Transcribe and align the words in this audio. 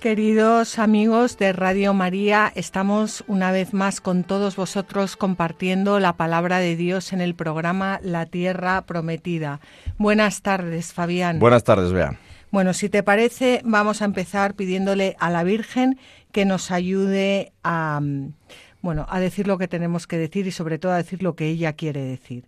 Queridos 0.00 0.78
amigos 0.78 1.36
de 1.36 1.52
Radio 1.52 1.92
María, 1.92 2.50
estamos 2.54 3.22
una 3.26 3.52
vez 3.52 3.74
más 3.74 4.00
con 4.00 4.24
todos 4.24 4.56
vosotros 4.56 5.14
compartiendo 5.14 6.00
la 6.00 6.14
palabra 6.14 6.56
de 6.56 6.74
Dios 6.74 7.12
en 7.12 7.20
el 7.20 7.34
programa 7.34 8.00
La 8.02 8.24
Tierra 8.24 8.80
Prometida. 8.86 9.60
Buenas 9.98 10.40
tardes, 10.40 10.94
Fabián. 10.94 11.38
Buenas 11.38 11.64
tardes, 11.64 11.92
Bea. 11.92 12.18
Bueno, 12.50 12.72
si 12.72 12.88
te 12.88 13.02
parece, 13.02 13.60
vamos 13.62 14.00
a 14.00 14.06
empezar 14.06 14.54
pidiéndole 14.54 15.16
a 15.20 15.28
la 15.28 15.44
Virgen 15.44 15.98
que 16.32 16.46
nos 16.46 16.70
ayude 16.70 17.52
a, 17.62 18.00
bueno, 18.80 19.04
a 19.10 19.20
decir 19.20 19.46
lo 19.46 19.58
que 19.58 19.68
tenemos 19.68 20.06
que 20.06 20.16
decir 20.16 20.46
y 20.46 20.50
sobre 20.50 20.78
todo 20.78 20.92
a 20.92 20.96
decir 20.96 21.22
lo 21.22 21.36
que 21.36 21.48
ella 21.48 21.74
quiere 21.74 22.00
decir. 22.00 22.46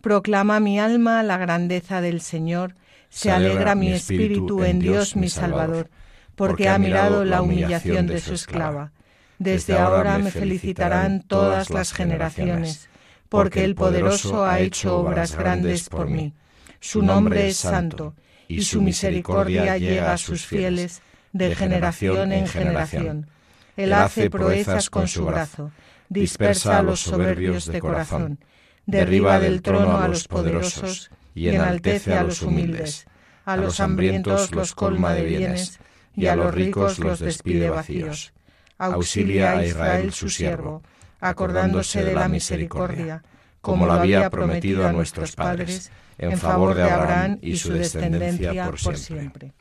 Proclama 0.00 0.60
mi 0.60 0.78
alma 0.78 1.24
la 1.24 1.38
grandeza 1.38 2.00
del 2.00 2.20
Señor, 2.20 2.76
se, 3.08 3.32
alegra 3.32 3.74
mi 3.74 3.90
espíritu 3.90 4.62
en 4.62 4.78
Dios 4.78 5.16
mi 5.16 5.28
Salvador 5.28 5.90
porque 6.36 6.68
ha 6.68 6.78
mirado 6.78 7.24
la 7.24 7.42
humillación 7.42 8.06
de 8.06 8.20
su 8.20 8.34
esclava. 8.34 8.92
Desde 9.38 9.78
ahora 9.78 10.18
me 10.18 10.30
felicitarán 10.30 11.22
todas 11.22 11.70
las 11.70 11.92
generaciones, 11.92 12.88
porque 13.28 13.64
el 13.64 13.74
poderoso 13.74 14.44
ha 14.44 14.60
hecho 14.60 14.98
obras 14.98 15.36
grandes 15.36 15.88
por 15.88 16.08
mí. 16.08 16.34
Su 16.80 17.02
nombre 17.02 17.48
es 17.48 17.56
santo, 17.56 18.14
y 18.48 18.62
su 18.62 18.82
misericordia 18.82 19.76
llega 19.78 20.12
a 20.12 20.18
sus 20.18 20.46
fieles 20.46 21.02
de 21.32 21.54
generación 21.54 22.32
en 22.32 22.46
generación. 22.46 23.28
Él 23.76 23.92
hace 23.92 24.30
proezas 24.30 24.88
con 24.88 25.08
su 25.08 25.24
brazo, 25.26 25.72
dispersa 26.08 26.78
a 26.78 26.82
los 26.82 27.00
soberbios 27.00 27.66
de 27.66 27.80
corazón, 27.80 28.38
derriba 28.86 29.40
del 29.40 29.62
trono 29.62 29.98
a 29.98 30.08
los 30.08 30.28
poderosos 30.28 31.10
y 31.34 31.48
enaltece 31.48 32.14
a 32.14 32.22
los 32.22 32.42
humildes. 32.42 33.06
A 33.44 33.56
los 33.56 33.80
hambrientos 33.80 34.52
los 34.52 34.74
colma 34.74 35.12
de 35.12 35.24
bienes 35.24 35.78
y 36.16 36.26
a 36.26 36.36
los 36.36 36.54
ricos 36.54 36.98
los 36.98 37.20
despide 37.20 37.70
vacíos. 37.70 38.32
Auxilia 38.78 39.58
a 39.58 39.64
Israel 39.64 40.12
su 40.12 40.28
siervo, 40.28 40.82
acordándose 41.20 42.04
de 42.04 42.14
la 42.14 42.28
misericordia, 42.28 43.22
como 43.60 43.86
lo 43.86 43.92
había 43.92 44.28
prometido 44.30 44.86
a 44.86 44.92
nuestros 44.92 45.36
padres, 45.36 45.90
en 46.18 46.38
favor 46.38 46.74
de 46.74 46.82
Abraham 46.82 47.38
y 47.40 47.56
su 47.56 47.72
descendencia 47.72 48.70
por 48.70 48.98
siempre. 48.98 49.52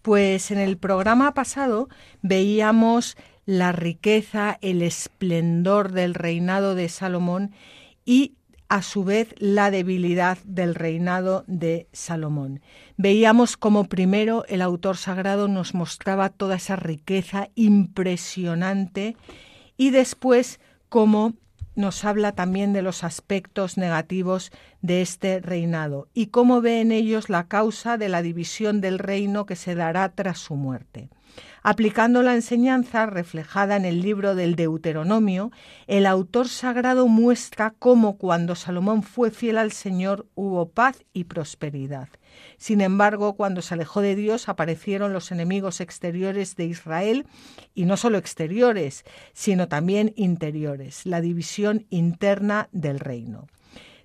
Pues 0.00 0.50
en 0.50 0.58
el 0.58 0.78
programa 0.78 1.32
pasado 1.34 1.88
veíamos 2.22 3.16
la 3.46 3.72
riqueza, 3.72 4.58
el 4.60 4.82
esplendor 4.82 5.92
del 5.92 6.14
reinado 6.14 6.74
de 6.74 6.88
Salomón 6.88 7.52
y 8.04 8.34
a 8.72 8.80
su 8.80 9.04
vez 9.04 9.34
la 9.36 9.70
debilidad 9.70 10.38
del 10.44 10.74
reinado 10.74 11.44
de 11.46 11.88
Salomón. 11.92 12.62
Veíamos 12.96 13.58
como 13.58 13.84
primero 13.84 14.46
el 14.48 14.62
autor 14.62 14.96
sagrado 14.96 15.46
nos 15.46 15.74
mostraba 15.74 16.30
toda 16.30 16.56
esa 16.56 16.76
riqueza 16.76 17.50
impresionante 17.54 19.14
y 19.76 19.90
después 19.90 20.58
cómo 20.88 21.34
nos 21.74 22.06
habla 22.06 22.32
también 22.32 22.72
de 22.72 22.80
los 22.80 23.04
aspectos 23.04 23.76
negativos 23.76 24.52
de 24.80 25.02
este 25.02 25.40
reinado 25.40 26.08
y 26.14 26.28
cómo 26.28 26.62
ve 26.62 26.80
en 26.80 26.92
ellos 26.92 27.28
la 27.28 27.48
causa 27.48 27.98
de 27.98 28.08
la 28.08 28.22
división 28.22 28.80
del 28.80 28.98
reino 28.98 29.44
que 29.44 29.56
se 29.56 29.74
dará 29.74 30.08
tras 30.14 30.38
su 30.38 30.54
muerte. 30.54 31.10
Aplicando 31.64 32.22
la 32.22 32.34
enseñanza 32.34 33.06
reflejada 33.06 33.76
en 33.76 33.84
el 33.84 34.02
libro 34.02 34.34
del 34.34 34.56
Deuteronomio, 34.56 35.52
el 35.86 36.06
autor 36.06 36.48
sagrado 36.48 37.06
muestra 37.06 37.72
cómo 37.78 38.18
cuando 38.18 38.56
Salomón 38.56 39.04
fue 39.04 39.30
fiel 39.30 39.58
al 39.58 39.70
Señor 39.70 40.26
hubo 40.34 40.70
paz 40.70 41.04
y 41.12 41.24
prosperidad. 41.24 42.08
Sin 42.56 42.80
embargo, 42.80 43.34
cuando 43.34 43.62
se 43.62 43.74
alejó 43.74 44.00
de 44.00 44.16
Dios 44.16 44.48
aparecieron 44.48 45.12
los 45.12 45.30
enemigos 45.30 45.80
exteriores 45.80 46.56
de 46.56 46.64
Israel, 46.64 47.26
y 47.74 47.84
no 47.84 47.96
solo 47.96 48.18
exteriores, 48.18 49.04
sino 49.32 49.68
también 49.68 50.12
interiores, 50.16 51.06
la 51.06 51.20
división 51.20 51.86
interna 51.90 52.70
del 52.72 52.98
reino. 52.98 53.46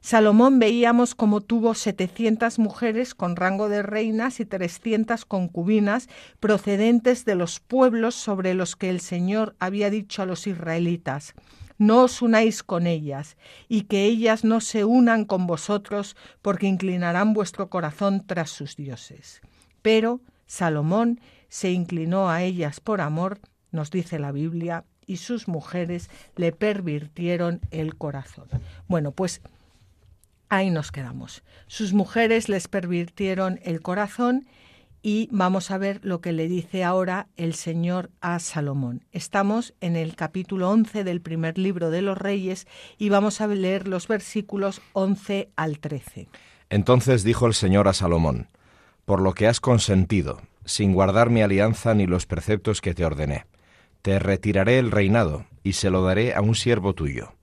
Salomón 0.02 0.60
veíamos 0.60 1.16
cómo 1.16 1.42
tuvo 1.42 1.74
700 1.74 2.60
mujeres 2.60 3.14
con 3.16 3.36
rango 3.36 3.70
de 3.70 3.84
reinas 3.84 4.40
y 4.40 4.46
300 4.46 5.26
concubinas 5.26 6.08
procedentes 6.40 7.26
de 7.26 7.36
los 7.36 7.60
pueblos 7.60 8.16
sobre 8.16 8.54
los 8.54 8.76
que 8.76 8.90
el 8.90 9.02
Señor 9.02 9.56
había 9.60 9.90
dicho 9.90 10.22
a 10.22 10.26
los 10.26 10.48
israelitas, 10.48 11.34
no 11.78 12.04
os 12.04 12.22
unáis 12.22 12.64
con 12.64 12.88
ellas, 12.88 13.38
y 13.68 13.84
que 13.84 14.06
ellas 14.06 14.44
no 14.44 14.62
se 14.62 14.84
unan 14.84 15.26
con 15.26 15.46
vosotros, 15.46 16.16
porque 16.42 16.68
inclinarán 16.68 17.34
vuestro 17.34 17.70
corazón 17.70 18.26
tras 18.26 18.50
sus 18.50 18.76
dioses. 18.76 19.42
Pero 19.82 20.22
Salomón 20.48 21.20
se 21.50 21.72
inclinó 21.72 22.30
a 22.30 22.42
ellas 22.44 22.80
por 22.80 23.02
amor, 23.02 23.40
nos 23.72 23.92
dice 23.92 24.18
la 24.18 24.32
Biblia, 24.32 24.86
y 25.06 25.18
sus 25.18 25.48
mujeres 25.48 26.10
le 26.36 26.52
pervirtieron 26.52 27.62
el 27.72 27.96
corazón. 27.96 28.48
Bueno, 28.88 29.12
pues 29.12 29.42
ahí 30.50 30.70
nos 30.70 30.92
quedamos. 30.92 31.44
Sus 31.68 31.94
mujeres 31.94 32.50
les 32.50 32.68
pervirtieron 32.68 33.60
el 33.64 33.82
corazón 33.82 34.48
y 35.02 35.30
vamos 35.32 35.72
a 35.72 35.78
ver 35.78 36.00
lo 36.04 36.22
que 36.22 36.32
le 36.32 36.48
dice 36.48 36.84
ahora 36.84 37.28
el 37.36 37.54
Señor 37.54 38.10
a 38.20 38.40
Salomón. 38.40 39.06
Estamos 39.12 39.74
en 39.80 39.96
el 39.96 40.16
capítulo 40.16 40.70
11 40.70 41.04
del 41.04 41.22
primer 41.22 41.58
libro 41.58 41.92
de 41.92 42.02
los 42.02 42.18
Reyes 42.18 42.68
y 42.98 43.10
vamos 43.10 43.40
a 43.40 43.48
leer 43.48 43.88
los 43.88 44.08
versículos 44.08 44.82
11 44.94 45.50
al 45.56 45.80
13. 45.80 46.28
Entonces 46.70 47.24
dijo 47.24 47.46
el 47.48 47.54
Señor 47.54 47.88
a 47.88 47.94
Salomón, 47.94 48.50
por 49.06 49.22
lo 49.22 49.34
que 49.34 49.48
has 49.48 49.62
consentido, 49.62 50.42
sin 50.66 50.94
guardar 50.94 51.30
mi 51.30 51.42
alianza 51.42 51.94
ni 51.94 52.08
los 52.08 52.26
preceptos 52.26 52.82
que 52.82 52.94
te 52.94 53.06
ordené, 53.06 53.46
te 54.02 54.20
retiraré 54.20 54.80
el 54.80 54.92
reinado 54.92 55.46
y 55.64 55.74
se 55.74 55.90
lo 55.90 56.04
daré 56.04 56.34
a 56.34 56.42
un 56.42 56.56
siervo 56.56 56.94
tuyo 56.94 57.37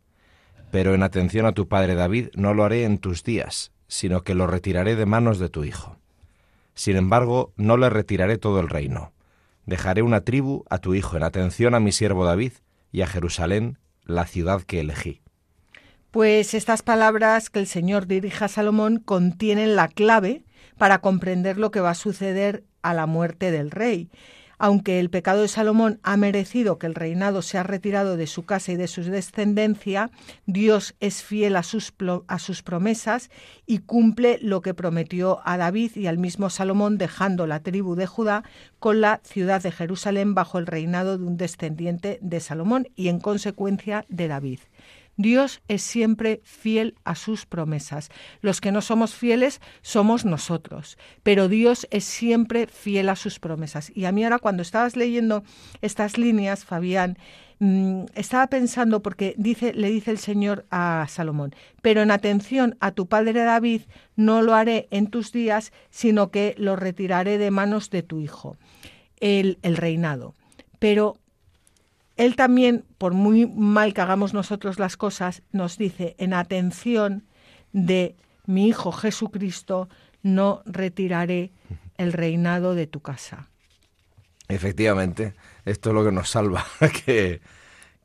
pero 0.74 0.92
en 0.92 1.04
atención 1.04 1.46
a 1.46 1.52
tu 1.52 1.68
padre 1.68 1.94
David 1.94 2.30
no 2.34 2.52
lo 2.52 2.64
haré 2.64 2.82
en 2.82 2.98
tus 2.98 3.22
días, 3.22 3.70
sino 3.86 4.24
que 4.24 4.34
lo 4.34 4.48
retiraré 4.48 4.96
de 4.96 5.06
manos 5.06 5.38
de 5.38 5.48
tu 5.48 5.62
hijo. 5.62 5.98
Sin 6.74 6.96
embargo, 6.96 7.52
no 7.56 7.76
le 7.76 7.90
retiraré 7.90 8.38
todo 8.38 8.58
el 8.58 8.68
reino. 8.68 9.12
Dejaré 9.66 10.02
una 10.02 10.22
tribu 10.22 10.64
a 10.68 10.78
tu 10.78 10.94
hijo 10.94 11.16
en 11.16 11.22
atención 11.22 11.76
a 11.76 11.78
mi 11.78 11.92
siervo 11.92 12.24
David 12.24 12.54
y 12.90 13.02
a 13.02 13.06
Jerusalén, 13.06 13.78
la 14.02 14.26
ciudad 14.26 14.62
que 14.62 14.80
elegí. 14.80 15.22
Pues 16.10 16.54
estas 16.54 16.82
palabras 16.82 17.50
que 17.50 17.60
el 17.60 17.68
Señor 17.68 18.08
dirige 18.08 18.44
a 18.44 18.48
Salomón 18.48 18.98
contienen 18.98 19.76
la 19.76 19.86
clave 19.86 20.42
para 20.76 20.98
comprender 20.98 21.56
lo 21.56 21.70
que 21.70 21.78
va 21.78 21.90
a 21.90 21.94
suceder 21.94 22.64
a 22.82 22.94
la 22.94 23.06
muerte 23.06 23.52
del 23.52 23.70
rey 23.70 24.10
aunque 24.58 25.00
el 25.00 25.10
pecado 25.10 25.42
de 25.42 25.48
Salomón 25.48 26.00
ha 26.02 26.16
merecido 26.16 26.78
que 26.78 26.86
el 26.86 26.94
reinado 26.94 27.42
sea 27.42 27.62
retirado 27.62 28.16
de 28.16 28.26
su 28.26 28.44
casa 28.44 28.72
y 28.72 28.76
de 28.76 28.88
su 28.88 29.02
descendencia, 29.02 30.10
Dios 30.46 30.94
es 31.00 31.22
fiel 31.22 31.56
a 31.56 31.62
sus, 31.62 31.92
a 32.26 32.38
sus 32.38 32.62
promesas 32.62 33.30
y 33.66 33.78
cumple 33.78 34.38
lo 34.40 34.60
que 34.60 34.74
prometió 34.74 35.40
a 35.44 35.56
David 35.56 35.92
y 35.96 36.06
al 36.06 36.18
mismo 36.18 36.50
Salomón, 36.50 36.98
dejando 36.98 37.46
la 37.46 37.60
tribu 37.60 37.94
de 37.94 38.06
Judá 38.06 38.44
con 38.78 39.00
la 39.00 39.20
ciudad 39.24 39.62
de 39.62 39.72
Jerusalén 39.72 40.34
bajo 40.34 40.58
el 40.58 40.66
reinado 40.66 41.18
de 41.18 41.24
un 41.24 41.36
descendiente 41.36 42.18
de 42.20 42.40
Salomón 42.40 42.88
y 42.94 43.08
en 43.08 43.20
consecuencia 43.20 44.04
de 44.08 44.28
David. 44.28 44.60
Dios 45.16 45.62
es 45.68 45.82
siempre 45.82 46.40
fiel 46.44 46.94
a 47.04 47.14
sus 47.14 47.46
promesas. 47.46 48.10
Los 48.40 48.60
que 48.60 48.72
no 48.72 48.80
somos 48.80 49.14
fieles 49.14 49.60
somos 49.82 50.24
nosotros, 50.24 50.98
pero 51.22 51.48
Dios 51.48 51.86
es 51.90 52.04
siempre 52.04 52.66
fiel 52.66 53.08
a 53.08 53.16
sus 53.16 53.38
promesas. 53.38 53.92
Y 53.94 54.06
a 54.06 54.12
mí 54.12 54.24
ahora 54.24 54.38
cuando 54.38 54.62
estabas 54.62 54.96
leyendo 54.96 55.44
estas 55.82 56.18
líneas, 56.18 56.64
Fabián, 56.64 57.16
mm, 57.60 58.04
estaba 58.14 58.48
pensando 58.48 59.02
porque 59.02 59.34
dice 59.38 59.72
le 59.72 59.90
dice 59.90 60.10
el 60.10 60.18
Señor 60.18 60.66
a 60.70 61.06
Salomón, 61.08 61.54
pero 61.80 62.02
en 62.02 62.10
atención 62.10 62.76
a 62.80 62.90
tu 62.90 63.06
padre 63.06 63.32
David 63.32 63.82
no 64.16 64.42
lo 64.42 64.54
haré 64.54 64.88
en 64.90 65.06
tus 65.06 65.30
días, 65.30 65.72
sino 65.90 66.30
que 66.30 66.54
lo 66.58 66.74
retiraré 66.74 67.38
de 67.38 67.50
manos 67.52 67.90
de 67.90 68.02
tu 68.02 68.20
hijo, 68.20 68.56
el, 69.20 69.58
el 69.62 69.76
reinado. 69.76 70.34
Pero 70.80 71.16
él 72.16 72.36
también, 72.36 72.84
por 72.98 73.12
muy 73.12 73.46
mal 73.46 73.92
que 73.92 74.00
hagamos 74.00 74.34
nosotros 74.34 74.78
las 74.78 74.96
cosas, 74.96 75.42
nos 75.52 75.78
dice, 75.78 76.14
en 76.18 76.32
atención 76.32 77.24
de 77.72 78.14
mi 78.46 78.68
Hijo 78.68 78.92
Jesucristo, 78.92 79.88
no 80.22 80.62
retiraré 80.64 81.50
el 81.96 82.12
reinado 82.12 82.74
de 82.74 82.86
tu 82.86 83.00
casa. 83.00 83.48
Efectivamente, 84.48 85.34
esto 85.64 85.90
es 85.90 85.94
lo 85.94 86.04
que 86.04 86.12
nos 86.12 86.30
salva, 86.30 86.64
que, 87.04 87.40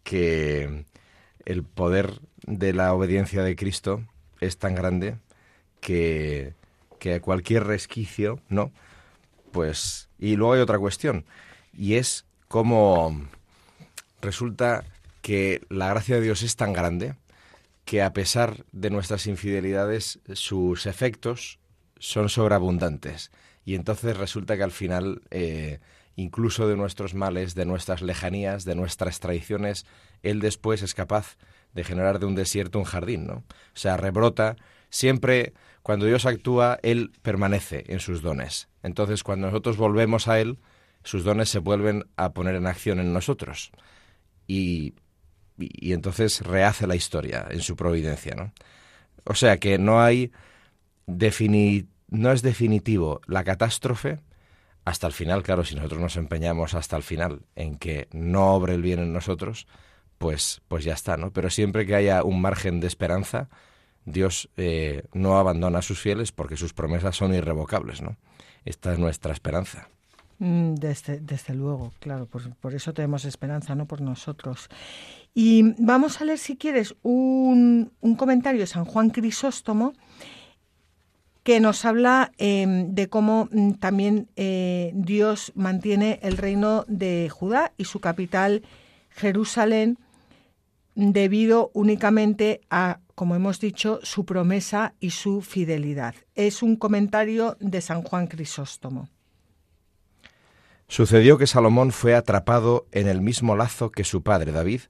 que 0.04 0.86
el 1.46 1.64
poder 1.64 2.20
de 2.48 2.74
la 2.74 2.94
obediencia 2.94 3.44
de 3.44 3.56
Cristo 3.56 4.04
es 4.40 4.58
tan 4.58 4.74
grande 4.74 5.18
que, 5.82 6.54
que 6.98 7.22
cualquier 7.22 7.66
resquicio, 7.66 8.40
¿no? 8.50 8.72
Pues, 9.52 10.10
y 10.18 10.36
luego 10.36 10.54
hay 10.54 10.62
otra 10.62 10.80
cuestión, 10.80 11.26
y 11.74 11.96
es 11.96 12.26
cómo 12.48 13.28
resulta 14.22 14.84
que 15.22 15.62
la 15.70 15.90
gracia 15.90 16.16
de 16.16 16.22
Dios 16.22 16.44
es 16.44 16.56
tan 16.56 16.74
grande 16.74 17.16
que 17.86 18.02
a 18.02 18.14
pesar 18.14 18.66
de 18.72 18.90
nuestras 18.90 19.26
infidelidades, 19.28 20.20
sus 20.34 20.86
efectos 20.86 21.60
son 21.98 22.30
sobreabundantes. 22.30 23.32
Y 23.66 23.76
entonces 23.76 24.16
resulta 24.16 24.58
que 24.58 24.64
al 24.64 24.72
final, 24.72 25.22
eh, 25.32 25.80
incluso 26.16 26.68
de 26.68 26.76
nuestros 26.76 27.14
males, 27.14 27.56
de 27.56 27.66
nuestras 27.66 28.02
lejanías, 28.02 28.64
de 28.66 28.76
nuestras 28.76 29.20
traiciones, 29.20 29.86
Él 30.24 30.40
después 30.40 30.82
es 30.82 30.94
capaz 30.94 31.38
de 31.74 31.84
generar 31.84 32.20
de 32.20 32.26
un 32.26 32.36
desierto 32.36 32.80
un 32.80 32.86
jardín, 32.86 33.28
¿no? 33.28 33.34
O 33.34 33.44
sea, 33.74 33.98
rebrota. 33.98 34.56
Siempre 34.90 35.54
cuando 35.84 36.06
Dios 36.06 36.26
actúa, 36.26 36.80
Él 36.84 37.12
permanece 37.22 37.86
en 37.88 38.00
sus 38.00 38.22
dones. 38.22 38.68
Entonces, 38.84 39.24
cuando 39.24 39.48
nosotros 39.48 39.78
volvemos 39.78 40.28
a 40.28 40.40
Él, 40.40 40.60
sus 41.04 41.24
dones 41.24 41.50
se 41.50 41.60
vuelven 41.60 42.06
a 42.18 42.34
poner 42.34 42.56
en 42.56 42.68
acción 42.68 43.00
en 43.00 43.14
nosotros. 43.14 43.72
Y 44.50 44.96
y, 45.60 45.94
entonces 45.94 46.42
rehace 46.42 46.88
la 46.88 46.96
historia 46.96 47.48
en 47.50 47.62
su 47.62 47.76
providencia, 47.76 48.36
¿no? 48.36 48.54
O 49.26 49.36
sea 49.36 49.58
que 49.58 49.78
no 49.78 50.02
hay 50.02 50.32
no 52.10 52.32
es 52.32 52.42
definitivo 52.42 53.22
la 53.26 53.44
catástrofe 53.44 54.20
hasta 54.86 55.08
el 55.08 55.14
final, 55.14 55.44
claro, 55.44 55.64
si 55.64 55.76
nosotros 55.76 56.00
nos 56.00 56.18
empeñamos 56.18 56.74
hasta 56.74 56.96
el 56.96 57.04
final 57.04 57.42
en 57.56 57.78
que 57.78 58.08
no 58.12 58.54
obre 58.54 58.76
el 58.76 58.82
bien 58.82 59.00
en 59.00 59.14
nosotros, 59.14 59.68
pues, 60.18 60.62
pues 60.68 60.84
ya 60.84 60.94
está, 60.94 61.18
¿no? 61.18 61.32
Pero 61.32 61.50
siempre 61.50 61.86
que 61.86 61.96
haya 61.96 62.24
un 62.24 62.42
margen 62.42 62.80
de 62.80 62.88
esperanza, 62.88 63.50
Dios 64.06 64.50
eh, 64.58 65.04
no 65.14 65.38
abandona 65.38 65.80
a 65.80 65.84
sus 65.84 66.00
fieles 66.00 66.32
porque 66.32 66.58
sus 66.58 66.74
promesas 66.74 67.16
son 67.16 67.34
irrevocables, 67.36 68.02
¿no? 68.02 68.18
Esta 68.66 68.94
es 68.94 69.00
nuestra 69.00 69.34
esperanza. 69.34 69.90
Mm, 70.40 70.76
desde, 70.76 71.20
desde 71.20 71.54
luego, 71.54 71.92
claro, 72.00 72.26
por, 72.26 72.56
por, 72.56 72.74
eso 72.74 72.94
tenemos 72.94 73.26
esperanza, 73.26 73.76
no 73.76 73.86
por 73.86 74.00
nosotros. 74.00 74.70
Y 75.34 75.74
vamos 75.78 76.22
a 76.22 76.26
leer, 76.26 76.40
si 76.40 76.56
quieres, 76.56 76.96
un, 77.04 77.92
un 78.00 78.16
comentario 78.16 78.62
de 78.62 78.68
San 78.68 78.86
Juan 78.86 79.10
Crisóstomo 79.10 79.94
que 81.44 81.60
nos 81.60 81.84
habla 81.84 82.32
em, 82.38 82.94
de 82.94 83.10
cómo 83.10 83.50
mm, 83.52 83.74
también 83.74 84.30
eh, 84.38 84.92
Dios 84.94 85.52
mantiene 85.56 86.20
el 86.22 86.38
reino 86.38 86.86
de 86.88 87.30
Judá 87.30 87.74
y 87.78 87.86
su 87.86 88.00
capital 88.00 88.64
Jerusalén 89.10 89.98
debido 90.96 91.72
únicamente 91.74 92.62
a, 92.70 93.00
como 93.16 93.36
hemos 93.36 93.60
dicho, 93.60 94.00
su 94.04 94.26
promesa 94.26 94.94
y 95.00 95.10
su 95.10 95.42
fidelidad. 95.42 96.16
Es 96.36 96.62
un 96.64 96.76
comentario 96.76 97.58
de 97.60 97.82
San 97.82 98.04
Juan 98.04 98.28
Crisóstomo. 98.28 99.10
Sucedió 100.90 101.38
que 101.38 101.46
Salomón 101.46 101.92
fue 101.92 102.16
atrapado 102.16 102.88
en 102.92 103.08
el 103.08 103.22
mismo 103.22 103.56
lazo 103.56 103.92
que 103.92 104.04
su 104.04 104.24
padre 104.24 104.52
David, 104.52 104.82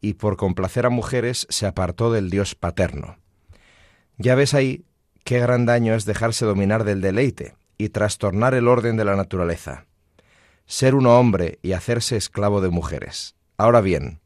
y 0.00 0.14
por 0.14 0.36
complacer 0.36 0.84
a 0.84 0.90
mujeres 0.90 1.46
se 1.48 1.64
apartó 1.64 2.12
del 2.12 2.28
Dios 2.28 2.56
paterno. 2.56 3.18
Ya 4.18 4.34
ves 4.34 4.52
ahí 4.52 4.84
qué 5.22 5.38
gran 5.38 5.64
daño 5.64 5.94
es 5.94 6.04
dejarse 6.04 6.44
dominar 6.44 6.82
del 6.82 7.00
deleite 7.00 7.54
y 7.78 7.90
trastornar 7.90 8.54
el 8.54 8.66
orden 8.66 8.96
de 8.96 9.04
la 9.04 9.14
naturaleza. 9.14 9.86
Ser 10.66 10.96
uno 10.96 11.18
hombre 11.20 11.60
y 11.62 11.72
hacerse 11.72 12.16
esclavo 12.16 12.60
de 12.60 12.70
mujeres. 12.70 13.36
Ahora 13.56 13.80
bien, 13.80 14.20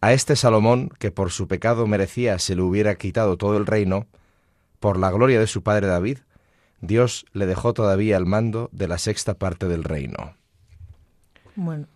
a 0.00 0.14
este 0.14 0.34
Salomón, 0.34 0.88
que 0.98 1.10
por 1.10 1.30
su 1.30 1.46
pecado 1.46 1.86
merecía 1.86 2.38
se 2.38 2.56
le 2.56 2.62
hubiera 2.62 2.94
quitado 2.94 3.36
todo 3.36 3.58
el 3.58 3.66
reino, 3.66 4.06
por 4.80 4.98
la 4.98 5.10
gloria 5.10 5.38
de 5.38 5.46
su 5.46 5.62
padre 5.62 5.88
David, 5.88 6.20
Dios 6.82 7.24
le 7.32 7.46
dejó 7.46 7.72
todavía 7.72 8.16
el 8.16 8.26
mando 8.26 8.68
de 8.72 8.88
la 8.88 8.98
sexta 8.98 9.34
parte 9.34 9.68
del 9.68 9.84
reino. 9.84 10.34
Bueno, 11.54 11.86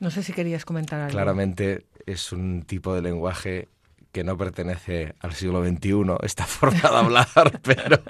no 0.00 0.10
sé 0.10 0.22
si 0.22 0.32
querías 0.32 0.64
comentar 0.64 1.00
algo. 1.00 1.12
Claramente 1.12 1.86
es 2.06 2.32
un 2.32 2.62
tipo 2.62 2.94
de 2.94 3.02
lenguaje 3.02 3.68
que 4.10 4.24
no 4.24 4.36
pertenece 4.38 5.14
al 5.20 5.34
siglo 5.34 5.62
XXI, 5.62 6.16
esta 6.22 6.46
forma 6.46 6.80
de 6.80 6.96
hablar, 6.96 7.28
pero... 7.62 8.00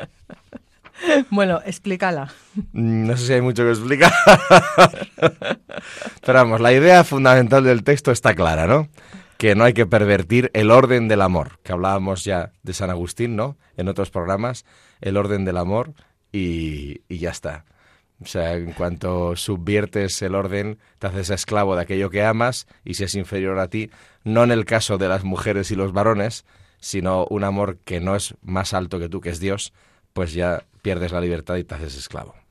Bueno, 1.31 1.61
explícala. 1.65 2.33
No 2.73 3.17
sé 3.17 3.27
si 3.27 3.33
hay 3.33 3.41
mucho 3.41 3.65
que 3.65 3.71
explicar. 3.71 4.13
Pero 6.21 6.39
vamos, 6.39 6.61
la 6.61 6.73
idea 6.73 7.03
fundamental 7.03 7.65
del 7.65 7.83
texto 7.83 8.13
está 8.13 8.35
clara, 8.37 8.69
¿no? 8.69 8.89
Que 9.37 9.57
no 9.57 9.65
hay 9.65 9.73
que 9.73 9.87
pervertir 9.87 10.53
el 10.55 10.71
orden 10.71 11.09
del 11.09 11.23
amor, 11.23 11.59
que 11.65 11.73
hablábamos 11.73 12.23
ya 12.23 12.53
de 12.63 12.75
San 12.75 12.91
Agustín, 12.91 13.35
¿no? 13.35 13.57
En 13.77 13.89
otros 13.89 14.11
programas, 14.11 14.65
el 15.01 15.17
orden 15.17 15.45
del 15.45 15.57
amor 15.57 15.95
y, 16.32 17.02
ya 17.08 17.31
está. 17.31 17.64
O 18.23 18.26
sea, 18.26 18.55
en 18.55 18.73
cuanto 18.73 19.37
subviertes 19.37 20.23
el 20.23 20.34
orden, 20.34 20.79
te 20.99 21.08
haces 21.08 21.31
esclavo 21.31 21.76
de 21.76 21.82
aquello 21.82 22.11
que 22.11 22.23
amas 22.23 22.67
y 22.84 22.94
si 22.94 23.05
es 23.05 23.14
inferior 23.14 23.58
a 23.58 23.69
ti, 23.69 23.90
no 24.25 24.44
en 24.44 24.52
el 24.52 24.64
caso 24.64 24.96
de 24.96 25.08
las 25.08 25.25
mujeres 25.25 25.70
y 25.70 25.75
los 25.75 25.93
varones, 25.93 26.44
sino 26.79 27.26
un 27.26 27.44
amor 27.44 27.79
que 27.84 28.00
no 28.00 28.17
es 28.17 28.34
más 28.43 28.75
alto 28.75 28.99
que 28.99 29.08
tú, 29.08 29.20
que 29.20 29.31
es 29.31 29.40
Dios, 29.40 29.73
pues 30.12 30.34
ya 30.34 30.64
pierdes 30.82 31.12
la 31.12 31.20
libertad 31.20 31.56
y 31.56 31.64
te 31.64 31.75
haces 31.75 31.96
esclavo. 31.96 32.42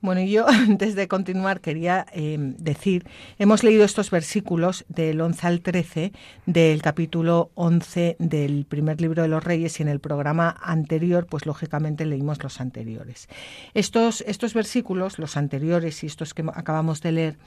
Bueno, 0.00 0.22
yo 0.22 0.46
antes 0.48 0.94
de 0.94 1.08
continuar 1.08 1.60
quería 1.60 2.06
em, 2.12 2.56
decir, 2.56 3.04
hemos 3.38 3.64
leído 3.64 3.84
estos 3.84 4.10
versículos 4.10 4.84
del 4.88 5.20
11 5.20 5.46
al 5.46 5.60
13 5.60 6.12
del 6.46 6.82
capítulo 6.82 7.50
11 7.54 8.16
del 8.20 8.64
primer 8.64 9.00
libro 9.00 9.22
de 9.22 9.28
los 9.28 9.42
Reyes 9.42 9.80
y 9.80 9.82
en 9.82 9.88
el 9.88 9.98
programa 9.98 10.56
anterior, 10.62 11.26
pues 11.26 11.46
lógicamente 11.46 12.06
leímos 12.06 12.42
los 12.44 12.60
anteriores. 12.60 13.28
Estos, 13.74 14.22
estos 14.26 14.54
versículos, 14.54 15.18
los 15.18 15.36
anteriores 15.36 16.04
y 16.04 16.06
estos 16.06 16.32
que 16.32 16.44
acabamos 16.54 17.00
de 17.00 17.12
leer, 17.12 17.38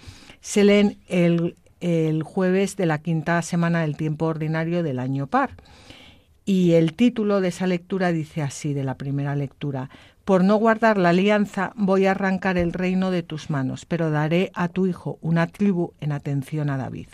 se 0.42 0.65
leen 0.65 0.98
el, 1.07 1.56
el 1.80 2.21
jueves 2.24 2.75
de 2.75 2.86
la 2.86 3.01
quinta 3.01 3.42
semana 3.44 3.81
del 3.81 3.95
tiempo 3.95 4.25
ordinario 4.25 4.83
del 4.83 5.00
año 5.00 5.27
par. 5.27 5.51
Y 6.44 6.74
el 6.74 6.94
título 6.95 7.39
de 7.39 7.50
esa 7.50 7.68
lectura 7.68 8.12
dice 8.12 8.42
así, 8.42 8.74
de 8.74 8.83
la 8.83 8.98
primera 8.98 9.36
lectura, 9.36 9.89
por 10.25 10.43
no 10.43 10.55
guardar 10.57 10.98
la 10.98 11.10
alianza 11.10 11.74
voy 11.75 12.05
a 12.05 12.12
arrancar 12.12 12.57
el 12.57 12.74
reino 12.74 13.12
de 13.12 13.24
tus 13.24 13.50
manos, 13.50 13.86
pero 13.86 14.12
daré 14.12 14.51
a 14.53 14.67
tu 14.67 14.88
hijo 14.88 15.17
una 15.22 15.48
tribu 15.48 15.93
en 16.00 16.12
atención 16.12 16.69
a 16.69 16.77
David. 16.77 17.07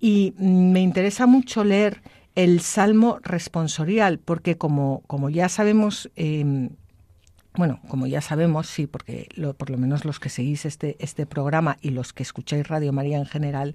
Y 0.00 0.34
me 0.38 0.80
interesa 0.80 1.26
mucho 1.26 1.64
leer 1.64 2.02
el 2.34 2.60
Salmo 2.60 3.18
responsorial, 3.22 4.18
porque 4.18 4.58
como, 4.58 5.02
como 5.06 5.30
ya 5.30 5.48
sabemos, 5.48 6.10
em, 6.16 6.70
bueno, 7.56 7.80
como 7.88 8.06
ya 8.06 8.20
sabemos, 8.20 8.66
sí, 8.66 8.86
porque 8.86 9.28
por 9.56 9.70
lo 9.70 9.78
menos 9.78 10.04
los 10.04 10.20
que 10.20 10.28
seguís 10.28 10.64
este, 10.64 10.96
este 10.98 11.26
programa 11.26 11.78
y 11.80 11.90
los 11.90 12.12
que 12.12 12.22
escucháis 12.22 12.68
Radio 12.68 12.92
María 12.92 13.18
en 13.18 13.26
general, 13.26 13.74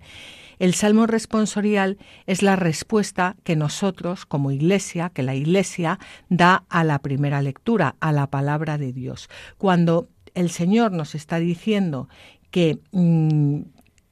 el 0.60 0.76
Salmo 0.76 1.08
responsorial 1.08 1.98
es 2.28 2.44
la 2.44 2.56
respuesta 2.56 3.36
que 3.44 3.56
nosotros, 3.56 4.26
como 4.26 4.52
Iglesia, 4.52 5.10
que 5.10 5.24
la 5.24 5.34
Iglesia 5.34 6.00
da 6.30 6.64
a 6.70 6.84
la 6.84 7.00
primera 7.00 7.42
lectura, 7.42 7.96
a 8.00 8.12
la 8.12 8.28
palabra 8.28 8.78
de 8.78 8.94
Dios. 8.94 9.30
Cuando 9.58 10.08
el 10.36 10.52
Señor 10.52 10.92
nos 10.92 11.16
está 11.16 11.40
diciendo 11.40 12.08
que, 12.52 12.80
mm, 12.92 13.62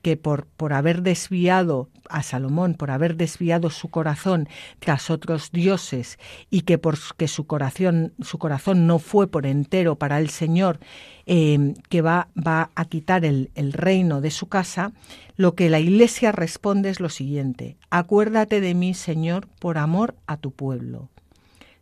que 0.01 0.17
por, 0.17 0.45
por 0.45 0.73
haber 0.73 1.01
desviado 1.01 1.89
a 2.09 2.23
Salomón, 2.23 2.73
por 2.73 2.91
haber 2.91 3.15
desviado 3.15 3.69
su 3.69 3.89
corazón 3.89 4.47
tras 4.79 5.09
otros 5.09 5.51
dioses 5.51 6.17
y 6.49 6.61
que 6.61 6.77
por 6.77 6.97
que 7.17 7.27
su 7.27 7.45
corazón, 7.45 8.13
su 8.21 8.39
corazón 8.39 8.87
no 8.87 8.99
fue 8.99 9.27
por 9.27 9.45
entero 9.45 9.95
para 9.95 10.19
el 10.19 10.29
Señor, 10.29 10.79
eh, 11.25 11.73
que 11.89 12.01
va, 12.01 12.29
va 12.35 12.71
a 12.75 12.85
quitar 12.85 13.25
el, 13.25 13.51
el 13.55 13.73
reino 13.73 14.21
de 14.21 14.31
su 14.31 14.47
casa, 14.47 14.91
lo 15.35 15.55
que 15.55 15.69
la 15.69 15.79
Iglesia 15.79 16.31
responde 16.31 16.89
es 16.89 16.99
lo 16.99 17.09
siguiente, 17.09 17.77
acuérdate 17.89 18.61
de 18.61 18.73
mí, 18.73 18.93
Señor, 18.93 19.47
por 19.59 19.77
amor 19.77 20.15
a 20.27 20.37
tu 20.37 20.51
pueblo. 20.51 21.09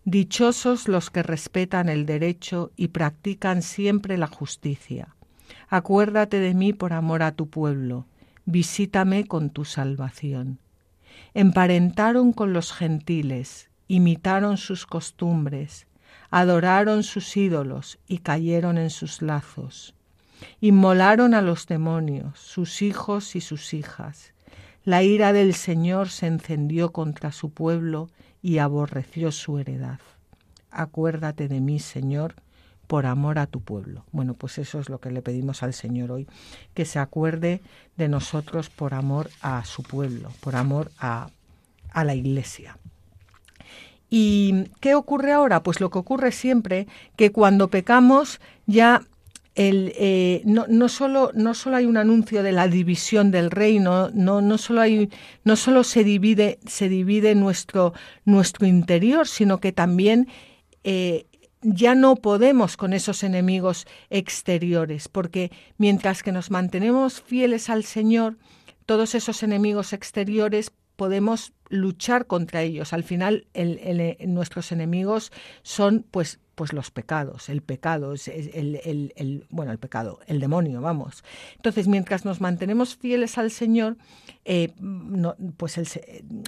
Dichosos 0.04 0.88
los 0.88 1.10
que 1.10 1.22
respetan 1.22 1.90
el 1.90 2.06
derecho 2.06 2.72
y 2.78 2.90
practican 2.90 3.62
siempre 3.62 4.18
la 4.18 4.28
justicia 4.28 5.17
Acuérdate 5.70 6.40
de 6.40 6.54
mí 6.54 6.72
por 6.72 6.94
amor 6.94 7.24
a 7.24 7.34
tu 7.34 7.50
pueblo, 7.50 8.06
visítame 8.46 9.26
con 9.26 9.50
tu 9.50 9.66
salvación. 9.66 10.60
Emparentaron 11.34 12.32
con 12.32 12.54
los 12.54 12.72
gentiles, 12.72 13.70
imitaron 13.90 14.58
sus 14.58 14.86
costumbres, 14.86 15.88
adoraron 16.30 17.04
sus 17.04 17.36
ídolos 17.36 18.00
y 18.08 18.20
cayeron 18.20 18.78
en 18.78 18.90
sus 18.90 19.22
lazos. 19.22 19.94
Inmolaron 20.62 21.34
a 21.34 21.42
los 21.42 21.68
demonios, 21.68 22.40
sus 22.40 22.82
hijos 22.82 23.36
y 23.36 23.42
sus 23.42 23.74
hijas. 23.74 24.34
La 24.86 25.04
ira 25.04 25.34
del 25.34 25.54
Señor 25.54 26.10
se 26.10 26.28
encendió 26.28 26.94
contra 26.94 27.34
su 27.34 27.50
pueblo 27.50 28.10
y 28.42 28.60
aborreció 28.60 29.34
su 29.34 29.60
heredad. 29.60 30.00
Acuérdate 30.72 31.50
de 31.50 31.60
mí, 31.60 31.80
Señor, 31.80 32.36
por 32.88 33.06
amor 33.06 33.38
a 33.38 33.48
tu 33.48 33.62
pueblo. 33.62 34.06
Bueno, 34.12 34.34
pues 34.34 34.58
eso 34.58 34.80
es 34.80 34.90
lo 34.90 35.00
que 35.00 35.12
le 35.12 35.22
pedimos 35.22 35.62
al 35.62 35.74
Señor 35.74 36.12
hoy, 36.12 36.28
que 36.74 36.86
se 36.86 37.00
acuerde 37.00 37.62
de 37.98 38.08
nosotros 38.08 38.70
por 38.70 38.94
amor 38.94 39.30
a 39.42 39.64
su 39.66 39.84
pueblo, 39.84 40.32
por 40.40 40.56
amor 40.56 40.92
a, 40.98 41.30
a 41.92 42.04
la 42.04 42.16
Iglesia. 42.16 42.78
¿Y 44.10 44.70
qué 44.80 44.96
ocurre 44.96 45.34
ahora? 45.34 45.64
Pues 45.64 45.82
lo 45.82 45.90
que 45.90 46.00
ocurre 46.00 46.32
siempre, 46.32 46.88
que 47.18 47.32
cuando 47.32 47.68
pecamos 47.68 48.40
ya 48.66 49.04
el, 49.56 49.92
eh, 49.98 50.44
no, 50.46 50.66
no, 50.70 50.88
solo, 50.88 51.32
no 51.34 51.56
solo 51.56 51.78
hay 51.78 51.86
un 51.86 51.98
anuncio 51.98 52.44
de 52.44 52.52
la 52.52 52.68
división 52.68 53.32
del 53.32 53.50
reino, 53.50 54.10
no, 54.14 54.40
no, 54.40 54.58
solo, 54.60 54.82
hay, 54.82 55.10
no 55.44 55.56
solo 55.56 55.84
se 55.84 56.04
divide, 56.04 56.60
se 56.68 56.88
divide 56.88 57.34
nuestro, 57.34 57.94
nuestro 58.24 58.68
interior, 58.68 59.28
sino 59.28 59.60
que 59.60 59.72
también 59.72 60.28
eh, 60.84 61.26
ya 61.70 61.96
no 61.96 62.16
podemos 62.16 62.78
con 62.78 62.94
esos 62.94 63.24
enemigos 63.24 63.88
exteriores, 64.10 65.10
porque 65.10 65.52
mientras 65.78 66.24
que 66.24 66.32
nos 66.32 66.50
mantenemos 66.50 67.22
fieles 67.22 67.70
al 67.70 67.84
Señor, 67.84 68.38
todos 68.86 69.16
esos 69.16 69.44
enemigos 69.44 69.92
exteriores 69.92 70.72
podemos 70.96 71.52
luchar 71.68 72.26
contra 72.26 72.62
ellos. 72.62 72.94
Al 72.94 73.04
final, 73.04 73.48
nuestros 74.26 74.72
enemigos 74.72 75.34
son, 75.62 76.06
pues, 76.10 76.40
pues 76.58 76.74
los 76.74 76.90
pecados, 76.90 77.50
el 77.50 77.62
pecado, 77.62 78.16
el, 78.16 78.82
el, 78.84 79.14
el, 79.16 79.46
bueno, 79.52 79.72
el 79.72 79.78
pecado, 79.78 80.22
el 80.26 80.40
demonio, 80.40 80.82
vamos. 80.82 81.24
Entonces, 81.56 81.88
mientras 81.88 82.26
nos 82.26 82.42
mantenemos 82.42 82.96
fieles 82.96 83.38
al 83.38 83.52
Señor, 83.52 83.96
eh, 84.44 84.74
pues 85.56 85.80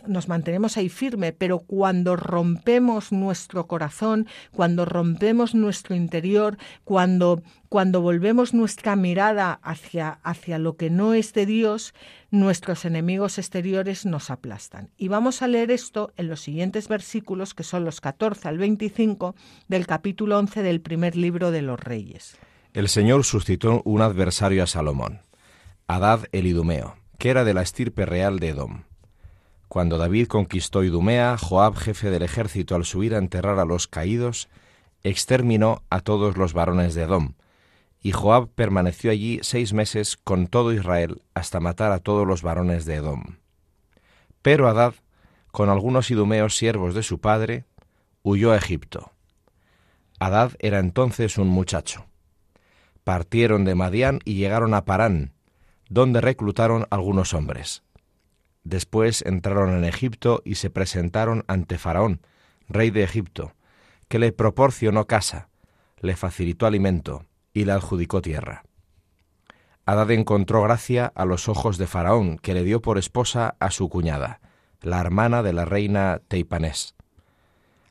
nos 0.08 0.28
mantenemos 0.28 0.78
ahí 0.78 0.90
firme, 0.90 1.32
pero 1.32 1.60
cuando 1.60 2.16
rompemos 2.16 3.12
nuestro 3.12 3.68
corazón, 3.68 4.26
cuando 4.52 4.84
rompemos 4.84 5.54
nuestro 5.54 5.96
interior, 5.96 6.58
cuando, 6.86 7.44
cuando 7.68 8.02
volvemos 8.02 8.56
nuestra 8.56 8.96
mirada 8.96 9.60
hacia, 9.62 10.20
hacia 10.24 10.58
lo 10.58 10.76
que 10.76 10.90
no 10.90 11.14
es 11.14 11.34
de 11.34 11.46
Dios, 11.46 11.94
nuestros 12.32 12.86
enemigos 12.86 13.38
exteriores 13.38 14.08
nos 14.08 14.32
aplastan. 14.32 14.90
Y 14.98 15.08
vamos 15.08 15.44
a 15.44 15.48
leer 15.48 15.70
esto 15.70 16.14
en 16.16 16.30
los 16.30 16.42
siguientes 16.42 16.88
versículos, 16.88 17.54
que 17.54 17.64
son 17.64 17.86
los 17.86 18.02
14 18.02 18.48
al 18.48 18.58
25 18.58 19.36
del 19.68 19.86
capítulo 19.86 19.99
11 20.04 20.64
del 20.64 20.82
primer 20.82 21.16
libro 21.16 21.52
de 21.52 21.62
los 21.62 21.80
Reyes. 21.80 22.38
El 22.74 22.88
Señor 22.88 23.24
suscitó 23.24 23.82
un 23.86 24.02
adversario 24.02 24.64
a 24.64 24.68
Salomón, 24.68 25.22
Adad 25.88 26.26
el 26.32 26.46
Idumeo, 26.46 26.96
que 27.18 27.30
era 27.30 27.44
de 27.44 27.54
la 27.54 27.62
estirpe 27.62 28.06
real 28.06 28.40
de 28.40 28.50
Edom. 28.50 28.84
Cuando 29.68 29.98
David 29.98 30.28
conquistó 30.28 30.84
Idumea, 30.84 31.38
Joab, 31.38 31.76
jefe 31.76 32.10
del 32.10 32.24
ejército, 32.24 32.76
al 32.76 32.86
subir 32.86 33.14
a 33.14 33.18
enterrar 33.18 33.60
a 33.60 33.66
los 33.66 33.88
caídos, 33.88 34.50
exterminó 35.04 35.84
a 35.90 36.02
todos 36.02 36.38
los 36.38 36.54
varones 36.54 36.96
de 36.96 37.04
Edom, 37.04 37.34
y 38.02 38.12
Joab 38.12 38.50
permaneció 38.50 39.12
allí 39.12 39.40
seis 39.42 39.74
meses 39.74 40.18
con 40.18 40.48
todo 40.48 40.74
Israel 40.74 41.22
hasta 41.34 41.60
matar 41.60 41.92
a 41.92 42.00
todos 42.00 42.26
los 42.26 42.42
varones 42.42 42.86
de 42.86 42.96
Edom. 42.96 43.38
Pero 44.42 44.68
Adad, 44.68 44.94
con 45.52 45.70
algunos 45.70 46.10
idumeos 46.10 46.56
siervos 46.56 46.94
de 46.94 47.04
su 47.04 47.20
padre, 47.20 47.66
huyó 48.24 48.52
a 48.52 48.58
Egipto. 48.58 49.12
Adad 50.20 50.52
era 50.60 50.80
entonces 50.80 51.38
un 51.38 51.48
muchacho. 51.48 52.06
Partieron 53.06 53.64
de 53.64 53.74
Madián 53.74 54.20
y 54.26 54.36
llegaron 54.36 54.74
a 54.74 54.84
Parán, 54.84 55.34
donde 55.90 56.20
reclutaron 56.22 56.86
algunos 56.90 57.34
hombres. 57.34 57.84
Después 58.64 59.22
entraron 59.22 59.72
en 59.72 59.86
Egipto 59.86 60.42
y 60.44 60.56
se 60.56 60.70
presentaron 60.70 61.46
ante 61.48 61.78
Faraón, 61.78 62.22
rey 62.68 62.92
de 62.92 63.04
Egipto, 63.04 63.54
que 64.10 64.20
le 64.20 64.34
proporcionó 64.34 65.08
casa, 65.08 65.50
le 66.02 66.16
facilitó 66.16 66.66
alimento, 66.68 67.26
y 67.54 67.66
le 67.66 67.72
adjudicó 67.72 68.22
tierra. 68.22 68.64
Adad 69.86 70.12
encontró 70.12 70.62
gracia 70.62 71.12
a 71.16 71.26
los 71.26 71.50
ojos 71.50 71.78
de 71.78 71.88
Faraón, 71.88 72.38
que 72.38 72.54
le 72.54 72.64
dio 72.64 72.82
por 72.82 72.98
esposa 72.98 73.56
a 73.60 73.72
su 73.72 73.90
cuñada, 73.90 74.40
la 74.82 75.00
hermana 75.00 75.42
de 75.42 75.54
la 75.54 75.66
reina 75.66 76.22
Teipanés. 76.28 76.96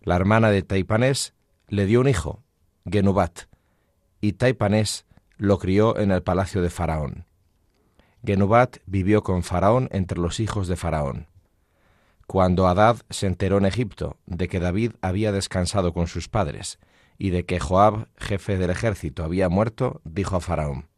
La 0.02 0.14
hermana 0.14 0.50
de 0.50 0.62
Teipanés 0.62 1.34
le 1.68 1.84
dio 1.84 2.00
un 2.00 2.08
hijo, 2.08 2.42
Genubat, 2.90 3.40
y 4.20 4.32
Teipanés 4.32 5.04
lo 5.36 5.58
crió 5.58 5.98
en 5.98 6.10
el 6.10 6.22
palacio 6.22 6.62
de 6.62 6.70
Faraón. 6.70 7.26
Genubat 8.24 8.78
vivió 8.86 9.22
con 9.22 9.42
Faraón 9.42 9.88
entre 9.92 10.18
los 10.18 10.40
hijos 10.40 10.66
de 10.66 10.76
Faraón. 10.76 11.28
Cuando 12.26 12.66
Adad 12.66 12.96
se 13.10 13.26
enteró 13.26 13.58
en 13.58 13.66
Egipto 13.66 14.16
de 14.26 14.48
que 14.48 14.60
David 14.60 14.92
había 15.02 15.30
descansado 15.30 15.92
con 15.92 16.08
sus 16.08 16.28
padres 16.28 16.78
y 17.18 17.30
de 17.30 17.44
que 17.44 17.60
Joab, 17.60 18.08
jefe 18.16 18.56
del 18.56 18.70
ejército, 18.70 19.22
había 19.22 19.48
muerto, 19.48 20.00
dijo 20.04 20.36
a 20.36 20.40
Faraón, 20.40 20.88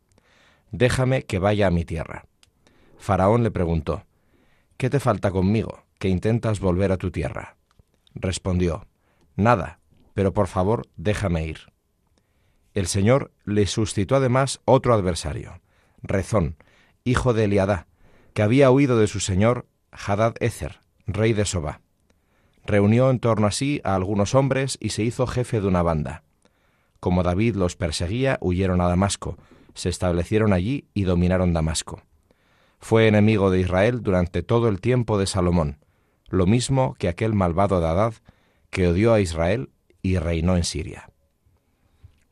Déjame 0.70 1.24
que 1.24 1.40
vaya 1.40 1.66
a 1.66 1.72
mi 1.72 1.84
tierra. 1.84 2.26
Faraón 2.96 3.42
le 3.42 3.50
preguntó, 3.50 4.04
¿Qué 4.76 4.88
te 4.88 5.00
falta 5.00 5.30
conmigo, 5.30 5.82
que 5.98 6.08
intentas 6.08 6.60
volver 6.60 6.92
a 6.92 6.96
tu 6.96 7.10
tierra? 7.10 7.56
Respondió, 8.14 8.86
Nada, 9.36 9.79
pero 10.14 10.32
por 10.32 10.46
favor 10.46 10.86
déjame 10.96 11.46
ir. 11.46 11.72
El 12.74 12.86
Señor 12.86 13.32
le 13.44 13.66
suscitó 13.66 14.16
además 14.16 14.60
otro 14.64 14.94
adversario, 14.94 15.60
Rezón, 16.02 16.56
hijo 17.04 17.34
de 17.34 17.44
Eliadá, 17.44 17.86
que 18.32 18.42
había 18.42 18.70
huido 18.70 18.98
de 18.98 19.06
su 19.06 19.20
señor 19.20 19.66
Hadad 19.90 20.34
Ezer, 20.40 20.80
rey 21.06 21.32
de 21.32 21.44
Soba 21.44 21.80
reunió 22.64 23.10
en 23.10 23.18
torno 23.18 23.46
a 23.46 23.50
sí 23.50 23.80
a 23.84 23.94
algunos 23.94 24.34
hombres 24.34 24.78
y 24.80 24.90
se 24.90 25.02
hizo 25.02 25.26
jefe 25.26 25.60
de 25.60 25.66
una 25.66 25.82
banda. 25.82 26.22
Como 27.00 27.22
David 27.22 27.56
los 27.56 27.76
perseguía, 27.76 28.38
huyeron 28.40 28.80
a 28.80 28.88
Damasco, 28.88 29.38
se 29.74 29.88
establecieron 29.88 30.52
allí 30.52 30.88
y 30.94 31.04
dominaron 31.04 31.52
Damasco. 31.52 32.02
Fue 32.78 33.08
enemigo 33.08 33.50
de 33.50 33.60
Israel 33.60 34.02
durante 34.02 34.42
todo 34.42 34.68
el 34.68 34.80
tiempo 34.80 35.18
de 35.18 35.26
Salomón, 35.26 35.84
lo 36.28 36.46
mismo 36.46 36.94
que 36.98 37.08
aquel 37.08 37.34
malvado 37.34 37.80
de 37.80 37.86
Adad 37.86 38.14
que 38.70 38.86
odió 38.86 39.12
a 39.12 39.20
Israel 39.20 39.70
y 40.02 40.18
reinó 40.18 40.56
en 40.56 40.64
Siria. 40.64 41.10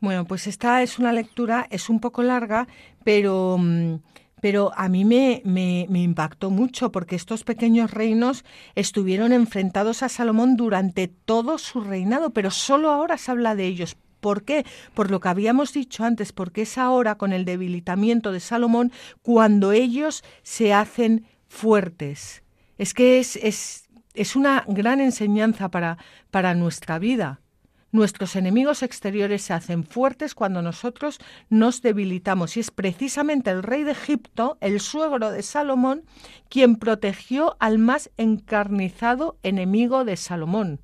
Bueno, 0.00 0.24
pues 0.26 0.46
esta 0.46 0.82
es 0.82 0.98
una 0.98 1.12
lectura, 1.12 1.66
es 1.70 1.88
un 1.88 2.00
poco 2.00 2.22
larga, 2.22 2.68
pero 3.04 3.56
mm, 3.58 3.96
pero 4.40 4.72
a 4.76 4.88
mí 4.88 5.04
me, 5.04 5.42
me, 5.44 6.00
impactó 6.00 6.50
mucho 6.50 6.92
porque 6.92 7.16
estos 7.16 7.44
pequeños 7.44 7.90
reinos 7.90 8.44
estuvieron 8.74 9.32
enfrentados 9.32 10.02
a 10.02 10.08
Salomón 10.08 10.56
durante 10.56 11.08
todo 11.08 11.58
su 11.58 11.80
reinado, 11.80 12.30
pero 12.30 12.50
solo 12.50 12.90
ahora 12.90 13.18
se 13.18 13.30
habla 13.30 13.54
de 13.54 13.66
ellos. 13.66 13.96
¿Por 14.20 14.42
qué? 14.44 14.64
Por 14.94 15.10
lo 15.10 15.20
que 15.20 15.28
habíamos 15.28 15.72
dicho 15.72 16.04
antes, 16.04 16.32
porque 16.32 16.62
es 16.62 16.78
ahora 16.78 17.16
con 17.16 17.32
el 17.32 17.44
debilitamiento 17.44 18.32
de 18.32 18.40
Salomón 18.40 18.92
cuando 19.22 19.72
ellos 19.72 20.24
se 20.42 20.72
hacen 20.72 21.26
fuertes. 21.48 22.42
Es 22.78 22.94
que 22.94 23.18
es, 23.18 23.36
es, 23.36 23.88
es 24.14 24.36
una 24.36 24.64
gran 24.66 25.00
enseñanza 25.00 25.70
para, 25.70 25.98
para 26.30 26.54
nuestra 26.54 26.98
vida. 26.98 27.40
Nuestros 27.90 28.36
enemigos 28.36 28.82
exteriores 28.82 29.42
se 29.42 29.54
hacen 29.54 29.82
fuertes 29.82 30.34
cuando 30.34 30.60
nosotros 30.60 31.18
nos 31.48 31.80
debilitamos 31.80 32.56
y 32.56 32.60
es 32.60 32.70
precisamente 32.70 33.50
el 33.50 33.62
rey 33.62 33.82
de 33.82 33.92
Egipto, 33.92 34.58
el 34.60 34.80
suegro 34.80 35.30
de 35.30 35.42
Salomón, 35.42 36.04
quien 36.50 36.76
protegió 36.76 37.56
al 37.60 37.78
más 37.78 38.10
encarnizado 38.18 39.38
enemigo 39.42 40.04
de 40.04 40.16
Salomón. 40.16 40.80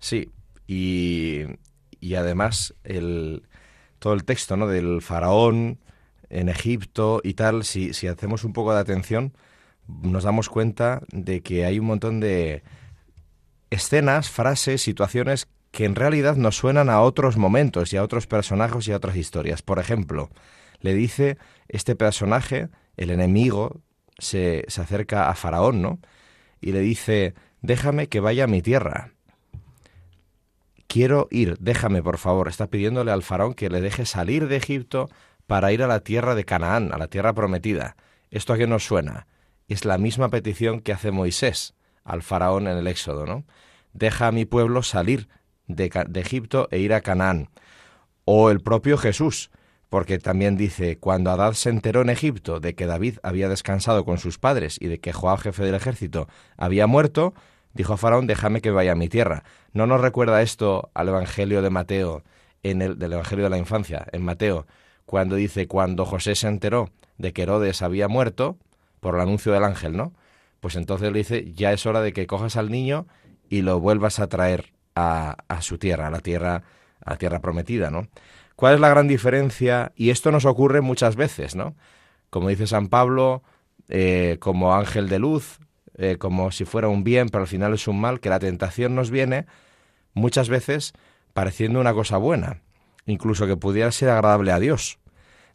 Sí, 0.00 0.30
y, 0.66 1.42
y 2.00 2.14
además 2.16 2.74
el, 2.82 3.44
todo 4.00 4.14
el 4.14 4.24
texto 4.24 4.56
¿no? 4.56 4.66
del 4.66 5.02
faraón 5.02 5.78
en 6.30 6.48
Egipto 6.48 7.20
y 7.22 7.34
tal, 7.34 7.62
si, 7.62 7.94
si 7.94 8.08
hacemos 8.08 8.42
un 8.42 8.52
poco 8.52 8.74
de 8.74 8.80
atención, 8.80 9.34
nos 9.86 10.24
damos 10.24 10.48
cuenta 10.48 11.02
de 11.12 11.42
que 11.42 11.64
hay 11.64 11.78
un 11.78 11.86
montón 11.86 12.18
de 12.18 12.64
escenas, 13.70 14.30
frases, 14.30 14.82
situaciones 14.82 15.46
que 15.72 15.84
en 15.86 15.96
realidad 15.96 16.36
nos 16.36 16.56
suenan 16.56 16.88
a 16.88 17.00
otros 17.00 17.36
momentos 17.36 17.92
y 17.92 17.96
a 17.96 18.04
otros 18.04 18.28
personajes 18.28 18.86
y 18.86 18.92
a 18.92 18.96
otras 18.96 19.16
historias. 19.16 19.62
Por 19.62 19.78
ejemplo, 19.78 20.30
le 20.80 20.94
dice 20.94 21.38
este 21.68 21.96
personaje, 21.96 22.68
el 22.96 23.10
enemigo, 23.10 23.80
se, 24.18 24.64
se 24.68 24.80
acerca 24.82 25.28
a 25.28 25.34
Faraón, 25.34 25.82
¿no? 25.82 25.98
Y 26.60 26.72
le 26.72 26.80
dice, 26.80 27.34
déjame 27.62 28.08
que 28.08 28.20
vaya 28.20 28.44
a 28.44 28.48
mi 28.48 28.62
tierra. 28.62 29.12
Quiero 30.86 31.26
ir, 31.30 31.56
déjame, 31.58 32.02
por 32.02 32.18
favor. 32.18 32.48
Está 32.48 32.66
pidiéndole 32.66 33.10
al 33.10 33.22
faraón 33.22 33.54
que 33.54 33.70
le 33.70 33.80
deje 33.80 34.04
salir 34.04 34.46
de 34.46 34.56
Egipto 34.56 35.08
para 35.46 35.72
ir 35.72 35.82
a 35.82 35.86
la 35.86 36.00
tierra 36.00 36.34
de 36.34 36.44
Canaán, 36.44 36.92
a 36.92 36.98
la 36.98 37.08
tierra 37.08 37.32
prometida. 37.32 37.96
¿Esto 38.30 38.52
a 38.52 38.58
qué 38.58 38.66
nos 38.66 38.84
suena? 38.84 39.26
Es 39.68 39.86
la 39.86 39.96
misma 39.96 40.28
petición 40.28 40.80
que 40.80 40.92
hace 40.92 41.10
Moisés 41.10 41.74
al 42.04 42.22
faraón 42.22 42.66
en 42.66 42.76
el 42.76 42.86
Éxodo, 42.86 43.24
¿no? 43.24 43.44
Deja 43.94 44.26
a 44.26 44.32
mi 44.32 44.44
pueblo 44.44 44.82
salir 44.82 45.28
de, 45.74 45.90
Egipto 46.14 46.68
e 46.70 46.78
ir 46.78 46.92
a 46.92 47.00
Canaán. 47.00 47.48
O 48.24 48.50
el 48.50 48.60
propio 48.60 48.96
Jesús, 48.98 49.50
porque 49.88 50.18
también 50.18 50.56
dice, 50.56 50.98
cuando 50.98 51.30
Adad 51.30 51.52
se 51.52 51.70
enteró 51.70 52.02
en 52.02 52.10
Egipto 52.10 52.60
de 52.60 52.74
que 52.74 52.86
David 52.86 53.18
había 53.22 53.48
descansado 53.48 54.04
con 54.04 54.18
sus 54.18 54.38
padres 54.38 54.76
y 54.80 54.86
de 54.86 55.00
que 55.00 55.12
Joab, 55.12 55.40
jefe 55.40 55.64
del 55.64 55.74
ejército, 55.74 56.28
había 56.56 56.86
muerto, 56.86 57.34
dijo 57.74 57.92
a 57.92 57.96
Faraón, 57.96 58.26
déjame 58.26 58.60
que 58.60 58.70
vaya 58.70 58.92
a 58.92 58.96
mi 58.96 59.08
tierra. 59.08 59.44
¿No 59.72 59.86
nos 59.86 60.00
recuerda 60.00 60.42
esto 60.42 60.90
al 60.94 61.08
Evangelio 61.08 61.62
de 61.62 61.70
Mateo, 61.70 62.22
en 62.62 62.80
el, 62.80 62.98
del 62.98 63.14
Evangelio 63.14 63.44
de 63.44 63.50
la 63.50 63.58
Infancia, 63.58 64.06
en 64.12 64.22
Mateo, 64.24 64.66
cuando 65.04 65.36
dice, 65.36 65.66
cuando 65.66 66.04
José 66.04 66.36
se 66.36 66.48
enteró 66.48 66.90
de 67.18 67.32
que 67.32 67.42
Herodes 67.42 67.82
había 67.82 68.08
muerto, 68.08 68.56
por 69.00 69.16
el 69.16 69.20
anuncio 69.20 69.52
del 69.52 69.64
ángel, 69.64 69.96
¿no? 69.96 70.12
Pues 70.60 70.76
entonces 70.76 71.10
le 71.10 71.18
dice, 71.18 71.52
ya 71.52 71.72
es 71.72 71.86
hora 71.86 72.00
de 72.00 72.12
que 72.12 72.28
cojas 72.28 72.56
al 72.56 72.70
niño 72.70 73.08
y 73.48 73.62
lo 73.62 73.80
vuelvas 73.80 74.20
a 74.20 74.28
traer 74.28 74.72
a, 74.94 75.36
su 75.60 75.78
tierra, 75.78 76.08
a 76.08 76.10
la 76.10 76.20
tierra, 76.20 76.62
a 77.04 77.10
la 77.10 77.16
tierra 77.16 77.40
prometida, 77.40 77.90
¿no? 77.90 78.08
¿Cuál 78.56 78.74
es 78.74 78.80
la 78.80 78.88
gran 78.88 79.08
diferencia? 79.08 79.92
Y 79.96 80.10
esto 80.10 80.30
nos 80.30 80.44
ocurre 80.44 80.80
muchas 80.80 81.16
veces, 81.16 81.56
¿no? 81.56 81.74
Como 82.30 82.48
dice 82.48 82.66
San 82.66 82.88
Pablo, 82.88 83.42
eh, 83.88 84.36
como 84.40 84.74
ángel 84.74 85.08
de 85.08 85.18
luz, 85.18 85.58
eh, 85.96 86.16
como 86.18 86.50
si 86.50 86.64
fuera 86.64 86.88
un 86.88 87.04
bien, 87.04 87.28
pero 87.28 87.42
al 87.42 87.48
final 87.48 87.74
es 87.74 87.88
un 87.88 88.00
mal, 88.00 88.20
que 88.20 88.30
la 88.30 88.38
tentación 88.38 88.94
nos 88.94 89.10
viene 89.10 89.46
muchas 90.14 90.48
veces 90.48 90.92
pareciendo 91.32 91.80
una 91.80 91.94
cosa 91.94 92.16
buena, 92.16 92.62
incluso 93.06 93.46
que 93.46 93.56
pudiera 93.56 93.90
ser 93.90 94.10
agradable 94.10 94.52
a 94.52 94.58
Dios. 94.58 94.98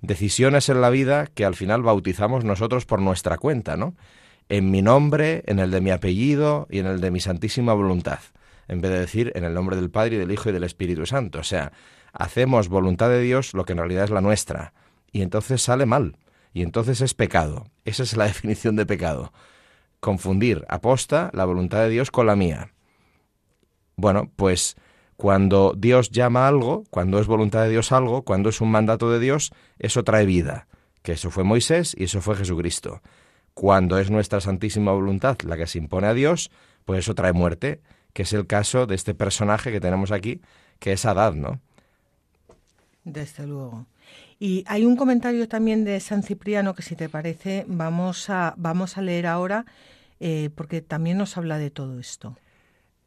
Decisiones 0.02 0.70
en 0.70 0.82
la 0.82 0.90
vida 0.90 1.28
que 1.28 1.46
al 1.46 1.56
final 1.56 1.82
bautizamos 1.82 2.44
nosotros 2.44 2.86
por 2.86 3.02
nuestra 3.02 3.38
cuenta, 3.38 3.78
¿no? 3.78 3.96
En 4.50 4.72
mi 4.72 4.82
nombre, 4.82 5.44
en 5.48 5.60
el 5.60 5.72
de 5.72 5.82
mi 5.82 5.92
apellido 5.92 6.68
y 6.70 6.80
en 6.80 6.86
el 6.86 7.02
de 7.02 7.12
mi 7.12 7.20
santísima 7.20 7.74
voluntad, 7.74 8.20
en 8.68 8.82
vez 8.82 8.92
de 8.92 9.00
decir 9.00 9.32
en 9.36 9.44
el 9.44 9.54
nombre 9.54 9.76
del 9.76 9.90
Padre 9.90 10.16
y 10.16 10.20
del 10.20 10.32
Hijo 10.32 10.50
y 10.50 10.54
del 10.54 10.64
Espíritu 10.64 11.06
Santo. 11.06 11.40
O 11.40 11.44
sea, 11.44 11.72
hacemos 12.14 12.70
voluntad 12.70 13.10
de 13.10 13.22
Dios 13.22 13.54
lo 13.54 13.66
que 13.66 13.74
en 13.74 13.80
realidad 13.80 14.06
es 14.06 14.10
la 14.10 14.22
nuestra, 14.22 14.74
y 15.12 15.22
entonces 15.22 15.62
sale 15.62 15.86
mal, 15.86 16.18
y 16.54 16.64
entonces 16.64 17.02
es 17.02 17.14
pecado. 17.14 17.68
Esa 17.86 18.04
es 18.04 18.16
la 18.18 18.26
definición 18.28 18.76
de 18.76 18.86
pecado. 18.86 19.32
Confundir 20.00 20.66
aposta 20.70 21.32
la 21.34 21.46
voluntad 21.46 21.80
de 21.80 21.90
Dios 21.90 22.12
con 22.12 22.28
la 22.28 22.36
mía. 22.36 22.74
Bueno, 23.96 24.32
pues 24.36 24.76
cuando 25.16 25.74
Dios 25.76 26.12
llama 26.12 26.48
algo, 26.48 26.84
cuando 26.92 27.20
es 27.20 27.26
voluntad 27.26 27.64
de 27.64 27.70
Dios 27.70 27.92
algo, 27.92 28.22
cuando 28.22 28.50
es 28.50 28.62
un 28.62 28.70
mandato 28.70 29.12
de 29.12 29.20
Dios, 29.20 29.52
eso 29.80 30.04
trae 30.04 30.28
vida, 30.28 30.68
que 31.02 31.14
eso 31.14 31.32
fue 31.32 31.44
Moisés 31.44 31.96
y 31.98 32.04
eso 32.04 32.22
fue 32.22 32.36
Jesucristo. 32.36 33.02
Cuando 33.56 33.98
es 33.98 34.12
nuestra 34.12 34.40
santísima 34.40 34.92
voluntad 34.92 35.38
la 35.42 35.58
que 35.58 35.66
se 35.66 35.80
impone 35.80 36.06
a 36.06 36.14
Dios, 36.14 36.52
pues 36.86 37.00
eso 37.00 37.16
trae 37.16 37.34
muerte, 37.34 37.82
que 38.18 38.24
es 38.24 38.34
el 38.34 38.48
caso 38.48 38.88
de 38.88 38.96
este 38.96 39.14
personaje 39.14 39.72
que 39.72 39.80
tenemos 39.80 40.12
aquí, 40.12 40.42
que 40.80 40.92
es 40.92 41.06
Adad, 41.06 41.34
¿no? 41.36 41.60
Desde 43.04 43.46
luego. 43.46 43.86
Y 44.40 44.64
hay 44.66 44.86
un 44.86 44.96
comentario 44.96 45.48
también 45.48 45.84
de 45.84 46.00
San 46.00 46.24
Cipriano 46.24 46.74
que 46.74 46.82
si 46.82 46.96
te 46.96 47.10
parece 47.10 47.64
vamos 47.68 48.32
a, 48.32 48.56
vamos 48.58 48.98
a 48.98 49.04
leer 49.04 49.28
ahora 49.28 49.68
eh, 50.20 50.50
porque 50.56 50.82
también 50.82 51.20
nos 51.20 51.38
habla 51.38 51.60
de 51.60 51.70
todo 51.70 52.00
esto. 52.00 52.36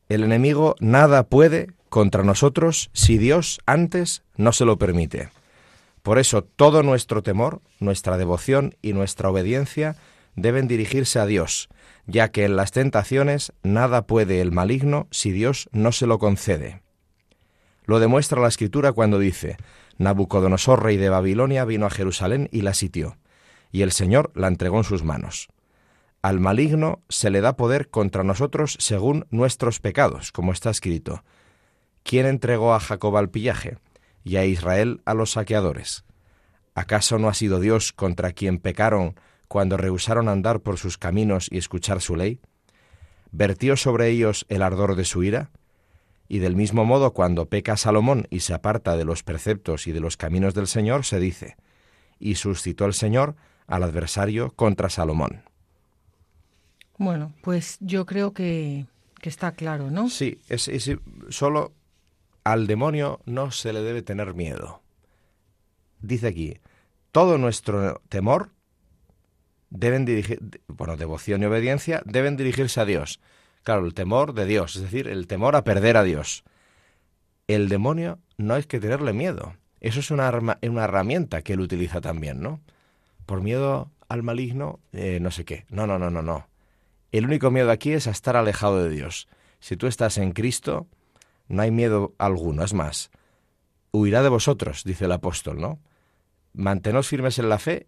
El 0.09 0.23
enemigo 0.23 0.77
nada 0.79 1.25
puede 1.25 1.73
contra 1.89 2.23
nosotros 2.23 2.89
si 2.93 3.19
Dios 3.19 3.59
antes 3.67 4.23
no 4.37 4.53
se 4.53 4.65
lo 4.65 4.79
permite. 4.79 5.31
Por 6.05 6.21
eso 6.21 6.45
todo 6.45 6.85
nuestro 6.85 7.25
temor, 7.25 7.63
nuestra 7.81 8.17
devoción 8.17 8.77
y 8.81 8.93
nuestra 8.93 9.29
obediencia 9.29 9.97
deben 10.37 10.69
dirigirse 10.69 11.19
a 11.19 11.27
Dios, 11.27 11.69
ya 12.11 12.31
que 12.31 12.45
en 12.45 12.57
las 12.57 12.73
tentaciones 12.73 13.53
nada 13.63 14.07
puede 14.07 14.41
el 14.41 14.51
maligno 14.51 15.07
si 15.11 15.31
Dios 15.31 15.69
no 15.73 15.93
se 15.93 16.07
lo 16.07 16.19
concede. 16.19 16.83
Lo 17.85 18.01
demuestra 18.01 18.41
la 18.41 18.49
Escritura 18.49 18.93
cuando 18.93 19.19
dice, 19.19 19.57
Nabucodonosor, 19.99 20.83
rey 20.83 20.97
de 20.97 21.09
Babilonia, 21.09 21.65
vino 21.65 21.87
a 21.87 21.91
Jerusalén 21.91 22.49
y 22.53 22.63
la 22.63 22.75
sitió, 22.75 23.17
y 23.71 23.83
el 23.83 23.93
Señor 23.93 24.33
la 24.35 24.49
entregó 24.49 24.79
en 24.79 24.85
sus 24.85 25.05
manos. 25.05 25.49
Al 26.23 26.41
maligno 26.41 27.03
se 27.09 27.31
le 27.31 27.41
da 27.41 27.57
poder 27.57 27.89
contra 27.89 28.25
nosotros 28.25 28.77
según 28.79 29.27
nuestros 29.31 29.81
pecados, 29.81 30.33
como 30.33 30.53
está 30.53 30.71
escrito. 30.71 31.23
¿Quién 32.03 32.27
entregó 32.27 32.75
a 32.75 32.81
Jacob 32.81 33.17
al 33.17 33.31
pillaje 33.31 33.79
y 34.25 34.37
a 34.37 34.45
Israel 34.45 35.01
a 35.05 35.15
los 35.15 35.33
saqueadores? 35.33 36.05
¿Acaso 36.75 37.19
no 37.19 37.29
ha 37.29 37.35
sido 37.35 37.61
Dios 37.61 37.93
contra 37.93 38.33
quien 38.33 38.59
pecaron 38.59 39.15
cuando 39.51 39.77
rehusaron 39.77 40.29
andar 40.29 40.61
por 40.61 40.79
sus 40.79 40.97
caminos 40.97 41.49
y 41.51 41.59
escuchar 41.59 42.01
su 42.01 42.15
ley? 42.15 42.39
¿Vertió 43.33 43.77
sobre 43.77 44.09
ellos 44.09 44.47
el 44.49 44.63
ardor 44.63 44.95
de 44.95 45.05
su 45.05 45.25
ira? 45.25 45.51
Y 46.29 46.39
del 46.39 46.55
mismo 46.55 46.85
modo, 46.85 47.15
cuando 47.15 47.47
peca 47.47 47.77
Salomón 47.77 48.29
y 48.31 48.41
se 48.41 48.55
aparta 48.55 48.97
de 48.97 49.05
los 49.05 49.25
preceptos 49.25 49.89
y 49.89 49.93
de 49.93 49.99
los 49.99 50.17
caminos 50.17 50.55
del 50.55 50.69
Señor, 50.69 51.05
se 51.05 51.19
dice, 51.19 51.57
y 52.21 52.37
suscitó 52.37 52.85
el 52.85 52.95
Señor 52.95 53.35
al 53.67 53.83
adversario 53.83 54.53
contra 54.53 54.89
Salomón. 54.89 55.43
Bueno, 56.97 57.35
pues 57.43 57.77
yo 57.81 58.07
creo 58.07 58.33
que, 58.33 58.87
está 59.21 59.51
claro, 59.51 59.91
¿no? 59.91 60.11
Sí, 60.11 60.39
es, 60.49 60.71
solo 61.29 61.73
al 62.45 62.69
demonio 62.69 63.19
no 63.27 63.51
se 63.51 63.73
le 63.73 63.83
debe 63.83 64.03
tener 64.03 64.33
miedo. 64.35 64.81
Dice 66.01 66.29
aquí, 66.29 66.61
todo 67.11 67.37
nuestro 67.37 68.01
temor 68.09 68.53
deben 69.71 70.05
dirigir, 70.05 70.41
bueno, 70.67 70.97
devoción 70.97 71.43
y 71.43 71.47
obediencia 71.47 72.03
deben 72.05 72.37
dirigirse 72.37 72.81
a 72.81 72.85
Dios. 72.85 73.21
Claro, 73.63 73.87
el 73.87 73.95
temor 73.95 74.35
de 74.35 74.47
Dios, 74.47 74.77
es 74.77 74.83
decir, 74.83 75.09
el 75.09 75.27
temor 75.27 75.57
a 75.57 75.65
perder 75.65 75.97
a 75.97 76.03
Dios. 76.03 76.45
El 77.47 77.69
demonio 77.69 78.19
no 78.37 78.55
hay 78.55 78.65
que 78.65 78.81
tenerle 78.81 79.13
miedo. 79.13 79.55
Eso 79.81 80.01
es 80.01 80.11
una, 80.11 80.29
arma, 80.29 80.59
una 80.63 80.85
herramienta 80.85 81.43
que 81.43 81.55
él 81.55 81.61
utiliza 81.61 82.01
también, 82.01 82.41
¿no? 82.41 82.61
Por 83.27 83.43
miedo 83.43 83.91
al 84.09 84.23
maligno, 84.23 84.81
eh, 84.93 85.19
no 85.21 85.31
sé 85.31 85.45
qué. 85.45 85.65
No, 85.69 85.87
no, 85.87 85.99
no, 85.99 86.11
no, 86.11 86.23
no. 86.23 86.49
El 87.13 87.25
único 87.25 87.51
miedo 87.51 87.71
aquí 87.71 87.93
es 87.93 88.07
a 88.07 88.11
estar 88.11 88.37
alejado 88.37 88.83
de 88.83 88.91
Dios. 88.91 89.29
Si 89.59 89.77
tú 89.77 89.87
estás 89.87 90.19
en 90.19 90.33
Cristo, 90.33 90.87
no 91.49 91.63
hay 91.63 91.71
miedo 91.71 92.15
alguno. 92.19 92.65
Es 92.65 92.75
más, 92.75 93.11
huirá 93.93 94.23
de 94.23 94.29
vosotros, 94.29 94.85
dice 94.85 95.07
el 95.07 95.13
apóstol, 95.13 95.61
¿no? 95.61 95.79
Mantenos 96.53 97.09
firmes 97.09 97.39
en 97.39 97.49
la 97.49 97.59
fe 97.59 97.87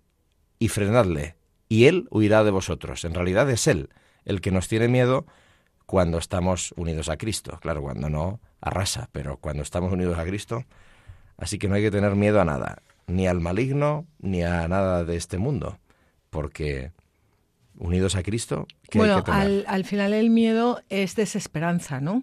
y 0.58 0.68
frenadle, 0.68 1.36
y 1.72 1.86
Él 1.86 2.06
huirá 2.10 2.44
de 2.44 2.50
vosotros. 2.50 3.02
En 3.06 3.14
realidad 3.14 3.48
es 3.48 3.66
Él 3.66 3.88
el 4.26 4.42
que 4.42 4.50
nos 4.50 4.68
tiene 4.68 4.88
miedo 4.88 5.24
cuando 5.86 6.18
estamos 6.18 6.74
unidos 6.76 7.08
a 7.08 7.16
Cristo. 7.16 7.58
Claro, 7.62 7.80
cuando 7.80 8.10
no, 8.10 8.40
arrasa, 8.60 9.08
pero 9.10 9.38
cuando 9.38 9.62
estamos 9.62 9.90
unidos 9.90 10.18
a 10.18 10.26
Cristo, 10.26 10.66
así 11.38 11.58
que 11.58 11.68
no 11.68 11.74
hay 11.74 11.80
que 11.80 11.90
tener 11.90 12.14
miedo 12.14 12.42
a 12.42 12.44
nada, 12.44 12.82
ni 13.06 13.26
al 13.26 13.40
maligno, 13.40 14.06
ni 14.18 14.42
a 14.42 14.68
nada 14.68 15.04
de 15.04 15.16
este 15.16 15.38
mundo, 15.38 15.78
porque 16.28 16.92
unidos 17.78 18.16
a 18.16 18.22
Cristo, 18.22 18.66
bueno, 18.92 19.24
Al, 19.28 19.64
al 19.66 19.86
final 19.86 20.12
el 20.12 20.28
miedo 20.28 20.82
es 20.90 21.16
desesperanza, 21.16 22.02
¿no? 22.02 22.22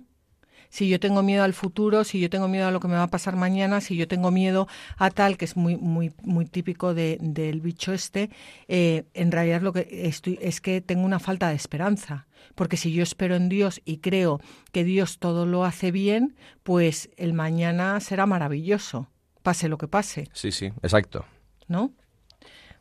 Si 0.70 0.88
yo 0.88 1.00
tengo 1.00 1.24
miedo 1.24 1.44
al 1.44 1.54
futuro, 1.54 2.04
si 2.04 2.20
yo 2.20 2.30
tengo 2.30 2.48
miedo 2.48 2.68
a 2.68 2.72
lo 2.72 2.80
que 2.80 2.88
me 2.88 2.96
va 2.96 3.04
a 3.04 3.10
pasar 3.10 3.36
mañana, 3.36 3.82
si 3.82 3.96
yo 3.96 4.08
tengo 4.08 4.32
miedo 4.32 4.68
a 4.98 5.10
tal, 5.10 5.38
que 5.38 5.46
es 5.46 5.58
muy, 5.58 5.76
muy, 5.78 6.14
muy 6.22 6.46
típico 6.46 6.94
de, 6.94 7.18
del 7.22 7.62
bicho 7.62 7.92
este, 7.94 8.30
eh, 8.68 9.06
en 9.14 9.32
realidad 9.32 9.62
lo 9.62 9.74
que 9.74 9.88
estoy 9.92 10.38
es 10.42 10.62
que 10.62 10.82
tengo 10.82 11.06
una 11.06 11.20
falta 11.20 11.50
de 11.50 11.56
esperanza. 11.56 12.28
Porque 12.56 12.78
si 12.78 12.94
yo 12.94 13.04
espero 13.04 13.36
en 13.36 13.50
Dios 13.50 13.82
y 13.86 13.98
creo 13.98 14.40
que 14.72 14.84
Dios 14.84 15.20
todo 15.20 15.46
lo 15.46 15.66
hace 15.66 15.92
bien, 15.92 16.36
pues 16.64 17.10
el 17.18 17.34
mañana 17.34 18.00
será 18.00 18.26
maravilloso, 18.26 19.10
pase 19.44 19.68
lo 19.70 19.78
que 19.78 19.88
pase. 19.88 20.30
Sí, 20.34 20.52
sí, 20.52 20.68
exacto. 20.82 21.26
¿No? 21.68 21.92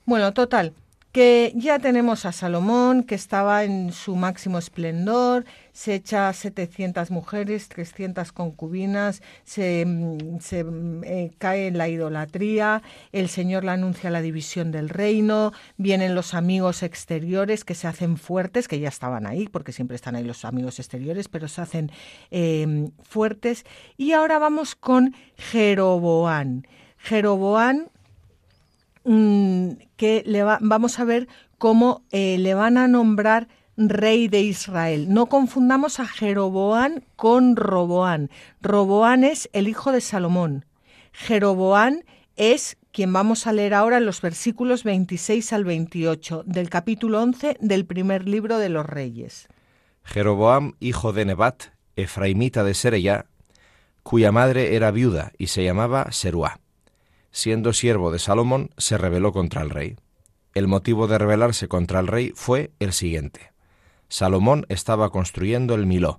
Bueno, 0.05 0.33
total, 0.33 0.74
que 1.18 1.52
ya 1.57 1.81
tenemos 1.81 2.26
a 2.26 2.31
Salomón, 2.31 3.02
que 3.02 3.16
estaba 3.16 3.64
en 3.64 3.90
su 3.90 4.14
máximo 4.14 4.57
esplendor, 4.57 5.46
se 5.72 5.96
echa 5.96 6.33
700 6.33 7.11
mujeres, 7.11 7.68
300 7.68 8.31
concubinas, 8.31 9.20
se, 9.42 9.85
mm, 9.85 10.38
mm, 10.38 11.02
eh, 11.02 11.33
cae 11.38 11.66
en 11.66 11.76
la 11.76 11.88
idolatría, 11.88 12.85
el 13.11 13.28
Señor 13.28 13.64
le 13.64 13.72
anuncia 13.72 14.11
la 14.11 14.22
división 14.22 14.70
del 14.70 14.88
reino, 14.88 15.52
vienen 15.76 16.14
los 16.14 16.35
amigos 16.35 16.85
exteriores 16.85 17.64
que 17.64 17.74
se 17.74 17.88
hacen 17.88 18.16
fuertes, 18.16 18.68
que 18.68 18.78
ya 18.78 18.88
estaban 18.88 19.26
ahí, 19.26 19.48
porque 19.48 19.72
siempre 19.72 19.96
están 19.96 20.14
ahí 20.14 20.22
los 20.22 20.44
amigos 20.44 20.78
exteriores, 20.78 21.26
pero 21.26 21.48
se 21.48 21.62
hacen 21.62 21.90
em, 22.31 22.92
fuertes. 23.02 23.64
Y 23.96 24.12
ahora 24.12 24.38
vamos 24.38 24.76
con 24.76 25.16
Jeroboán. 25.37 26.64
Jeroboán 26.96 27.90
Mm, 29.11 29.79
que 29.97 30.23
le 30.27 30.42
vamos 30.42 30.99
a 30.99 31.05
ver 31.05 31.29
cómo 31.57 32.03
eh, 32.11 32.37
le 32.37 32.53
van 32.53 32.77
a 32.77 32.88
nombrar 32.88 33.49
rey 33.79 34.29
de 34.29 34.42
Israel. 34.42 35.07
No 35.09 35.31
confundamos 35.31 35.99
a 35.99 36.07
Jeroboán 36.07 37.07
con 37.16 37.57
Roboán. 37.57 38.29
Roboán 38.61 39.25
es 39.25 39.49
el 39.55 39.66
hijo 39.66 39.92
de 39.92 40.03
Salomón. 40.03 40.66
Jeroboán 41.12 42.05
es 42.37 42.77
quien 42.92 43.11
vamos 43.11 43.47
a 43.47 43.55
leer 43.55 43.73
ahora 43.73 43.97
en 43.97 44.05
los 44.05 44.21
versículos 44.21 44.85
26 44.85 45.55
al 45.55 45.64
28 45.64 46.42
del 46.44 46.68
capítulo 46.68 47.23
11 47.23 47.57
del 47.61 47.87
primer 47.87 48.29
libro 48.29 48.59
de 48.59 48.68
los 48.68 48.85
Reyes. 48.85 49.49
Jeroboam, 50.05 50.75
hijo 50.81 51.14
de 51.14 51.25
Nebat, 51.25 51.62
efraimita 51.97 52.62
de 52.62 52.75
Sereyá, 52.75 53.25
cuya 54.03 54.33
madre 54.33 54.77
era 54.77 54.90
viuda 54.90 55.33
y 55.38 55.47
se 55.47 55.64
llamaba 55.64 56.12
Seruá 56.12 56.61
siendo 57.38 57.72
siervo 57.72 58.11
de 58.11 58.18
Salomón, 58.18 58.70
se 58.79 58.98
rebeló 58.98 59.33
contra 59.33 59.62
el 59.62 59.70
rey. 59.70 59.94
El 60.55 60.66
motivo 60.66 61.07
de 61.07 61.18
rebelarse 61.18 61.68
contra 61.68 62.01
el 62.01 62.09
rey 62.09 62.33
fue 62.35 62.72
el 62.81 62.92
siguiente. 62.92 63.53
Salomón 64.09 64.66
estaba 64.68 65.11
construyendo 65.11 65.77
el 65.77 65.87
Miló 65.87 66.18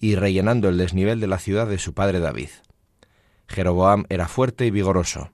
y 0.00 0.16
rellenando 0.16 0.68
el 0.68 0.76
desnivel 0.76 1.20
de 1.20 1.28
la 1.28 1.38
ciudad 1.38 1.68
de 1.68 1.78
su 1.78 1.94
padre 1.94 2.18
David. 2.18 2.48
Jeroboam 3.46 4.06
era 4.08 4.26
fuerte 4.26 4.66
y 4.66 4.72
vigoroso. 4.72 5.30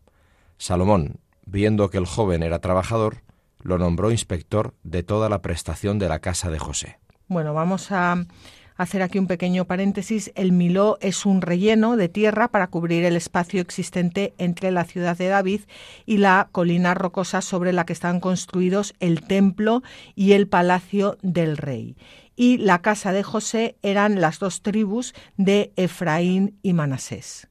Salomón, 0.58 1.18
viendo 1.46 1.88
que 1.88 1.96
el 1.96 2.04
joven 2.04 2.42
era 2.42 2.58
trabajador, 2.58 3.22
lo 3.62 3.78
nombró 3.78 4.10
inspector 4.10 4.74
de 4.82 5.02
toda 5.02 5.30
la 5.30 5.40
prestación 5.40 5.98
de 5.98 6.10
la 6.10 6.18
casa 6.18 6.50
de 6.50 6.58
José. 6.58 6.98
Bueno, 7.28 7.54
vamos 7.54 7.90
a, 7.90 8.26
hacer 8.76 9.02
aquí 9.02 9.18
un 9.18 9.26
pequeño 9.26 9.66
paréntesis. 9.66 10.32
El 10.34 10.52
Miló 10.52 10.98
es 11.00 11.26
un 11.26 11.40
relleno 11.40 11.96
de 11.96 12.08
tierra 12.08 12.48
para 12.48 12.68
cubrir 12.68 13.04
el 13.04 13.16
espacio 13.16 13.60
existente 13.60 14.34
entre 14.38 14.70
la 14.70 14.84
ciudad 14.84 15.16
de 15.16 15.28
David 15.28 15.62
y 16.06 16.18
la 16.18 16.48
colina 16.52 16.94
rocosa 16.94 17.40
sobre 17.40 17.72
la 17.72 17.84
que 17.86 17.92
están 17.92 18.20
construidos 18.20 18.94
el 19.00 19.22
templo 19.22 19.82
y 20.14 20.32
el 20.32 20.48
palacio 20.48 21.18
del 21.22 21.56
rey. 21.56 21.96
Y 22.34 22.58
la 22.58 22.80
casa 22.80 23.12
de 23.12 23.22
José 23.22 23.76
eran 23.82 24.20
las 24.20 24.38
dos 24.38 24.62
tribus 24.62 25.14
de 25.36 25.72
Efraín 25.76 26.58
y 26.62 26.72
Manasés. 26.72 27.48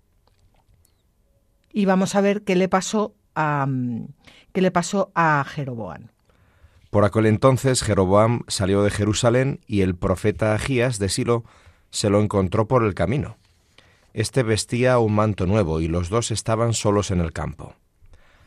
Y 1.71 1.86
vamos 1.86 2.15
a 2.15 2.21
ver 2.21 2.43
qué 2.43 2.55
le 2.55 2.67
pasó 2.67 3.15
a, 3.36 3.67
qué 4.51 4.62
le 4.62 4.71
pasó 4.71 5.12
a 5.15 5.45
Jeroboam. 5.47 6.07
Por 6.91 7.06
aquel 7.06 7.25
entonces 7.25 7.84
Jeroboam 7.84 8.41
salió 8.49 8.84
de 8.84 8.91
Jerusalén 8.91 9.62
y 9.65 9.80
el 9.80 9.95
profeta 9.95 10.54
Agías 10.54 10.99
de 10.99 11.08
Silo 11.08 11.45
se 11.89 12.10
lo 12.10 12.21
encontró 12.21 12.67
por 12.67 12.84
el 12.84 12.93
camino. 12.93 13.38
Este 14.13 14.43
vestía 14.43 14.99
un 14.99 15.15
manto 15.15 15.47
nuevo 15.47 15.80
y 15.80 15.88
los 15.88 16.10
dos 16.10 16.32
estaban 16.32 16.73
solos 16.73 17.10
en 17.10 17.21
el 17.21 17.32
campo. 17.32 17.75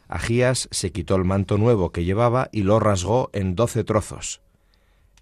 Agías 0.09 0.69
se 0.71 0.93
quitó 0.93 1.17
el 1.17 1.25
manto 1.25 1.57
nuevo 1.57 1.91
que 1.91 2.05
llevaba 2.05 2.51
y 2.53 2.65
lo 2.65 2.79
rasgó 2.81 3.31
en 3.33 3.57
doce 3.57 3.83
trozos. 3.83 4.43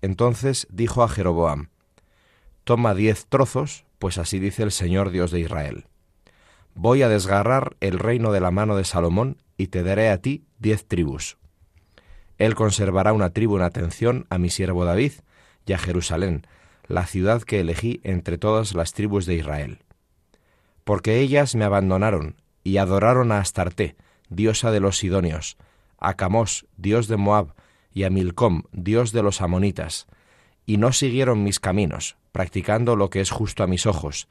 Entonces 0.01 0.67
dijo 0.69 1.05
a 1.05 1.09
Jeroboam, 1.09 1.69
Toma 2.65 2.93
diez 2.93 3.27
trozos, 3.29 3.85
pues 4.01 4.19
así 4.19 4.41
dice 4.41 4.65
el 4.65 4.73
Señor 4.73 5.11
Dios 5.11 5.31
de 5.31 5.39
Israel. 5.39 5.87
Voy 6.75 7.03
a 7.03 7.09
desgarrar 7.09 7.77
el 7.79 8.01
reino 8.01 8.33
de 8.33 8.41
la 8.41 8.51
mano 8.51 8.77
de 8.77 8.85
Salomón 8.85 9.37
y 9.57 9.69
te 9.69 9.85
daré 9.85 10.11
a 10.11 10.19
ti 10.19 10.45
diez 10.59 10.89
tribus. 10.89 11.37
Él 12.43 12.57
conservará 12.57 13.13
una 13.13 13.31
tribu 13.31 13.57
en 13.57 13.63
atención 13.63 14.27
a 14.29 14.37
mi 14.37 14.51
siervo 14.51 14.85
David 14.85 15.13
y 15.65 15.75
a 15.75 15.79
Jerusalén, 15.79 16.45
la 16.89 17.07
ciudad 17.07 17.43
que 17.43 17.61
elegí 17.61 18.01
entre 18.03 18.37
todas 18.37 18.75
las 18.75 18.95
tribus 18.95 19.27
de 19.27 19.37
Israel. 19.37 19.79
Porque 20.83 21.21
ellas 21.21 21.55
me 21.55 21.65
abandonaron 21.65 22.43
y 22.65 22.79
adoraron 22.79 23.31
a 23.31 23.39
Astarte, 23.39 23.95
diosa 24.29 24.73
de 24.73 24.81
los 24.81 24.99
Sidonios, 24.99 25.57
a 25.99 26.15
Camos, 26.15 26.67
dios 26.77 27.07
de 27.07 27.17
Moab, 27.17 27.55
y 27.93 28.03
a 28.03 28.11
Milcom, 28.11 28.65
dios 28.73 29.13
de 29.13 29.23
los 29.23 29.41
Amonitas, 29.41 30.09
y 30.67 30.79
no 30.79 30.91
siguieron 30.91 31.45
mis 31.45 31.61
caminos, 31.61 32.17
practicando 32.33 32.97
lo 32.97 33.09
que 33.09 33.21
es 33.21 33.31
justo 33.31 33.63
a 33.63 33.69
mis 33.69 33.87
ojos, 33.87 34.27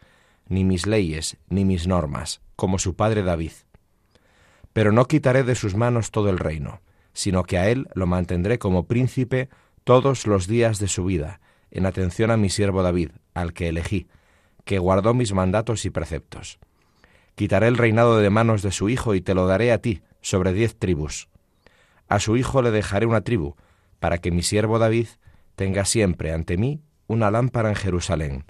ni 0.50 0.65
mis 0.65 0.86
leyes, 0.86 1.38
ni 1.47 1.63
mis 1.63 1.88
normas, 1.88 2.41
como 2.58 2.78
su 2.78 2.93
padre 2.93 3.24
David. 3.24 3.54
Pero 4.74 4.91
no 4.91 5.06
quitaré 5.06 5.43
de 5.43 5.56
sus 5.56 5.76
manos 5.76 6.12
todo 6.12 6.30
el 6.30 6.39
reino, 6.39 6.82
sino 7.13 7.43
que 7.43 7.58
a 7.58 7.69
él 7.69 7.88
lo 7.93 8.08
mantendré 8.08 8.60
como 8.60 8.86
príncipe 8.86 9.50
todos 9.84 10.28
los 10.28 10.47
días 10.47 10.80
de 10.80 10.88
su 10.88 11.06
vida, 11.06 11.41
en 11.71 11.86
atención 11.86 12.32
a 12.32 12.38
mi 12.38 12.50
siervo 12.50 12.84
David, 12.84 13.12
al 13.34 13.54
que 13.54 13.69
elegí, 13.69 14.08
que 14.65 14.80
guardó 14.80 15.13
mis 15.13 15.34
mandatos 15.34 15.86
y 15.86 15.89
preceptos. 15.89 16.60
Quitaré 17.36 17.67
el 17.67 17.78
reinado 17.78 18.17
de 18.17 18.30
manos 18.30 18.62
de 18.62 18.71
su 18.71 18.89
hijo 18.89 19.15
y 19.15 19.21
te 19.21 19.34
lo 19.34 19.47
daré 19.47 19.71
a 19.71 19.80
ti, 19.80 20.02
sobre 20.21 20.54
diez 20.54 20.78
tribus. 20.78 21.30
A 22.08 22.19
su 22.19 22.38
hijo 22.38 22.62
le 22.62 22.71
dejaré 22.71 23.06
una 23.06 23.21
tribu, 23.21 23.56
para 24.00 24.17
que 24.17 24.32
mi 24.32 24.43
siervo 24.43 24.80
David 24.80 25.08
tenga 25.56 25.86
siempre 25.86 26.34
ante 26.34 26.58
mí 26.58 26.82
una 27.08 27.32
lámpara 27.32 27.69
en 27.69 27.76
Jerusalén, 27.76 28.45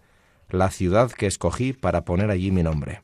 la 0.49 0.69
ciudad 0.69 1.11
que 1.11 1.27
escogí 1.27 1.73
para 1.73 2.03
poner 2.03 2.29
allí 2.29 2.51
mi 2.51 2.63
nombre. 2.63 3.03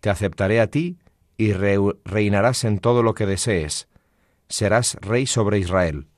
Te 0.00 0.10
aceptaré 0.10 0.60
a 0.60 0.68
ti 0.68 0.98
y 1.36 1.52
reinarás 1.52 2.64
en 2.64 2.78
todo 2.78 3.02
lo 3.02 3.14
que 3.14 3.26
desees, 3.26 3.88
serás 4.50 4.96
rey 5.00 5.26
sobre 5.26 5.58
Israel. 5.58 6.08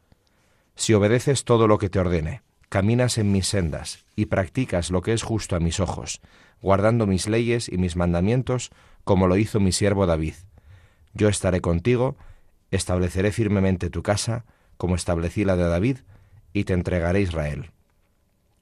Si 0.75 0.95
obedeces 0.95 1.45
todo 1.45 1.69
lo 1.69 1.79
que 1.79 1.89
te 1.89 2.01
ordene, 2.01 2.43
caminas 2.69 3.19
en 3.19 3.31
mis 3.31 3.47
sendas 3.47 4.05
y 4.17 4.27
practicas 4.27 4.91
lo 4.91 5.03
que 5.03 5.13
es 5.13 5.23
justo 5.23 5.55
a 5.55 5.61
mis 5.61 5.79
ojos, 5.79 6.21
guardando 6.61 7.07
mis 7.07 7.29
leyes 7.29 7.69
y 7.69 7.77
mis 7.77 7.95
mandamientos, 7.95 8.71
como 9.05 9.29
lo 9.29 9.37
hizo 9.37 9.61
mi 9.61 9.71
siervo 9.71 10.07
David. 10.07 10.35
Yo 11.13 11.29
estaré 11.29 11.61
contigo, 11.61 12.17
estableceré 12.71 13.31
firmemente 13.31 13.91
tu 13.91 14.03
casa, 14.03 14.47
como 14.79 14.95
establecí 14.95 15.45
la 15.45 15.57
de 15.57 15.69
David, 15.69 15.99
y 16.55 16.65
te 16.65 16.73
entregaré 16.73 17.21
Israel. 17.21 17.71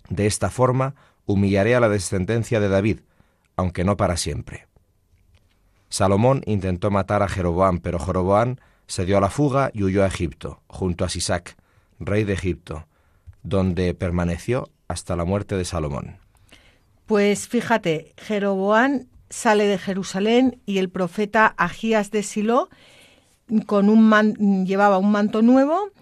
De 0.09 0.26
esta 0.26 0.50
forma 0.50 0.96
humillaré 1.26 1.76
a 1.76 1.80
la 1.80 1.88
descendencia 1.88 2.59
de 2.59 2.68
David, 2.68 3.00
aunque 3.54 3.85
no 3.85 3.96
para 3.96 4.16
siempre. 4.16 4.66
Salomón 5.88 6.42
intentó 6.46 6.90
matar 6.90 7.22
a 7.22 7.28
Jeroboam, 7.28 7.78
pero 7.78 8.00
Jeroboam 8.00 8.56
se 8.90 9.07
dio 9.07 9.18
a 9.18 9.20
la 9.20 9.31
fuga 9.31 9.70
y 9.72 9.85
huyó 9.85 10.03
a 10.03 10.09
Egipto, 10.09 10.62
junto 10.66 11.05
a 11.05 11.09
Sisac, 11.09 11.57
rey 12.00 12.24
de 12.24 12.33
Egipto, 12.33 12.88
donde 13.44 13.94
permaneció 13.94 14.68
hasta 14.88 15.14
la 15.14 15.24
muerte 15.24 15.57
de 15.57 15.64
Salomón. 15.64 16.18
Pues 17.07 17.46
fíjate, 17.46 18.14
Jeroboán 18.16 19.07
sale 19.29 19.68
de 19.68 19.79
Jerusalén 19.79 20.61
y 20.66 20.79
el 20.79 20.90
profeta 20.90 21.46
Agías 21.57 22.11
de 22.11 22.24
Silo 22.24 22.68
con 23.66 23.88
un 23.88 24.64
llevaba 24.66 24.98
un 24.98 25.12
manto 25.12 25.40
nuevo 25.40 25.92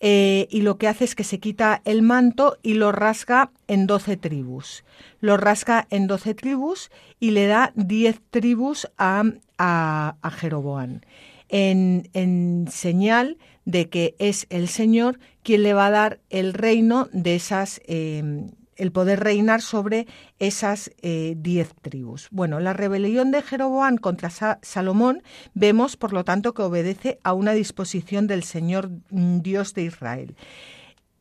eh, 0.00 0.48
y 0.50 0.62
lo 0.62 0.78
que 0.78 0.88
hace 0.88 1.04
es 1.04 1.14
que 1.14 1.24
se 1.24 1.40
quita 1.40 1.82
el 1.84 2.00
manto 2.00 2.56
y 2.62 2.74
lo 2.74 2.92
rasga 2.92 3.50
en 3.66 3.86
doce 3.86 4.16
tribus. 4.16 4.84
Lo 5.20 5.36
rasga 5.36 5.86
en 5.90 6.06
doce 6.06 6.32
tribus 6.32 6.90
y 7.20 7.32
le 7.32 7.46
da 7.46 7.72
diez 7.74 8.22
tribus 8.30 8.88
a, 8.96 9.24
a, 9.58 10.16
a 10.22 10.30
Jeroboán 10.30 11.04
en, 11.48 12.66
señal 12.70 13.38
de 13.64 13.88
que 13.88 14.14
es 14.18 14.46
el 14.50 14.68
Señor 14.68 15.18
quien 15.42 15.62
le 15.62 15.74
va 15.74 15.86
a 15.86 15.90
dar 15.90 16.20
el 16.30 16.54
reino 16.54 17.08
de 17.12 17.34
esas, 17.34 17.80
eh, 17.86 18.50
el 18.76 18.92
poder 18.92 19.20
reinar 19.20 19.60
sobre 19.60 20.06
esas 20.38 20.90
eh, 21.02 21.34
diez 21.36 21.74
tribus. 21.82 22.28
Bueno, 22.30 22.60
la 22.60 22.72
rebelión 22.72 23.30
de 23.30 23.42
Jeroboam 23.42 23.96
contra 23.96 24.30
Salomón 24.62 25.22
vemos, 25.54 25.96
por 25.96 26.12
lo 26.12 26.24
tanto, 26.24 26.54
que 26.54 26.62
obedece 26.62 27.18
a 27.24 27.32
una 27.32 27.52
disposición 27.52 28.26
del 28.26 28.42
Señor 28.44 28.90
mm, 29.10 29.40
Dios 29.40 29.74
de 29.74 29.82
Israel. 29.84 30.36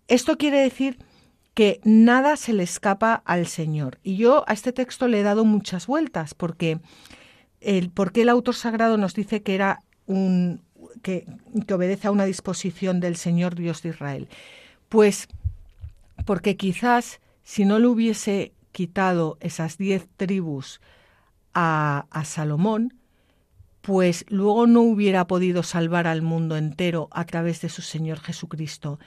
Esto 0.08 0.38
quiere 0.38 0.60
decir 0.60 1.00
que 1.54 1.82
nada 1.84 2.38
se 2.38 2.54
le 2.54 2.64
escapa 2.64 3.24
al 3.26 3.48
Señor. 3.48 3.98
Y 4.04 4.16
yo 4.16 4.44
a 4.48 4.54
este 4.54 4.72
texto 4.72 5.08
le 5.08 5.20
he 5.20 5.24
dado 5.24 5.44
muchas 5.44 5.88
vueltas, 5.88 6.36
porque 6.36 6.80
el, 7.62 7.90
porque 7.90 8.22
el 8.22 8.30
autor 8.30 8.56
sagrado 8.56 8.98
nos 8.98 9.16
dice 9.16 9.42
que 9.42 9.56
era 9.56 9.82
que, 11.02 11.26
obedece 11.74 12.08
a 12.08 12.12
una 12.12 12.26
disposición 12.26 13.00
del 13.00 13.16
Señor 13.16 13.56
Dios 13.56 13.82
de 13.82 13.90
Israel? 13.90 14.28
Pues 14.90 15.28
porque 16.26 16.58
quizás 16.58 17.20
si 17.44 17.66
no 17.66 17.80
le 17.80 17.88
hubiese 17.88 18.54
quitado 18.72 19.38
esas 19.40 19.78
diez 19.78 20.08
tribus 20.18 20.82
a, 21.54 22.06
a, 22.12 22.26
Salomón, 22.26 22.94
pues 23.82 24.26
luego 24.28 24.68
no 24.68 24.82
hubiera 24.82 25.28
podido 25.28 25.64
salvar 25.64 26.08
al 26.08 26.22
mundo 26.22 26.58
entero 26.58 27.08
a 27.12 27.26
través 27.26 27.62
de 27.62 27.70
su 27.70 27.82
Señor 27.82 28.20
Jesucristo. 28.20 29.00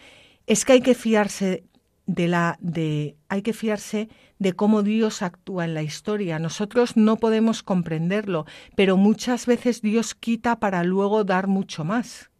Es 0.46 0.64
que 0.64 0.72
hay 0.74 0.80
que 0.80 0.94
fiarse 0.94 1.64
de 2.06 2.28
la 2.28 2.58
de 2.60 3.16
hay 3.28 3.42
que 3.42 3.52
fiarse 3.52 4.08
de 4.40 4.54
cómo 4.54 4.82
Dios 4.82 5.22
actúa 5.22 5.66
en 5.66 5.74
la 5.74 5.82
historia. 5.82 6.40
Nosotros 6.40 6.96
no 6.96 7.18
podemos 7.18 7.62
comprenderlo, 7.62 8.46
pero 8.74 8.96
muchas 8.96 9.46
veces 9.46 9.82
Dios 9.82 10.14
quita 10.14 10.58
para 10.58 10.82
luego 10.82 11.22
dar 11.22 11.46
mucho 11.46 11.84
más. 11.84 12.30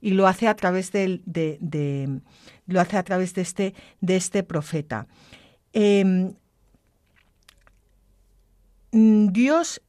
Y 0.00 0.10
lo 0.10 0.26
hace 0.26 0.48
a 0.48 0.56
través 0.56 0.90
de, 0.90 1.20
de, 1.24 2.20
lo 2.66 2.80
hace 2.80 2.96
a 2.96 3.02
través 3.04 3.34
de 3.34 3.42
este, 3.42 3.74
de 4.00 4.16
este 4.16 4.42
profeta. 4.42 5.06
Em, 5.74 6.34
Dios 8.90 9.82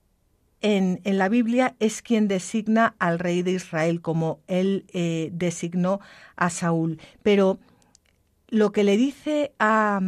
en, 0.61 0.99
la 1.05 1.29
Biblia 1.29 1.75
es 1.79 2.01
quien 2.01 2.27
designa 2.27 2.95
al 2.99 3.19
rey 3.19 3.43
de 3.43 3.51
Israel, 3.51 4.01
como 4.01 4.41
él 4.47 4.85
eh, 4.93 5.29
designó 5.31 6.01
a 6.35 6.49
Saúl. 6.49 6.99
Pero 7.23 7.59
lo 8.49 8.71
que 8.71 8.83
le 8.83 8.97
dice 8.97 9.53
a, 9.59 9.99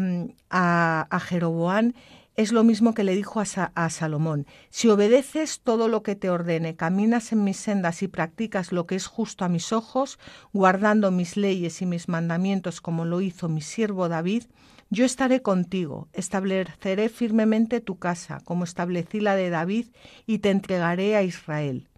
a 0.50 1.20
Jeroboán 1.20 1.96
es 2.38 2.52
lo 2.52 2.64
mismo 2.64 2.94
que 2.94 3.04
le 3.04 3.16
dijo 3.16 3.42
a, 3.42 3.72
a, 3.74 3.90
Salomón. 3.90 4.46
Si 4.70 4.88
obedeces 4.90 5.60
todo 5.62 5.88
lo 5.88 6.04
que 6.04 6.16
te 6.16 6.30
ordene, 6.30 6.76
caminas 6.76 7.32
en 7.32 7.44
mis 7.44 7.58
sendas 7.58 8.04
y 8.04 8.08
practicas 8.08 8.72
lo 8.72 8.86
que 8.86 8.96
es 8.96 9.08
justo 9.08 9.44
a 9.44 9.50
mis 9.50 9.74
ojos, 9.74 10.20
guardando 10.54 11.10
mis 11.10 11.36
leyes 11.36 11.82
y 11.82 11.88
mis 11.88 12.08
mandamientos 12.08 12.80
como 12.80 13.06
lo 13.06 13.22
hizo 13.22 13.50
mi 13.50 13.62
siervo 13.62 14.08
David, 14.08 14.44
yo 14.92 15.04
estaré 15.04 15.42
contigo, 15.42 16.08
estableceré 16.14 17.10
firmemente 17.10 17.82
tu 17.82 17.98
casa, 17.98 18.40
como 18.46 18.64
establecí 18.64 19.20
la 19.20 19.36
de 19.36 19.50
David, 19.50 19.88
y 20.28 20.38
te 20.38 20.52
entregaré 20.52 21.16
a 21.16 21.24
Israel. 21.24 21.90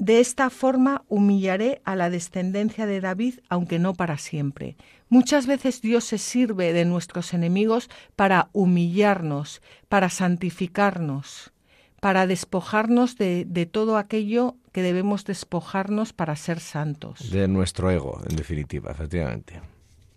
De 0.00 0.18
esta 0.18 0.48
forma 0.48 1.04
humillaré 1.08 1.82
a 1.84 1.94
la 1.94 2.08
descendencia 2.08 2.86
de 2.86 3.02
David, 3.02 3.40
aunque 3.50 3.78
no 3.78 3.92
para 3.92 4.16
siempre. 4.16 4.78
Muchas 5.10 5.46
veces 5.46 5.82
Dios 5.82 6.04
se 6.04 6.16
sirve 6.16 6.72
de 6.72 6.86
nuestros 6.86 7.34
enemigos 7.34 7.90
para 8.16 8.48
humillarnos, 8.54 9.60
para 9.90 10.08
santificarnos, 10.08 11.52
para 12.00 12.26
despojarnos 12.26 13.18
de, 13.18 13.68
todo 13.70 13.98
aquello 13.98 14.56
que 14.72 14.80
debemos 14.80 15.26
despojarnos 15.26 16.14
para 16.14 16.34
ser 16.34 16.60
santos. 16.60 17.30
De 17.30 17.46
nuestro 17.46 17.90
ego, 17.90 18.22
en 18.26 18.36
definitiva, 18.36 18.90
efectivamente. 18.92 19.60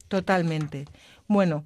Totalmente. 0.07 0.85
Bueno, 1.27 1.65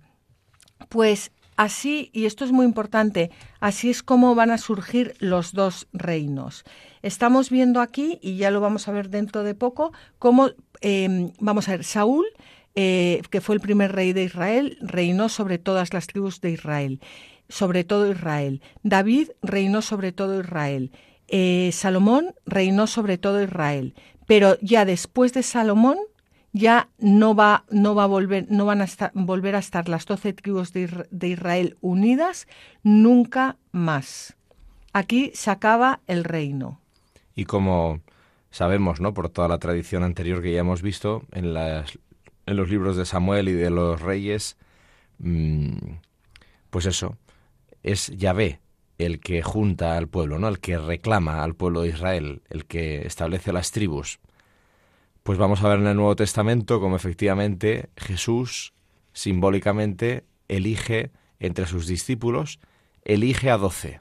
pues 0.90 1.32
así, 1.58 2.10
y 2.14 2.26
esto 2.26 2.46
es 2.46 2.52
muy 2.52 2.66
importante, 2.66 3.32
así 3.60 3.90
es 3.90 4.04
como 4.04 4.36
van 4.36 4.52
a 4.52 4.58
surgir 4.58 5.16
los 5.20 5.52
dos 5.52 5.88
reinos. 5.92 6.64
Estamos 7.02 7.50
viendo 7.50 7.82
aquí, 7.82 8.20
y 8.22 8.38
ya 8.38 8.52
lo 8.52 8.62
vamos 8.62 8.88
a 8.88 8.92
ver 8.92 9.10
dentro 9.10 9.44
de 9.44 9.56
poco, 9.56 9.92
cómo, 10.20 10.52
em, 10.82 11.32
vamos 11.40 11.68
a 11.68 11.72
ver, 11.72 11.84
Saúl, 11.84 12.26
eh, 12.76 13.22
que 13.32 13.42
fue 13.42 13.56
el 13.56 13.62
primer 13.62 13.92
rey 13.92 14.14
de 14.14 14.24
Israel, 14.24 14.78
reinó 14.82 15.30
sobre 15.30 15.58
todas 15.58 15.94
las 15.94 16.08
tribus 16.08 16.42
de 16.42 16.52
Israel, 16.52 17.00
sobre 17.50 17.84
todo 17.84 18.12
Israel. 18.12 18.62
David 18.84 19.30
reinó 19.42 19.82
sobre 19.82 20.12
todo 20.12 20.40
Israel. 20.40 20.92
Eh, 21.28 21.72
Salomón 21.74 22.36
reinó 22.46 22.88
sobre 22.88 23.18
todo 23.18 23.42
Israel. 23.42 23.96
Pero 24.28 24.58
ya 24.62 24.86
después 24.86 25.34
de 25.34 25.42
Salomón, 25.42 25.98
ya 26.58 26.90
no 26.98 27.36
va, 27.36 27.66
no 27.70 27.96
va 27.96 28.04
a 28.04 28.08
volver, 28.08 28.48
no 28.50 28.66
van 28.66 28.82
a 28.82 28.88
volver 29.14 29.56
a 29.56 29.60
estar 29.60 29.90
las 29.90 30.06
doce 30.06 30.34
tribus 30.34 30.74
de, 30.74 31.28
Israel 31.28 31.78
unidas 31.82 32.48
nunca 32.84 33.58
más. 33.72 34.36
Aquí 34.94 35.32
se 35.34 35.52
acaba 35.52 36.02
el 36.08 36.24
reino. 36.24 36.82
Y 37.36 37.46
como 37.46 38.02
sabemos, 38.50 39.00
¿no? 39.00 39.14
Por 39.14 39.30
toda 39.30 39.48
la 39.48 39.60
tradición 39.60 40.04
anterior 40.04 40.42
que 40.42 40.54
ya 40.54 40.60
hemos 40.60 40.82
visto 40.82 41.24
en, 41.32 41.56
en 41.56 42.58
los 42.58 42.70
libros 42.70 42.98
de 42.98 43.06
Samuel 43.06 43.50
y 43.50 43.54
de 43.54 43.70
los 43.70 44.02
reyes, 44.02 44.58
mm, 45.20 45.78
pues 46.70 46.86
eso, 46.86 47.18
es 47.84 48.08
Yahvé 48.08 48.60
el 48.98 49.20
que 49.20 49.44
junta 49.44 49.98
al 49.98 50.08
pueblo, 50.08 50.40
¿no? 50.40 50.48
El 50.48 50.60
que 50.60 50.78
reclama 50.78 51.44
al 51.44 51.56
pueblo 51.56 51.82
de 51.82 51.90
Israel, 51.90 52.42
el 52.50 52.66
que 52.66 53.06
establece 53.06 53.54
las 53.54 53.72
tribus. 53.72 54.20
Pues 55.28 55.38
vamos 55.38 55.62
a 55.62 55.68
ver 55.68 55.80
en 55.80 55.88
el 55.88 55.98
Nuevo 55.98 56.16
Testamento 56.16 56.80
cómo 56.80 56.96
efectivamente 56.96 57.90
Jesús 57.98 58.74
simbólicamente 59.12 60.24
elige 60.48 61.12
entre 61.42 61.66
sus 61.66 61.86
discípulos, 61.86 62.62
elige 63.04 63.52
a 63.52 63.58
doce, 63.58 64.00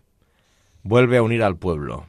vuelve 0.84 1.16
a 1.16 1.24
unir 1.24 1.42
al 1.42 1.56
pueblo, 1.56 2.06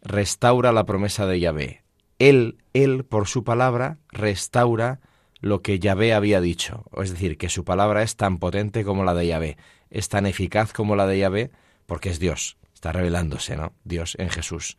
restaura 0.00 0.70
la 0.70 0.86
promesa 0.86 1.26
de 1.26 1.40
Yahvé. 1.40 1.82
Él, 2.20 2.58
él, 2.72 3.04
por 3.04 3.26
su 3.26 3.42
palabra, 3.42 3.98
restaura 4.10 5.00
lo 5.40 5.60
que 5.60 5.80
Yahvé 5.80 6.14
había 6.14 6.40
dicho. 6.40 6.84
Es 7.02 7.10
decir, 7.10 7.38
que 7.38 7.48
su 7.48 7.64
palabra 7.64 8.04
es 8.04 8.14
tan 8.14 8.38
potente 8.38 8.84
como 8.84 9.02
la 9.02 9.14
de 9.14 9.26
Yahvé, 9.26 9.56
es 9.90 10.08
tan 10.08 10.24
eficaz 10.24 10.72
como 10.72 10.94
la 10.94 11.08
de 11.08 11.18
Yahvé, 11.18 11.50
porque 11.84 12.10
es 12.10 12.20
Dios, 12.20 12.58
está 12.72 12.92
revelándose, 12.92 13.56
¿no? 13.56 13.72
Dios 13.82 14.14
en 14.20 14.30
Jesús 14.30 14.78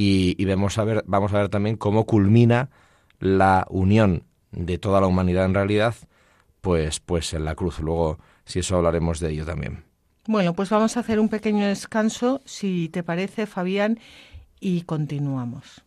y, 0.00 0.44
vemos 0.44 0.78
a 0.78 0.84
ver, 0.84 1.02
vamos 1.06 1.34
a 1.34 1.38
ver 1.38 1.48
también 1.48 1.76
cómo 1.76 2.06
culmina 2.06 2.70
la 3.18 3.66
unión 3.68 4.22
de 4.52 4.78
toda 4.78 5.00
la 5.00 5.08
humanidad 5.08 5.44
en 5.44 5.54
realidad, 5.54 5.94
pues, 6.60 7.00
pues 7.00 7.34
en 7.34 7.44
la 7.44 7.56
cruz. 7.56 7.80
Luego, 7.80 8.18
si 8.44 8.60
eso 8.60 8.76
hablaremos 8.76 9.18
de 9.18 9.30
ello 9.30 9.44
también. 9.44 9.84
Bueno, 10.26 10.54
pues 10.54 10.70
vamos 10.70 10.96
a 10.96 11.00
hacer 11.00 11.18
un 11.18 11.28
pequeño 11.28 11.66
descanso, 11.66 12.42
si 12.44 12.88
te 12.90 13.02
parece, 13.02 13.46
Fabián, 13.46 13.98
y 14.60 14.82
continuamos. 14.82 15.82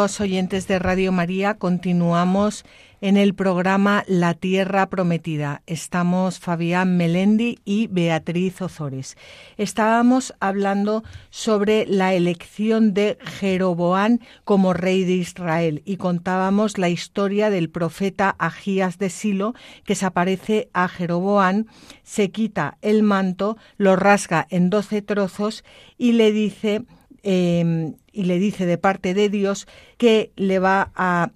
Oyentes 0.00 0.66
de 0.66 0.78
Radio 0.78 1.12
María, 1.12 1.58
continuamos 1.58 2.64
en 3.02 3.18
el 3.18 3.34
programa 3.34 4.02
La 4.06 4.32
Tierra 4.32 4.88
Prometida. 4.88 5.60
Estamos 5.66 6.38
Fabián 6.38 6.96
Melendi 6.96 7.58
y 7.66 7.86
Beatriz 7.88 8.62
Ozores. 8.62 9.18
Estábamos 9.58 10.34
hablando 10.40 11.04
sobre 11.28 11.84
la 11.84 12.14
elección 12.14 12.94
de 12.94 13.18
Jeroboán 13.20 14.20
como 14.44 14.72
rey 14.72 15.04
de 15.04 15.12
Israel 15.12 15.82
y 15.84 15.98
contábamos 15.98 16.78
la 16.78 16.88
historia 16.88 17.50
del 17.50 17.68
profeta 17.68 18.34
Agías 18.38 18.96
de 18.96 19.10
Silo 19.10 19.54
que 19.84 19.96
se 19.96 20.06
aparece 20.06 20.70
a 20.72 20.88
Jeroboán, 20.88 21.66
se 22.04 22.30
quita 22.30 22.78
el 22.80 23.02
manto, 23.02 23.58
lo 23.76 23.96
rasga 23.96 24.46
en 24.48 24.70
doce 24.70 25.02
trozos 25.02 25.62
y 25.98 26.12
le 26.12 26.32
dice 26.32 26.86
Em, 27.22 27.94
y 28.12 28.24
le 28.24 28.38
dice 28.38 28.66
de 28.66 28.78
parte 28.78 29.14
de 29.14 29.28
Dios 29.28 29.66
que 29.98 30.32
le 30.36 30.58
va 30.58 30.90
a 30.94 31.30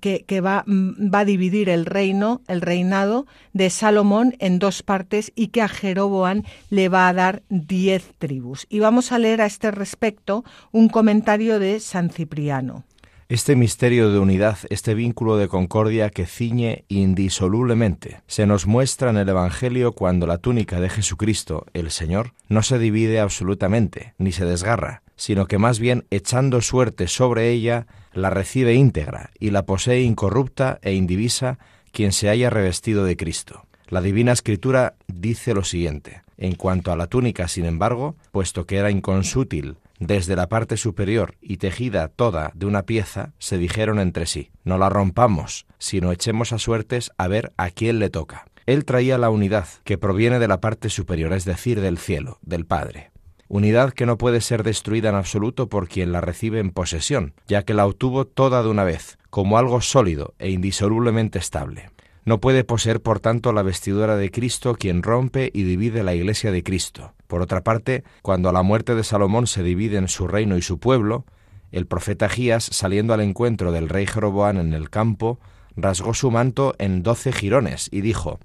que, 0.00 0.24
que 0.26 0.40
va, 0.40 0.64
va, 0.66 1.20
a 1.20 1.24
dividir 1.24 1.68
el 1.68 1.86
reino, 1.86 2.42
el 2.46 2.60
reinado 2.60 3.26
de 3.52 3.70
Salomón 3.70 4.34
en 4.38 4.58
dos 4.58 4.82
partes 4.82 5.32
y 5.34 5.48
que 5.48 5.62
a 5.62 5.68
Jeroboam 5.68 6.42
le 6.70 6.88
va 6.88 7.08
a 7.08 7.14
dar 7.14 7.42
diez 7.48 8.12
tribus. 8.18 8.66
Y 8.68 8.80
vamos 8.80 9.12
a 9.12 9.18
leer 9.18 9.40
a 9.40 9.46
este 9.46 9.70
respecto 9.70 10.44
un 10.72 10.88
comentario 10.88 11.58
de 11.58 11.80
San 11.80 12.10
Cipriano. 12.10 12.84
Este 13.28 13.56
misterio 13.56 14.12
de 14.12 14.18
unidad, 14.18 14.58
este 14.68 14.92
vínculo 14.92 15.38
de 15.38 15.48
concordia 15.48 16.10
que 16.10 16.26
ciñe 16.26 16.84
indisolublemente, 16.88 18.20
se 18.26 18.44
nos 18.44 18.66
muestra 18.66 19.08
en 19.08 19.16
el 19.16 19.28
Evangelio 19.30 19.92
cuando 19.92 20.26
la 20.26 20.36
túnica 20.36 20.80
de 20.80 20.90
Jesucristo, 20.90 21.64
el 21.72 21.90
Señor, 21.90 22.34
no 22.50 22.62
se 22.62 22.78
divide 22.78 23.20
absolutamente, 23.20 24.12
ni 24.18 24.32
se 24.32 24.44
desgarra, 24.44 25.02
sino 25.22 25.46
que 25.46 25.56
más 25.56 25.78
bien 25.78 26.04
echando 26.10 26.60
suerte 26.60 27.06
sobre 27.06 27.50
ella, 27.50 27.86
la 28.12 28.28
recibe 28.28 28.74
íntegra 28.74 29.30
y 29.38 29.50
la 29.50 29.64
posee 29.64 30.00
incorrupta 30.00 30.80
e 30.82 30.94
indivisa 30.94 31.60
quien 31.92 32.10
se 32.10 32.28
haya 32.28 32.50
revestido 32.50 33.04
de 33.04 33.16
Cristo. 33.16 33.64
La 33.86 34.00
Divina 34.00 34.32
Escritura 34.32 34.96
dice 35.06 35.54
lo 35.54 35.62
siguiente. 35.62 36.22
En 36.38 36.56
cuanto 36.56 36.90
a 36.90 36.96
la 36.96 37.06
túnica, 37.06 37.46
sin 37.46 37.66
embargo, 37.66 38.16
puesto 38.32 38.66
que 38.66 38.78
era 38.78 38.90
inconsútil 38.90 39.76
desde 40.00 40.34
la 40.34 40.48
parte 40.48 40.76
superior 40.76 41.36
y 41.40 41.58
tejida 41.58 42.08
toda 42.08 42.50
de 42.56 42.66
una 42.66 42.82
pieza, 42.82 43.32
se 43.38 43.58
dijeron 43.58 44.00
entre 44.00 44.26
sí, 44.26 44.50
no 44.64 44.76
la 44.76 44.88
rompamos, 44.88 45.66
sino 45.78 46.10
echemos 46.10 46.52
a 46.52 46.58
suertes 46.58 47.12
a 47.16 47.28
ver 47.28 47.52
a 47.56 47.70
quién 47.70 48.00
le 48.00 48.10
toca. 48.10 48.46
Él 48.66 48.84
traía 48.84 49.18
la 49.18 49.30
unidad 49.30 49.68
que 49.84 49.98
proviene 49.98 50.40
de 50.40 50.48
la 50.48 50.60
parte 50.60 50.88
superior, 50.88 51.32
es 51.32 51.44
decir, 51.44 51.80
del 51.80 51.98
cielo, 51.98 52.40
del 52.42 52.66
Padre. 52.66 53.11
Unidad 53.54 53.92
que 53.92 54.06
no 54.06 54.16
puede 54.16 54.40
ser 54.40 54.62
destruida 54.62 55.10
en 55.10 55.14
absoluto 55.14 55.68
por 55.68 55.86
quien 55.86 56.10
la 56.10 56.22
recibe 56.22 56.58
en 56.58 56.70
posesión, 56.70 57.34
ya 57.46 57.64
que 57.64 57.74
la 57.74 57.84
obtuvo 57.84 58.24
toda 58.24 58.62
de 58.62 58.70
una 58.70 58.82
vez, 58.82 59.18
como 59.28 59.58
algo 59.58 59.82
sólido 59.82 60.32
e 60.38 60.48
indisolublemente 60.48 61.38
estable. 61.38 61.90
No 62.24 62.40
puede 62.40 62.64
poseer, 62.64 63.02
por 63.02 63.20
tanto, 63.20 63.52
la 63.52 63.62
vestidura 63.62 64.16
de 64.16 64.30
Cristo 64.30 64.74
quien 64.74 65.02
rompe 65.02 65.50
y 65.52 65.64
divide 65.64 66.02
la 66.02 66.14
iglesia 66.14 66.50
de 66.50 66.62
Cristo. 66.62 67.12
Por 67.26 67.42
otra 67.42 67.62
parte, 67.62 68.04
cuando 68.22 68.48
a 68.48 68.54
la 68.54 68.62
muerte 68.62 68.94
de 68.94 69.04
Salomón 69.04 69.46
se 69.46 69.62
dividen 69.62 70.08
su 70.08 70.26
reino 70.26 70.56
y 70.56 70.62
su 70.62 70.78
pueblo, 70.78 71.26
el 71.72 71.84
profeta 71.84 72.30
Gías, 72.30 72.64
saliendo 72.64 73.12
al 73.12 73.20
encuentro 73.20 73.70
del 73.70 73.90
rey 73.90 74.06
Jeroboán 74.06 74.56
en 74.56 74.72
el 74.72 74.88
campo, 74.88 75.38
rasgó 75.76 76.14
su 76.14 76.30
manto 76.30 76.74
en 76.78 77.02
doce 77.02 77.32
jirones 77.32 77.90
y 77.92 78.00
dijo, 78.00 78.40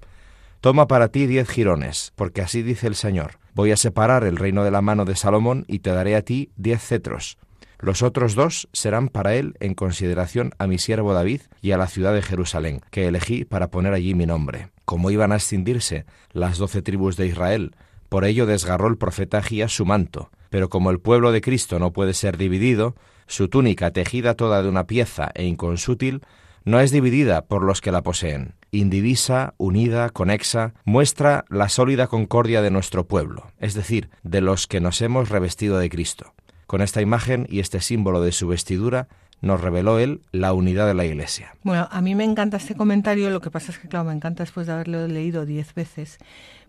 Toma 0.60 0.90
para 0.90 1.08
ti 1.08 1.28
diez 1.28 1.48
jirones, 1.48 2.12
porque 2.18 2.42
así 2.42 2.62
dice 2.62 2.88
el 2.88 2.96
Señor, 2.96 3.40
voy 3.58 3.72
a 3.72 3.76
separar 3.76 4.24
el 4.24 4.38
reino 4.38 4.64
de 4.64 4.70
la 4.70 4.84
mano 4.84 5.04
de 5.04 5.16
Salomón 5.16 5.66
y 5.68 5.80
te 5.80 5.90
daré 5.90 6.16
a 6.16 6.22
ti 6.22 6.52
diez 6.58 6.80
cetros. 6.80 7.40
Los 7.80 8.04
otros 8.04 8.36
dos 8.36 8.70
serán 8.72 9.10
para 9.10 9.34
él 9.34 9.56
en 9.60 9.74
consideración 9.74 10.52
a 10.60 10.68
mi 10.68 10.78
siervo 10.78 11.12
David 11.12 11.42
y 11.60 11.72
a 11.72 11.78
la 11.78 11.88
ciudad 11.88 12.14
de 12.14 12.22
Jerusalén, 12.22 12.82
que 12.92 13.08
elegí 13.08 13.46
para 13.46 13.72
poner 13.72 13.94
allí 13.94 14.14
mi 14.14 14.28
nombre. 14.28 14.70
Como 14.86 15.10
iban 15.10 15.32
a 15.32 15.38
escindirse 15.38 16.06
las 16.34 16.60
doce 16.60 16.84
tribus 16.84 17.18
de 17.18 17.26
Israel, 17.26 17.76
por 18.10 18.26
ello 18.26 18.46
desgarró 18.46 18.88
el 18.90 19.00
profeta 19.00 19.40
Agías 19.40 19.76
su 19.76 19.88
manto. 19.88 20.30
Pero 20.52 20.70
como 20.70 20.92
el 20.92 21.00
pueblo 21.00 21.32
de 21.32 21.42
Cristo 21.42 21.80
no 21.80 21.94
puede 21.94 22.14
ser 22.14 22.38
dividido, 22.38 22.96
su 23.26 23.50
túnica 23.50 23.90
tejida 23.90 24.36
toda 24.36 24.62
de 24.62 24.70
una 24.70 24.86
pieza 24.86 25.32
e 25.34 25.46
inconsútil, 25.46 26.22
no 26.64 26.80
es 26.80 26.92
dividida 26.92 27.46
por 27.46 27.64
los 27.64 27.82
que 27.82 27.92
la 27.92 28.04
poseen. 28.04 28.54
Indivisa, 28.72 29.54
unida, 29.58 30.10
conexa, 30.10 30.74
muestra 30.86 31.46
la 31.50 31.70
sólida 31.70 32.08
concordia 32.08 32.62
de 32.62 32.72
nuestro 32.72 33.08
pueblo, 33.08 33.52
es 33.60 33.74
decir, 33.74 34.10
de 34.24 34.42
los 34.42 34.68
que 34.68 34.80
nos 34.80 35.02
hemos 35.02 35.30
revestido 35.30 35.78
de 35.80 35.90
Cristo. 35.90 36.34
Con 36.66 36.82
esta 36.82 37.02
imagen 37.02 37.48
y 37.50 37.60
este 37.60 37.80
símbolo 37.80 38.22
de 38.22 38.32
su 38.32 38.48
vestidura, 38.48 39.08
nos 39.42 39.62
reveló 39.62 40.00
él 40.00 40.22
la 40.32 40.54
unidad 40.54 40.88
de 40.88 40.94
la 40.94 41.06
Iglesia. 41.06 41.56
Bueno, 41.64 41.88
a 41.92 42.02
mí 42.02 42.16
me 42.16 42.24
encanta 42.24 42.58
este 42.58 42.76
comentario, 42.76 43.30
lo 43.30 43.42
que 43.42 43.52
pasa 43.52 43.72
es 43.72 43.80
que, 43.80 43.88
claro, 43.88 44.06
me 44.06 44.14
encanta 44.14 44.44
después 44.44 44.68
de 44.68 44.74
haberlo 44.74 45.08
leído 45.08 45.46
diez 45.46 45.74
veces, 45.74 46.18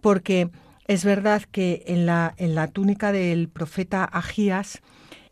porque 0.01 0.51
es 0.87 1.05
verdad 1.05 1.43
que 1.51 1.85
en 1.87 2.07
la, 2.07 2.35
en 2.37 2.55
la 2.55 2.69
túnica 2.69 3.13
del 3.13 3.49
profeta 3.49 4.05
Agías, 4.05 4.81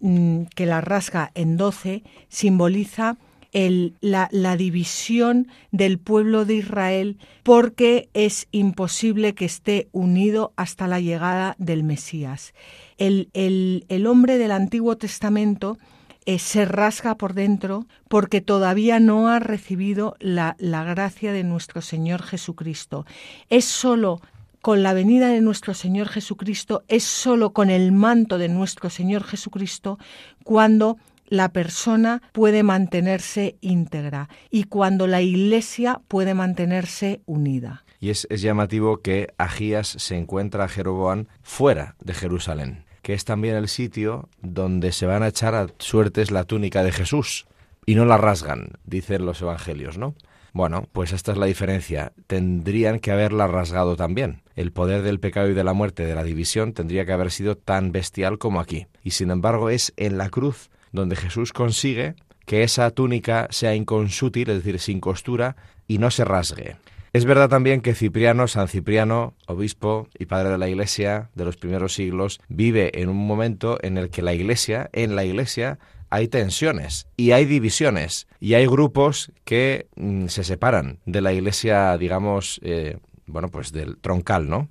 mm, 0.01 0.45
que 0.55 0.67
la 0.67 0.81
rasga 0.81 1.31
en 1.35 1.57
doce, 1.57 2.03
simboliza 2.29 3.17
el, 3.57 3.95
la, 4.03 4.29
división 4.57 5.49
del 5.73 5.99
pueblo 5.99 6.45
de 6.45 6.57
Israel 6.57 7.17
porque 7.43 8.11
es 8.13 8.49
imposible 8.53 9.35
que 9.35 9.47
esté 9.47 9.89
unido 9.93 10.53
hasta 10.57 10.87
la 10.87 11.01
llegada 11.01 11.57
del 11.59 11.83
Mesías 11.83 12.53
el, 12.99 14.07
hombre 14.07 14.37
del 14.37 14.53
Antiguo 14.53 14.97
Testamento 14.97 15.79
eh, 16.27 16.39
se 16.39 16.67
rasga 16.67 17.17
por 17.17 17.33
dentro 17.33 17.87
porque 18.09 18.43
todavía 18.43 19.01
no 19.01 19.29
ha 19.29 19.39
recibido 19.39 20.17
la, 20.21 20.57
la 20.59 20.85
gracia 20.85 21.33
de 21.33 21.45
nuestro 21.45 21.81
Señor 21.81 22.23
Jesucristo. 22.23 23.07
Es 23.49 23.65
solo 23.65 24.21
con 24.61 24.83
la 24.83 24.93
venida 24.93 25.29
de 25.29 25.41
nuestro 25.41 25.75
Señor 25.75 26.09
Jesucristo, 26.09 26.83
es 26.89 27.05
solo 27.05 27.53
con 27.53 27.71
el 27.71 27.93
manto 27.93 28.37
de 28.37 28.49
nuestro 28.49 28.91
Señor 28.91 29.23
Jesucristo 29.23 29.99
cuando 30.43 30.99
la 31.29 31.53
persona 31.53 32.23
puede 32.33 32.63
mantenerse 32.63 33.57
íntegra 33.61 34.29
y 34.51 34.65
cuando 34.65 35.07
la 35.07 35.23
Iglesia 35.23 36.01
puede 36.09 36.35
mantenerse 36.35 37.21
unida. 37.27 37.85
Y 38.01 38.11
es, 38.11 38.27
llamativo 38.31 38.99
que 38.99 39.29
Agías 39.39 39.89
se 39.89 40.17
encuentra 40.17 40.65
a 40.65 40.69
Jeroboam 40.69 41.27
fuera 41.43 41.97
de 42.01 42.15
Jerusalén 42.15 42.87
que 43.03 43.15
es 43.15 43.25
también 43.25 43.55
el 43.55 43.69
sitio 43.69 44.29
donde 44.43 44.91
se 44.91 45.07
van 45.07 45.23
a 45.23 45.29
echar 45.29 45.55
a 45.55 45.69
suertes 45.79 46.33
la 46.33 46.43
túnica 46.43 46.83
de 46.83 46.91
Jesús 46.91 47.47
y 47.87 47.95
no 47.95 48.05
la 48.05 48.19
rasgan, 48.19 48.73
dicen 48.85 49.25
los 49.25 49.41
evangelios, 49.41 49.97
¿no? 49.97 50.17
Bueno, 50.53 50.89
pues 50.91 51.13
esta 51.13 51.31
es 51.31 51.39
la 51.39 51.47
diferencia. 51.47 52.13
Tendrían 52.27 52.99
que 52.99 53.13
haberla 53.13 53.47
rasgado 53.47 53.95
también. 53.95 54.43
El 54.57 54.73
poder 54.73 55.03
del 55.03 55.21
pecado 55.21 55.51
y 55.51 55.55
de 55.55 55.63
la 55.63 55.73
muerte, 55.73 56.05
de 56.05 56.17
la 56.17 56.25
división, 56.25 56.73
tendría 56.73 57.05
que 57.07 57.13
haber 57.13 57.31
sido 57.31 57.57
tan 57.57 57.93
bestial 57.93 58.39
como 58.39 58.59
aquí. 58.59 58.87
Y 59.05 59.13
sin 59.13 59.31
embargo 59.31 59.71
es 59.71 59.93
en 59.97 60.19
la 60.19 60.31
cruz 60.31 60.71
donde 60.97 61.15
Jesús 61.15 61.53
consigue 61.53 62.17
que 62.45 62.65
esa 62.65 62.91
túnica 62.91 63.47
sea 63.51 63.75
inconsútil, 63.75 64.51
es 64.51 64.57
decir, 64.59 64.81
sin 64.81 65.01
costura, 65.01 65.57
y 65.87 65.99
no 65.99 66.11
se 66.11 66.25
rasgue. 66.25 66.77
Es 67.13 67.25
verdad 67.25 67.49
también 67.49 67.81
que 67.81 67.95
Cipriano, 67.95 68.47
San 68.47 68.69
Cipriano, 68.69 69.35
obispo 69.47 70.09
y 70.19 70.27
padre 70.27 70.51
de 70.51 70.59
la 70.59 70.69
Iglesia 70.69 71.31
de 71.35 71.45
los 71.45 71.57
primeros 71.57 71.95
siglos, 71.95 72.41
vive 72.49 73.01
en 73.01 73.09
un 73.09 73.17
momento 73.17 73.79
en 73.83 73.97
el 73.97 74.11
que 74.11 74.23
la 74.23 74.35
Iglesia, 74.35 74.91
en 74.93 75.17
la 75.17 75.25
Iglesia, 75.25 75.79
hay 76.11 76.29
tensiones 76.29 77.07
y 77.17 77.33
hay 77.33 77.47
divisiones 77.47 78.27
y 78.39 78.55
hay 78.55 78.67
grupos 78.67 79.33
que 79.45 79.89
mm, 79.97 80.27
se 80.27 80.45
separan 80.45 80.99
de 81.07 81.21
la 81.21 81.33
Iglesia, 81.33 81.97
digamos, 81.97 82.61
eh, 82.63 82.99
bueno, 83.27 83.49
pues 83.49 83.73
del 83.73 83.97
troncal, 83.99 84.49
¿no? 84.49 84.69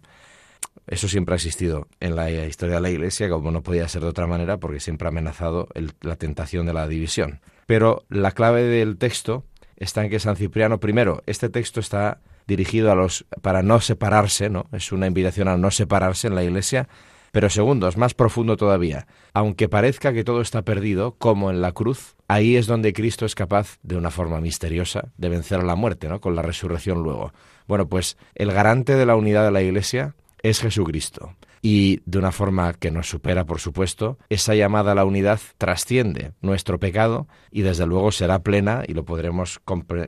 Eso 0.88 1.07
siempre 1.07 1.33
ha 1.33 1.38
existido 1.38 1.88
en 1.99 2.15
la 2.15 2.29
historia 2.29 2.75
de 2.75 2.81
la 2.81 2.89
Iglesia, 2.89 3.29
como 3.29 3.51
no 3.51 3.63
podía 3.63 3.88
ser 3.88 4.03
de 4.03 4.09
otra 4.09 4.27
manera, 4.27 4.57
porque 4.57 4.79
siempre 4.79 5.07
ha 5.07 5.09
amenazado 5.09 5.67
la 6.01 6.15
tentación 6.15 6.65
de 6.65 6.73
la 6.73 6.88
división. 6.88 7.41
Pero 7.65 8.03
la 8.09 8.31
clave 8.31 8.63
del 8.63 8.97
texto 8.97 9.43
está 9.77 10.03
en 10.03 10.09
que 10.09 10.19
San 10.19 10.36
Cipriano, 10.36 10.79
primero, 10.79 11.23
este 11.25 11.49
texto 11.49 11.79
está 11.79 12.19
dirigido 12.47 12.91
a 12.91 12.95
los 12.95 13.25
para 13.41 13.63
no 13.63 13.81
separarse, 13.81 14.49
¿no? 14.49 14.67
Es 14.71 14.91
una 14.91 15.07
invitación 15.07 15.47
a 15.47 15.57
no 15.57 15.71
separarse 15.71 16.27
en 16.27 16.36
la 16.36 16.43
Iglesia. 16.43 16.88
Pero 17.31 17.49
segundo, 17.49 17.89
es 17.89 17.97
más 17.97 18.13
profundo 18.13 18.55
todavía. 18.55 19.07
Aunque 19.33 19.67
parezca 19.67 20.13
que 20.13 20.23
todo 20.23 20.39
está 20.39 20.61
perdido, 20.61 21.15
como 21.17 21.49
en 21.49 21.61
la 21.61 21.73
cruz, 21.73 22.15
ahí 22.29 22.55
es 22.55 22.65
donde 22.65 22.93
Cristo 22.93 23.25
es 23.25 23.36
capaz, 23.36 23.77
de 23.83 23.97
una 23.97 24.09
forma 24.09 24.39
misteriosa, 24.39 25.09
de 25.17 25.27
vencer 25.27 25.59
a 25.59 25.63
la 25.63 25.75
muerte, 25.75 26.07
¿no? 26.07 26.21
Con 26.21 26.36
la 26.36 26.43
resurrección 26.43 27.03
luego. 27.03 27.33
Bueno, 27.67 27.89
pues 27.89 28.15
el 28.36 28.53
garante 28.53 28.95
de 28.95 29.05
la 29.05 29.17
unidad 29.17 29.43
de 29.43 29.51
la 29.51 29.61
Iglesia 29.61 30.15
es 30.50 30.62
Jesucristo 30.62 31.36
y 31.64 32.02
de 32.06 32.20
una 32.20 32.32
forma 32.32 32.74
que 32.74 32.91
nos 32.91 33.10
supera, 33.10 33.46
por 33.46 33.60
supuesto, 33.60 34.20
esa 34.30 34.54
llamada 34.54 34.91
a 34.91 34.96
la 34.96 35.04
unidad 35.04 35.39
trasciende 35.58 36.34
nuestro 36.41 36.80
pecado 36.80 37.28
y 37.50 37.64
desde 37.64 37.88
luego 37.88 38.12
será 38.12 38.43
plena 38.43 38.84
y 38.88 38.93
lo 38.93 39.06
podremos 39.06 39.60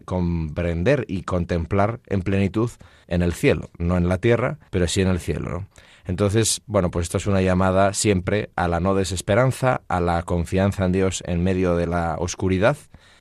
comprender 0.06 1.06
y 1.08 1.24
contemplar 1.24 2.02
en 2.06 2.22
plenitud 2.22 2.70
en 3.08 3.24
el 3.24 3.34
cielo, 3.34 3.72
no 3.80 3.98
en 3.98 4.08
la 4.08 4.20
tierra, 4.20 4.60
pero 4.70 4.88
sí 4.88 5.02
en 5.02 5.08
el 5.08 5.20
cielo. 5.20 5.66
Entonces, 6.06 6.62
bueno, 6.68 6.92
pues 6.92 7.08
esto 7.08 7.18
es 7.18 7.26
una 7.26 7.42
llamada 7.42 7.94
siempre 7.94 8.52
a 8.56 8.68
la 8.68 8.80
no 8.80 8.94
desesperanza, 8.94 9.82
a 9.88 10.00
la 10.00 10.22
confianza 10.22 10.86
en 10.86 10.92
Dios 10.92 11.24
en 11.26 11.44
medio 11.44 11.76
de 11.76 11.88
la 11.88 12.18
oscuridad 12.20 12.78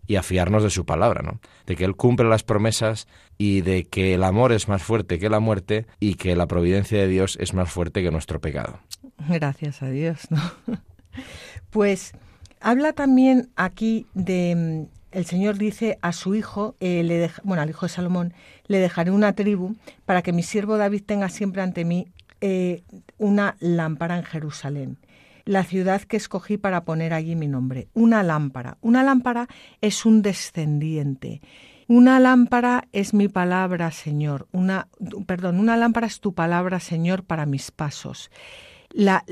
y 0.07 0.17
a 0.17 0.23
fiarnos 0.23 0.63
de 0.63 0.71
su 0.71 0.85
palabra, 0.85 1.23
¿no? 1.23 1.41
De 1.67 1.75
que 1.75 1.85
Él 1.85 1.97
cumple 1.97 2.29
las 2.29 2.43
promesas 2.43 3.09
y 3.39 3.61
de 3.61 3.85
que 3.85 4.15
el 4.15 4.25
amor 4.25 4.53
es 4.53 4.69
más 4.69 4.83
fuerte 4.83 5.19
que 5.19 5.29
la 5.29 5.41
muerte 5.41 5.87
y 6.01 6.15
que 6.15 6.37
la 6.37 6.47
providencia 6.47 6.99
de 6.99 7.09
Dios 7.09 7.37
es 7.41 7.55
más 7.55 7.71
fuerte 7.71 8.03
que 8.03 8.11
nuestro 8.11 8.41
pecado. 8.41 8.81
Gracias 9.29 9.83
a 9.83 9.91
Dios, 9.91 10.31
¿no? 10.31 10.41
Pues 11.71 12.13
habla 12.61 12.93
también 12.93 13.49
aquí 13.57 14.07
de 14.15 14.55
mm, 14.55 14.97
el 15.17 15.25
Señor 15.25 15.57
dice 15.57 15.99
a 16.03 16.13
su 16.13 16.35
hijo, 16.35 16.77
eh, 16.81 17.03
le 17.03 17.31
bueno, 17.43 17.63
al 17.63 17.71
hijo 17.71 17.87
de 17.87 17.91
Salomón, 17.91 18.35
le 18.67 18.79
dejaré 18.79 19.11
una 19.11 19.33
tribu 19.35 19.77
para 20.05 20.23
que 20.23 20.33
mi 20.33 20.43
siervo 20.43 20.77
David 20.77 21.03
tenga 21.07 21.29
siempre 21.31 21.63
ante 21.63 21.85
mí 21.85 22.09
eh, 22.41 22.83
una 23.19 23.57
lámpara 23.61 24.19
en 24.19 24.25
Jerusalén 24.25 24.99
la 25.47 25.63
ciudad 25.63 26.03
que 26.03 26.17
escogí 26.19 26.59
para 26.59 26.85
poner 26.85 27.15
allí 27.15 27.37
mi 27.37 27.47
nombre. 27.47 27.89
Una 27.95 28.23
lámpara. 28.23 28.77
Una 28.83 29.03
lámpara 29.05 29.49
es 29.81 30.05
un 30.05 30.21
descendiente. 30.21 31.41
Una 31.89 32.19
lámpara 32.19 32.89
es 32.93 33.15
mi 33.15 33.29
palabra, 33.29 33.93
Señor. 33.93 34.49
Una, 34.51 34.89
perdón, 35.27 35.61
una 35.61 35.77
lámpara 35.77 36.09
es 36.09 36.21
tu 36.21 36.35
palabra, 36.35 36.81
Señor, 36.81 37.23
para 37.23 37.47
mis 37.47 37.71
pasos. 37.71 38.31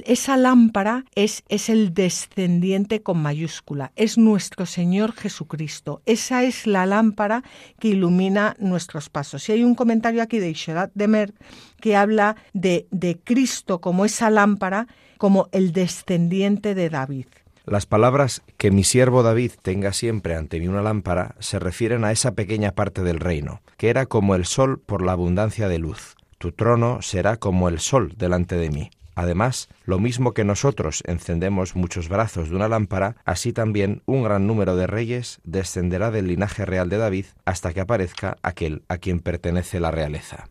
Esa 0.05 0.37
lámpara 0.37 1.05
es, 1.17 1.43
es, 1.49 1.69
el 1.69 1.95
descendiente 1.95 3.03
con 3.03 3.19
mayúscula, 3.19 3.93
es 3.97 4.19
nuestro 4.19 4.67
Señor 4.67 5.15
Jesucristo. 5.15 6.03
Esa 6.07 6.45
es 6.45 6.67
la 6.67 6.87
lámpara 6.87 7.43
que 7.81 7.89
ilumina 7.89 8.55
nuestros 8.59 9.09
pasos. 9.09 9.49
Y 9.49 9.53
hay 9.53 9.65
un 9.65 9.75
comentario 9.75 10.23
aquí 10.23 10.39
de 10.39 10.51
Isherat 10.51 10.93
Demer 10.95 11.35
que 11.81 11.97
habla 11.97 12.37
de, 12.53 12.87
de 12.91 13.19
Cristo 13.19 13.81
como 13.81 14.05
esa 14.05 14.31
lámpara, 14.31 14.87
como 15.19 15.49
el 15.51 15.73
descendiente 15.73 16.75
de 16.75 16.91
David. 16.91 17.27
Las 17.67 17.87
palabras 17.87 18.43
que 18.59 18.71
mi 18.71 18.85
siervo 18.85 19.23
David 19.23 19.53
tenga 19.63 19.95
siempre 19.95 20.37
ante 20.37 20.61
mí 20.61 20.69
una 20.69 20.83
lámpara 20.83 21.35
se 21.39 21.59
refieren 21.59 22.05
a 22.05 22.13
esa 22.13 22.33
pequeña 22.33 22.73
parte 22.73 23.03
del 23.03 23.21
reino, 23.21 23.63
que 23.79 23.89
era 23.89 24.05
como 24.05 24.35
el 24.35 24.45
sol 24.45 24.81
por 24.81 25.03
la 25.03 25.13
abundancia 25.13 25.67
de 25.67 25.79
luz. 25.79 26.15
Tu 26.37 26.53
trono 26.53 27.01
será 27.01 27.39
como 27.39 27.71
el 27.71 27.81
sol 27.81 28.13
delante 28.19 28.57
de 28.57 28.69
mí. 28.69 28.91
Además, 29.15 29.69
lo 29.87 29.99
mismo 29.99 30.35
que 30.35 30.45
nosotros 30.45 31.03
encendemos 31.07 31.75
muchos 31.75 32.11
brazos 32.11 32.51
de 32.51 32.57
una 32.57 32.69
lámpara, 32.69 33.17
así 33.25 33.55
también 33.55 34.03
un 34.05 34.25
gran 34.25 34.47
número 34.47 34.77
de 34.77 34.87
reyes 34.87 35.41
descenderá 35.45 36.11
del 36.11 36.27
linaje 36.27 36.67
real 36.67 36.91
de 36.91 36.99
David 36.99 37.27
hasta 37.47 37.73
que 37.73 37.81
aparezca 37.81 38.37
aquel 38.43 38.83
a 38.89 38.99
quien 38.99 39.21
pertenece 39.21 39.81
la 39.81 39.91
realeza. 39.91 40.49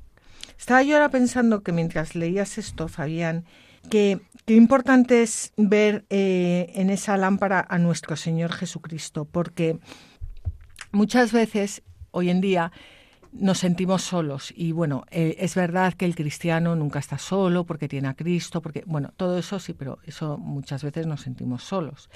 Estaba 0.57 0.81
yo 0.81 0.95
ahora 0.95 1.09
pensando 1.09 1.61
que 1.61 1.73
mientras 1.73 2.15
leías 2.15 2.57
esto, 2.57 2.87
Fabián, 2.87 3.45
qué 3.89 4.19
importante 4.47 5.23
es 5.23 5.53
ver 5.57 6.05
eh, 6.09 6.71
en 6.75 6.89
esa 6.89 7.17
lámpara 7.17 7.65
a 7.69 7.77
nuestro 7.77 8.15
Señor 8.15 8.51
Jesucristo, 8.51 9.25
porque 9.25 9.79
muchas 10.91 11.31
veces 11.31 11.83
hoy 12.11 12.29
en 12.29 12.41
día 12.41 12.71
nos 13.31 13.59
sentimos 13.59 14.03
solos. 14.03 14.53
Y 14.55 14.71
bueno, 14.71 15.05
eh, 15.09 15.35
es 15.39 15.55
verdad 15.55 15.93
que 15.93 16.05
el 16.05 16.15
cristiano 16.15 16.75
nunca 16.75 16.99
está 16.99 17.17
solo 17.17 17.65
porque 17.65 17.87
tiene 17.87 18.07
a 18.07 18.13
Cristo, 18.13 18.61
porque, 18.61 18.83
bueno, 18.85 19.11
todo 19.17 19.37
eso 19.37 19.59
sí, 19.59 19.73
pero 19.73 19.99
eso 20.05 20.37
muchas 20.37 20.83
veces 20.83 21.07
nos 21.07 21.21
sentimos 21.21 21.63
solos. 21.63 22.09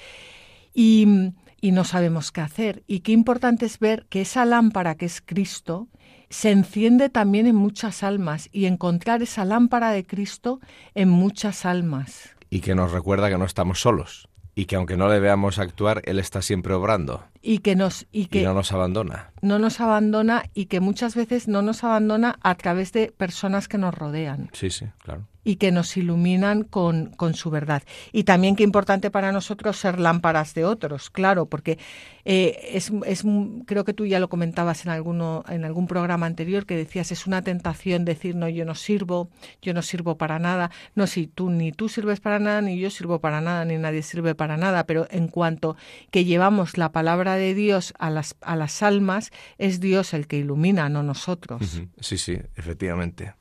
Y 0.74 1.32
no 1.60 1.82
sabemos 1.84 2.30
qué 2.30 2.40
hacer. 2.40 2.84
Y 2.86 3.00
qué 3.00 3.10
importante 3.10 3.66
es 3.66 3.80
ver 3.80 4.06
que 4.08 4.20
esa 4.20 4.44
lámpara 4.44 4.94
que 4.94 5.06
es 5.06 5.20
Cristo 5.20 5.88
se 6.30 6.50
enciende 6.50 7.08
también 7.08 7.46
en 7.46 7.56
muchas 7.56 8.02
almas 8.02 8.48
y 8.52 8.66
encontrar 8.66 9.22
esa 9.22 9.44
lámpara 9.44 9.90
de 9.90 10.06
Cristo 10.06 10.60
en 10.94 11.08
muchas 11.08 11.64
almas. 11.64 12.36
Y 12.50 12.60
que 12.60 12.74
nos 12.74 12.92
recuerda 12.92 13.28
que 13.28 13.38
no 13.38 13.44
estamos 13.44 13.80
solos 13.80 14.28
y 14.58 14.64
que 14.64 14.74
aunque 14.74 14.96
no 14.96 15.08
le 15.08 15.20
veamos 15.20 15.60
actuar, 15.60 16.02
Él 16.04 16.18
está 16.18 16.42
siempre 16.42 16.74
obrando. 16.74 17.22
Y 17.48 17.60
que 17.60 17.76
nos 17.76 18.06
y 18.12 18.26
que 18.26 18.42
no 18.42 18.52
nos 18.52 18.72
abandona. 18.72 19.30
No 19.40 19.58
nos 19.58 19.80
abandona 19.80 20.44
y 20.52 20.66
que 20.66 20.80
muchas 20.80 21.14
veces 21.14 21.48
no 21.48 21.62
nos 21.62 21.82
abandona 21.82 22.38
a 22.42 22.54
través 22.56 22.92
de 22.92 23.10
personas 23.10 23.68
que 23.68 23.78
nos 23.78 23.94
rodean. 23.94 24.50
Sí, 24.52 24.68
sí, 24.68 24.84
claro 24.98 25.24
y 25.48 25.56
que 25.56 25.72
nos 25.72 25.96
iluminan 25.96 26.62
con, 26.62 27.06
con, 27.06 27.32
su 27.32 27.48
verdad. 27.48 27.82
Y 28.12 28.24
también 28.24 28.54
qué 28.54 28.64
importante 28.64 29.10
para 29.10 29.32
nosotros 29.32 29.78
ser 29.78 29.98
lámparas 29.98 30.52
de 30.52 30.66
otros, 30.66 31.08
claro, 31.08 31.46
porque 31.46 31.78
eh, 32.26 32.72
es, 32.74 32.92
es, 33.06 33.24
creo 33.64 33.82
que 33.84 33.94
tú 33.94 34.04
ya 34.04 34.20
lo 34.20 34.28
comentabas 34.28 34.84
en, 34.84 34.90
alguno, 34.90 35.44
en 35.48 35.64
algún 35.64 35.86
programa 35.86 36.26
anterior 36.26 36.66
que 36.66 36.76
decías, 36.76 37.12
es 37.12 37.26
una 37.26 37.40
tentación 37.40 38.04
decir, 38.04 38.36
no, 38.36 38.46
yo 38.50 38.66
no 38.66 38.74
sirvo, 38.74 39.30
yo 39.62 39.72
no 39.72 39.80
sirvo 39.80 40.18
para 40.18 40.38
nada. 40.38 40.70
No, 40.94 41.06
si 41.06 41.26
tú 41.26 41.48
ni 41.48 41.72
tú 41.72 41.88
sirves 41.88 42.20
para 42.20 42.38
nada, 42.38 42.60
ni 42.60 42.78
yo 42.78 42.90
sirvo 42.90 43.18
para 43.18 43.40
nada, 43.40 43.64
ni 43.64 43.78
nadie 43.78 44.02
sirve 44.02 44.34
para 44.34 44.58
nada, 44.58 44.84
pero 44.84 45.06
en 45.10 45.28
cuanto 45.28 45.76
que 46.10 46.26
llevamos 46.26 46.76
la 46.76 46.92
palabra 46.92 47.37
de 47.38 47.54
Dios 47.54 47.94
a 47.98 48.10
las, 48.10 48.36
a 48.42 48.56
las 48.56 48.82
almas, 48.82 49.30
es 49.56 49.80
Dios 49.80 50.12
el 50.12 50.26
que 50.26 50.36
ilumina, 50.36 50.88
no 50.88 51.02
nosotros. 51.02 51.62
Sí, 52.00 52.18
sí, 52.18 52.38
efectivamente. 52.56 53.34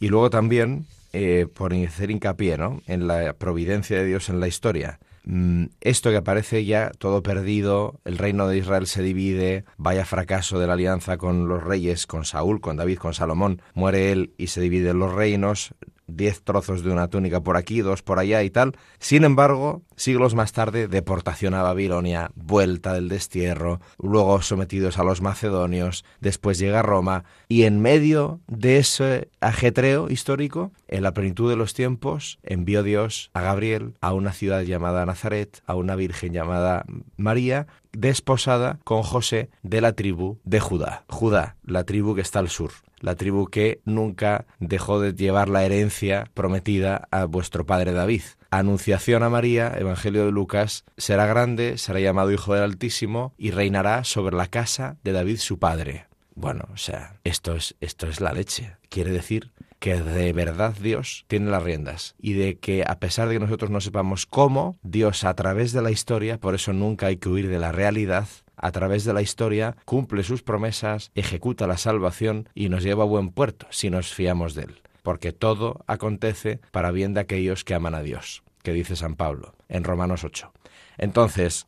Y 0.00 0.08
luego 0.08 0.30
también 0.30 0.86
eh, 1.12 1.46
por 1.52 1.72
hacer 1.72 2.10
hincapié 2.10 2.58
¿no? 2.58 2.82
en 2.86 3.06
la 3.06 3.32
providencia 3.32 3.98
de 3.98 4.04
Dios 4.04 4.28
en 4.28 4.40
la 4.40 4.48
historia. 4.48 5.00
Mm, 5.24 5.66
esto 5.80 6.10
que 6.10 6.16
aparece 6.16 6.64
ya 6.64 6.90
todo 6.90 7.22
perdido, 7.22 8.00
el 8.04 8.18
reino 8.18 8.46
de 8.48 8.58
Israel 8.58 8.86
se 8.86 9.02
divide, 9.02 9.64
vaya 9.76 10.04
fracaso 10.04 10.58
de 10.58 10.66
la 10.66 10.74
alianza 10.74 11.16
con 11.16 11.48
los 11.48 11.62
reyes, 11.62 12.06
con 12.06 12.24
Saúl, 12.24 12.60
con 12.60 12.76
David, 12.76 12.98
con 12.98 13.14
Salomón, 13.14 13.60
muere 13.74 14.12
él 14.12 14.32
y 14.38 14.48
se 14.48 14.60
dividen 14.60 14.98
los 14.98 15.14
reinos, 15.14 15.74
diez 16.08 16.42
trozos 16.42 16.82
de 16.82 16.90
una 16.90 17.08
túnica 17.08 17.40
por 17.40 17.56
aquí, 17.56 17.80
dos 17.80 18.02
por 18.02 18.18
allá 18.18 18.42
y 18.42 18.50
tal. 18.50 18.72
Sin 18.98 19.24
embargo, 19.24 19.82
siglos 19.96 20.34
más 20.34 20.52
tarde, 20.52 20.88
deportación 20.88 21.54
a 21.54 21.62
Babilonia, 21.62 22.30
vuelta 22.34 22.94
del 22.94 23.08
destierro, 23.08 23.80
luego 23.98 24.42
sometidos 24.42 24.98
a 24.98 25.04
los 25.04 25.20
macedonios, 25.20 26.04
después 26.20 26.58
llega 26.58 26.82
Roma, 26.82 27.24
y 27.48 27.62
en 27.62 27.80
medio 27.80 28.40
de 28.48 28.78
ese 28.78 29.28
ajetreo 29.40 30.10
histórico, 30.10 30.72
en 30.88 31.02
la 31.02 31.12
plenitud 31.12 31.48
de 31.48 31.56
los 31.56 31.74
tiempos, 31.74 32.38
envió 32.42 32.82
Dios 32.82 33.30
a 33.34 33.42
Gabriel 33.42 33.94
a 34.00 34.12
una 34.14 34.32
ciudad 34.32 34.62
llamada 34.62 35.06
Nazaret, 35.06 35.62
a 35.66 35.74
una 35.74 35.94
virgen 35.94 36.32
llamada 36.32 36.84
María, 37.16 37.66
desposada 37.92 38.78
con 38.84 39.02
José 39.02 39.50
de 39.62 39.80
la 39.80 39.92
tribu 39.92 40.38
de 40.44 40.60
Judá. 40.60 41.04
Judá, 41.08 41.56
la 41.64 41.84
tribu 41.84 42.14
que 42.14 42.20
está 42.20 42.38
al 42.38 42.48
sur 42.48 42.70
la 43.00 43.14
tribu 43.14 43.46
que 43.46 43.80
nunca 43.84 44.46
dejó 44.58 45.00
de 45.00 45.12
llevar 45.12 45.48
la 45.48 45.64
herencia 45.64 46.30
prometida 46.34 47.08
a 47.10 47.24
vuestro 47.24 47.66
padre 47.66 47.92
David. 47.92 48.22
Anunciación 48.50 49.22
a 49.22 49.30
María, 49.30 49.72
Evangelio 49.76 50.24
de 50.24 50.32
Lucas, 50.32 50.84
será 50.96 51.26
grande, 51.26 51.78
será 51.78 52.00
llamado 52.00 52.32
Hijo 52.32 52.54
del 52.54 52.64
Altísimo 52.64 53.34
y 53.36 53.50
reinará 53.50 54.04
sobre 54.04 54.36
la 54.36 54.46
casa 54.46 54.96
de 55.04 55.12
David 55.12 55.38
su 55.38 55.58
padre. 55.58 56.06
Bueno, 56.34 56.66
o 56.72 56.76
sea, 56.76 57.18
esto 57.24 57.56
es, 57.56 57.74
esto 57.80 58.06
es 58.06 58.20
la 58.20 58.32
leche. 58.32 58.76
Quiere 58.88 59.10
decir 59.10 59.52
que 59.78 60.00
de 60.00 60.32
verdad 60.32 60.74
Dios 60.80 61.24
tiene 61.28 61.50
las 61.50 61.62
riendas 61.62 62.14
y 62.18 62.34
de 62.34 62.58
que 62.58 62.84
a 62.86 62.98
pesar 62.98 63.28
de 63.28 63.34
que 63.34 63.40
nosotros 63.40 63.70
no 63.70 63.80
sepamos 63.80 64.26
cómo, 64.26 64.78
Dios 64.82 65.24
a 65.24 65.34
través 65.34 65.72
de 65.72 65.82
la 65.82 65.90
historia, 65.90 66.38
por 66.38 66.54
eso 66.54 66.72
nunca 66.72 67.06
hay 67.06 67.16
que 67.16 67.28
huir 67.28 67.48
de 67.48 67.58
la 67.58 67.72
realidad, 67.72 68.28
a 68.60 68.72
través 68.72 69.04
de 69.04 69.12
la 69.12 69.22
historia, 69.22 69.76
cumple 69.84 70.22
sus 70.22 70.42
promesas, 70.42 71.10
ejecuta 71.14 71.66
la 71.66 71.78
salvación 71.78 72.48
y 72.54 72.68
nos 72.68 72.82
lleva 72.82 73.04
a 73.04 73.06
buen 73.06 73.30
puerto 73.30 73.66
si 73.70 73.90
nos 73.90 74.12
fiamos 74.12 74.54
de 74.54 74.64
él. 74.64 74.82
Porque 75.02 75.32
todo 75.32 75.84
acontece 75.86 76.60
para 76.70 76.90
bien 76.90 77.14
de 77.14 77.20
aquellos 77.20 77.64
que 77.64 77.74
aman 77.74 77.94
a 77.94 78.02
Dios, 78.02 78.42
que 78.62 78.72
dice 78.72 78.96
San 78.96 79.14
Pablo 79.14 79.54
en 79.68 79.84
Romanos 79.84 80.24
8. 80.24 80.52
Entonces, 80.98 81.66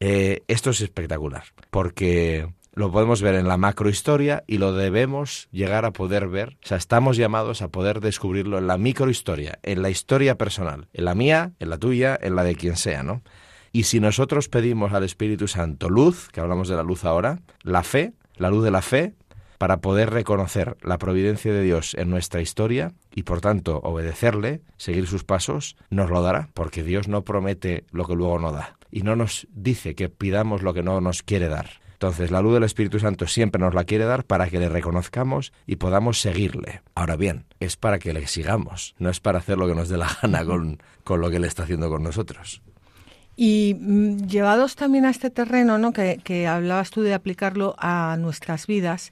eh, 0.00 0.42
esto 0.48 0.70
es 0.70 0.80
espectacular, 0.80 1.44
porque 1.70 2.48
lo 2.74 2.90
podemos 2.90 3.20
ver 3.20 3.34
en 3.34 3.48
la 3.48 3.56
macrohistoria 3.56 4.44
y 4.46 4.58
lo 4.58 4.72
debemos 4.72 5.48
llegar 5.52 5.84
a 5.84 5.92
poder 5.92 6.28
ver. 6.28 6.56
O 6.64 6.66
sea, 6.66 6.78
estamos 6.78 7.16
llamados 7.16 7.62
a 7.62 7.68
poder 7.68 8.00
descubrirlo 8.00 8.58
en 8.58 8.66
la 8.66 8.78
microhistoria, 8.78 9.58
en 9.62 9.82
la 9.82 9.90
historia 9.90 10.36
personal, 10.36 10.88
en 10.92 11.04
la 11.04 11.14
mía, 11.14 11.52
en 11.58 11.70
la 11.70 11.78
tuya, 11.78 12.18
en 12.20 12.36
la 12.36 12.44
de 12.44 12.54
quien 12.54 12.76
sea, 12.76 13.02
¿no? 13.02 13.22
Y 13.72 13.84
si 13.84 14.00
nosotros 14.00 14.48
pedimos 14.48 14.92
al 14.92 15.04
Espíritu 15.04 15.46
Santo 15.48 15.88
luz, 15.88 16.28
que 16.32 16.40
hablamos 16.40 16.68
de 16.68 16.76
la 16.76 16.82
luz 16.82 17.04
ahora, 17.04 17.40
la 17.62 17.82
fe, 17.82 18.14
la 18.36 18.50
luz 18.50 18.64
de 18.64 18.70
la 18.70 18.82
fe, 18.82 19.14
para 19.58 19.80
poder 19.80 20.10
reconocer 20.10 20.76
la 20.82 20.98
providencia 20.98 21.52
de 21.52 21.62
Dios 21.62 21.94
en 21.94 22.08
nuestra 22.08 22.40
historia 22.40 22.94
y 23.14 23.24
por 23.24 23.40
tanto 23.40 23.78
obedecerle, 23.84 24.62
seguir 24.78 25.06
sus 25.06 25.22
pasos, 25.22 25.76
nos 25.90 26.10
lo 26.10 26.22
dará, 26.22 26.48
porque 26.54 26.82
Dios 26.82 27.08
no 27.08 27.22
promete 27.22 27.84
lo 27.90 28.06
que 28.06 28.14
luego 28.14 28.38
no 28.38 28.52
da 28.52 28.76
y 28.90 29.02
no 29.02 29.16
nos 29.16 29.46
dice 29.52 29.94
que 29.94 30.08
pidamos 30.08 30.62
lo 30.62 30.74
que 30.74 30.82
no 30.82 31.00
nos 31.00 31.22
quiere 31.22 31.48
dar. 31.48 31.80
Entonces 31.92 32.30
la 32.30 32.40
luz 32.40 32.54
del 32.54 32.62
Espíritu 32.62 32.98
Santo 32.98 33.26
siempre 33.26 33.60
nos 33.60 33.74
la 33.74 33.84
quiere 33.84 34.06
dar 34.06 34.24
para 34.24 34.48
que 34.48 34.58
le 34.58 34.70
reconozcamos 34.70 35.52
y 35.66 35.76
podamos 35.76 36.20
seguirle. 36.20 36.80
Ahora 36.94 37.16
bien, 37.16 37.44
es 37.60 37.76
para 37.76 37.98
que 37.98 38.14
le 38.14 38.26
sigamos, 38.26 38.94
no 38.98 39.10
es 39.10 39.20
para 39.20 39.38
hacer 39.38 39.58
lo 39.58 39.68
que 39.68 39.74
nos 39.74 39.90
dé 39.90 39.98
la 39.98 40.08
gana 40.22 40.44
con, 40.44 40.82
con 41.04 41.20
lo 41.20 41.28
que 41.28 41.36
Él 41.36 41.44
está 41.44 41.64
haciendo 41.64 41.90
con 41.90 42.02
nosotros. 42.02 42.62
Y 43.42 43.74
mm, 43.80 44.26
llevados 44.26 44.76
también 44.76 45.06
a 45.06 45.10
este 45.10 45.30
terreno, 45.30 45.78
¿no? 45.78 45.94
Que, 45.94 46.46
hablabas 46.46 46.90
tú 46.90 47.00
de 47.00 47.14
aplicarlo 47.14 47.74
a 47.78 48.18
nuestras 48.18 48.66
vidas, 48.66 49.08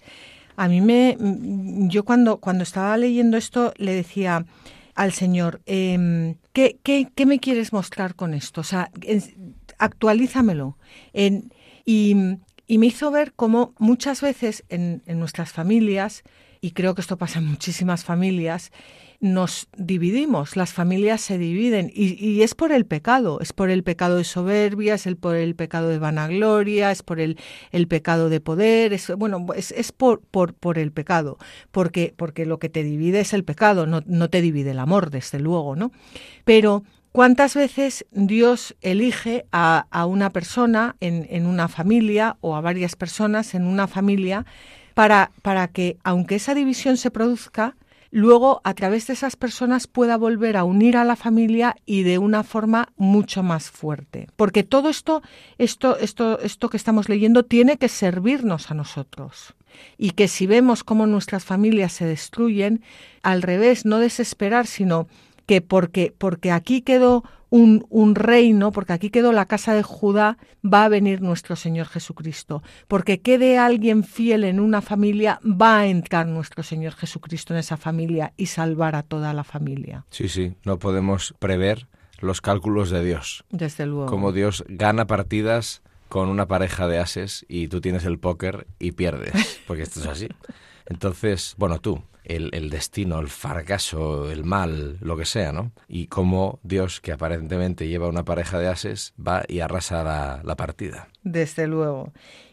a 0.54 0.68
mí 0.68 0.82
me, 0.82 1.16
mm, 1.18 1.88
yo 1.88 2.04
cuando, 2.04 2.36
cuando 2.36 2.62
estaba 2.62 2.94
leyendo 2.98 3.38
esto 3.38 3.72
le 3.78 3.94
decía, 3.94 4.44
al 4.94 5.12
Señor, 5.14 5.62
em, 5.64 6.34
¿qué, 6.52 6.78
qué, 6.82 7.24
me 7.24 7.38
quieres 7.38 7.72
mostrar 7.72 8.16
con 8.16 8.34
esto? 8.34 8.60
O 8.60 8.64
sea, 8.64 8.90
actualízamelo. 9.78 10.76
En, 11.14 11.50
y, 11.86 12.14
me 12.14 12.86
hizo 12.86 13.10
ver 13.10 13.32
cómo 13.32 13.72
muchas 13.78 14.20
veces 14.20 14.62
en, 14.68 15.00
en 15.06 15.18
nuestras 15.18 15.52
familias, 15.52 16.22
y 16.60 16.72
creo 16.72 16.94
que 16.94 17.00
esto 17.00 17.16
pasa 17.16 17.38
en 17.38 17.46
muchísimas 17.46 18.04
familias, 18.04 18.72
nos 19.20 19.68
dividimos, 19.76 20.56
las 20.56 20.72
familias 20.72 21.20
se 21.20 21.38
dividen 21.38 21.90
y, 21.92 22.42
es 22.42 22.54
por 22.54 22.70
el 22.70 22.86
pecado, 22.86 23.40
es 23.40 23.52
por 23.52 23.68
el 23.68 23.82
pecado 23.82 24.16
de 24.16 24.24
soberbia, 24.24 24.94
es 24.94 25.06
el, 25.06 25.16
por 25.16 25.34
el 25.34 25.56
pecado 25.56 25.88
de 25.88 25.98
vanagloria, 25.98 26.92
es 26.92 27.02
por 27.02 27.18
el, 27.18 27.36
el 27.72 27.88
pecado 27.88 28.28
de 28.28 28.40
poder, 28.40 28.92
es, 28.92 29.10
bueno, 29.16 29.44
es, 29.56 29.72
es 29.72 29.90
por, 29.90 30.20
por, 30.20 30.54
por, 30.54 30.78
el 30.78 30.92
pecado, 30.92 31.38
porque, 31.72 32.14
porque 32.16 32.46
lo 32.46 32.60
que 32.60 32.68
te 32.68 32.84
divide 32.84 33.20
es 33.20 33.32
el 33.32 33.44
pecado, 33.44 33.86
no, 33.86 34.02
no 34.06 34.30
te 34.30 34.40
divide 34.40 34.70
el 34.70 34.78
amor, 34.78 35.10
desde 35.10 35.40
luego, 35.40 35.74
¿no? 35.74 35.90
Pero 36.44 36.84
¿Cuántas 37.10 37.54
veces 37.54 38.06
Dios 38.12 38.76
elige 38.80 39.46
a, 39.50 39.86
a 39.90 40.04
una 40.06 40.30
persona 40.30 40.94
en, 41.00 41.26
en, 41.30 41.46
una 41.46 41.66
familia 41.66 42.36
o 42.42 42.54
a 42.54 42.60
varias 42.60 42.96
personas 42.96 43.54
en 43.54 43.64
una 43.64 43.88
familia 43.88 44.44
para, 44.94 45.32
para 45.42 45.68
que, 45.68 45.96
aunque 46.04 46.36
esa 46.36 46.54
división 46.54 46.96
se 46.96 47.10
produzca, 47.10 47.74
luego 48.10 48.60
a 48.64 48.74
través 48.74 49.06
de 49.06 49.12
esas 49.12 49.36
personas 49.36 49.86
pueda 49.86 50.16
volver 50.16 50.56
a 50.56 50.64
unir 50.64 50.96
a 50.96 51.04
la 51.04 51.16
familia 51.16 51.76
y 51.86 52.02
de 52.02 52.18
una 52.18 52.42
forma 52.44 52.88
mucho 52.96 53.42
más 53.42 53.70
fuerte. 53.70 54.28
Porque 54.36 54.62
todo 54.62 54.88
esto, 54.88 55.22
esto, 55.58 55.98
esto, 55.98 56.40
esto 56.40 56.68
que 56.68 56.76
estamos 56.76 57.08
leyendo 57.08 57.44
tiene 57.44 57.76
que 57.76 57.88
servirnos 57.88 58.70
a 58.70 58.74
nosotros. 58.74 59.54
Y 59.96 60.10
que 60.12 60.28
si 60.28 60.46
vemos 60.46 60.82
cómo 60.82 61.06
nuestras 61.06 61.44
familias 61.44 61.92
se 61.92 62.04
destruyen, 62.04 62.82
al 63.22 63.42
revés, 63.42 63.84
no 63.84 63.98
desesperar, 63.98 64.66
sino 64.66 65.08
que 65.48 65.62
porque, 65.62 66.14
porque 66.18 66.52
aquí 66.52 66.82
quedó 66.82 67.24
un, 67.48 67.86
un, 67.88 68.14
reino, 68.14 68.70
porque 68.70 68.92
aquí 68.92 69.08
quedó 69.08 69.32
la 69.32 69.46
casa 69.46 69.72
de 69.72 69.82
Judá, 69.82 70.36
va 70.62 70.84
a 70.84 70.90
venir 70.90 71.22
nuestro 71.22 71.56
Señor 71.56 71.86
Jesucristo. 71.86 72.62
Porque 72.86 73.22
quede 73.22 73.56
alguien 73.56 74.04
fiel 74.04 74.44
en 74.44 74.60
una 74.60 74.82
familia, 74.82 75.40
va 75.42 75.78
a 75.78 75.86
entrar 75.86 76.26
nuestro 76.26 76.62
Señor 76.62 76.92
Jesucristo 76.92 77.54
en 77.54 77.60
esa 77.60 77.78
familia 77.78 78.34
y 78.36 78.46
salvar 78.46 78.94
a 78.94 79.02
toda 79.02 79.32
la 79.32 79.42
familia. 79.42 80.04
Sí, 80.10 80.28
sí, 80.28 80.52
no 80.64 80.78
podemos 80.78 81.34
prever 81.38 81.88
los 82.20 82.42
cálculos 82.42 82.90
de 82.90 83.02
Dios. 83.02 83.42
Desde 83.48 83.86
luego. 83.86 84.10
Como 84.10 84.32
Dios 84.32 84.66
gana 84.68 85.06
partidas 85.06 85.80
con 86.10 86.28
una 86.28 86.46
pareja 86.46 86.86
de 86.88 86.98
ases 86.98 87.46
y 87.48 87.68
tú 87.68 87.80
tienes 87.80 88.04
el 88.04 88.18
póker 88.18 88.66
y 88.78 88.92
pierdes, 88.92 89.60
porque 89.66 89.84
esto 89.84 90.00
es 90.00 90.06
así. 90.06 90.28
Entonces, 90.88 91.54
bueno, 91.58 91.80
tú, 91.80 92.02
el, 92.24 92.70
destino, 92.70 93.18
el 93.20 93.28
fracaso, 93.28 94.30
el 94.30 94.44
mal, 94.44 94.98
lo 95.00 95.16
que 95.16 95.24
sea, 95.24 95.52
¿no? 95.52 95.72
Y 95.86 96.06
cómo 96.06 96.60
Dios, 96.62 97.00
que 97.00 97.12
aparentemente 97.12 97.88
lleva 97.88 98.08
una 98.08 98.24
pareja 98.24 98.58
de 98.58 98.68
ases, 98.68 99.14
va 99.18 99.44
y 99.48 99.60
arrasa 99.60 100.02
la, 100.02 100.40
la 100.44 100.56
partida. 100.56 101.08
Desde 101.22 101.66
luego. 101.66 102.12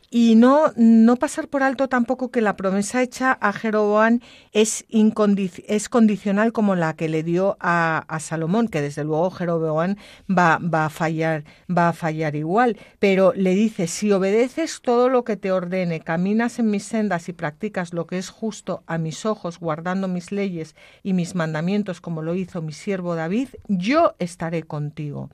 Y 0.09 0.35
no, 0.35 0.71
no 0.75 1.15
pasar 1.15 1.47
por 1.47 1.63
alto 1.63 1.89
tampoco 1.89 2.29
que 2.29 2.41
la 2.41 2.55
promesa 2.55 3.01
hecha 3.01 3.37
a 3.41 3.51
Jeroboam 3.53 4.19
es, 4.51 4.85
es 4.89 5.89
condicional 5.89 6.53
como 6.53 6.75
la 6.75 6.95
que 6.95 7.09
le 7.09 7.23
dio 7.23 7.57
a, 7.59 8.05
a 8.07 8.19
Salomón, 8.19 8.67
que 8.67 8.81
desde 8.81 9.03
luego 9.03 9.31
Jeroboam 9.31 9.95
va, 10.29 10.59
va, 10.59 10.85
a 10.85 10.89
fallar, 10.89 11.43
va 11.69 11.89
a 11.89 11.93
fallar 11.93 12.35
igual. 12.35 12.77
Pero 12.99 13.33
le 13.35 13.55
dice, 13.55 13.87
si 13.87 14.11
obedeces 14.11 14.81
todo 14.81 15.09
lo 15.09 15.23
que 15.23 15.37
te 15.37 15.51
ordene, 15.51 15.99
caminas 15.99 16.59
en 16.59 16.69
mis 16.69 16.83
sendas 16.83 17.27
y 17.29 17.33
practicas 17.33 17.93
lo 17.93 18.07
que 18.07 18.17
es 18.17 18.29
justo 18.29 18.83
a 18.87 18.97
mis 18.97 19.25
ojos, 19.25 19.59
guardando 19.59 20.07
mis 20.07 20.31
leyes 20.31 20.75
y 21.03 21.13
mis 21.13 21.35
mandamientos 21.35 22.01
como 22.01 22.21
lo 22.21 22.35
hizo 22.35 22.61
mi 22.61 22.73
siervo 22.73 23.15
David, 23.15 23.49
yo 23.67 24.15
estaré 24.19 24.63
contigo 24.63 25.29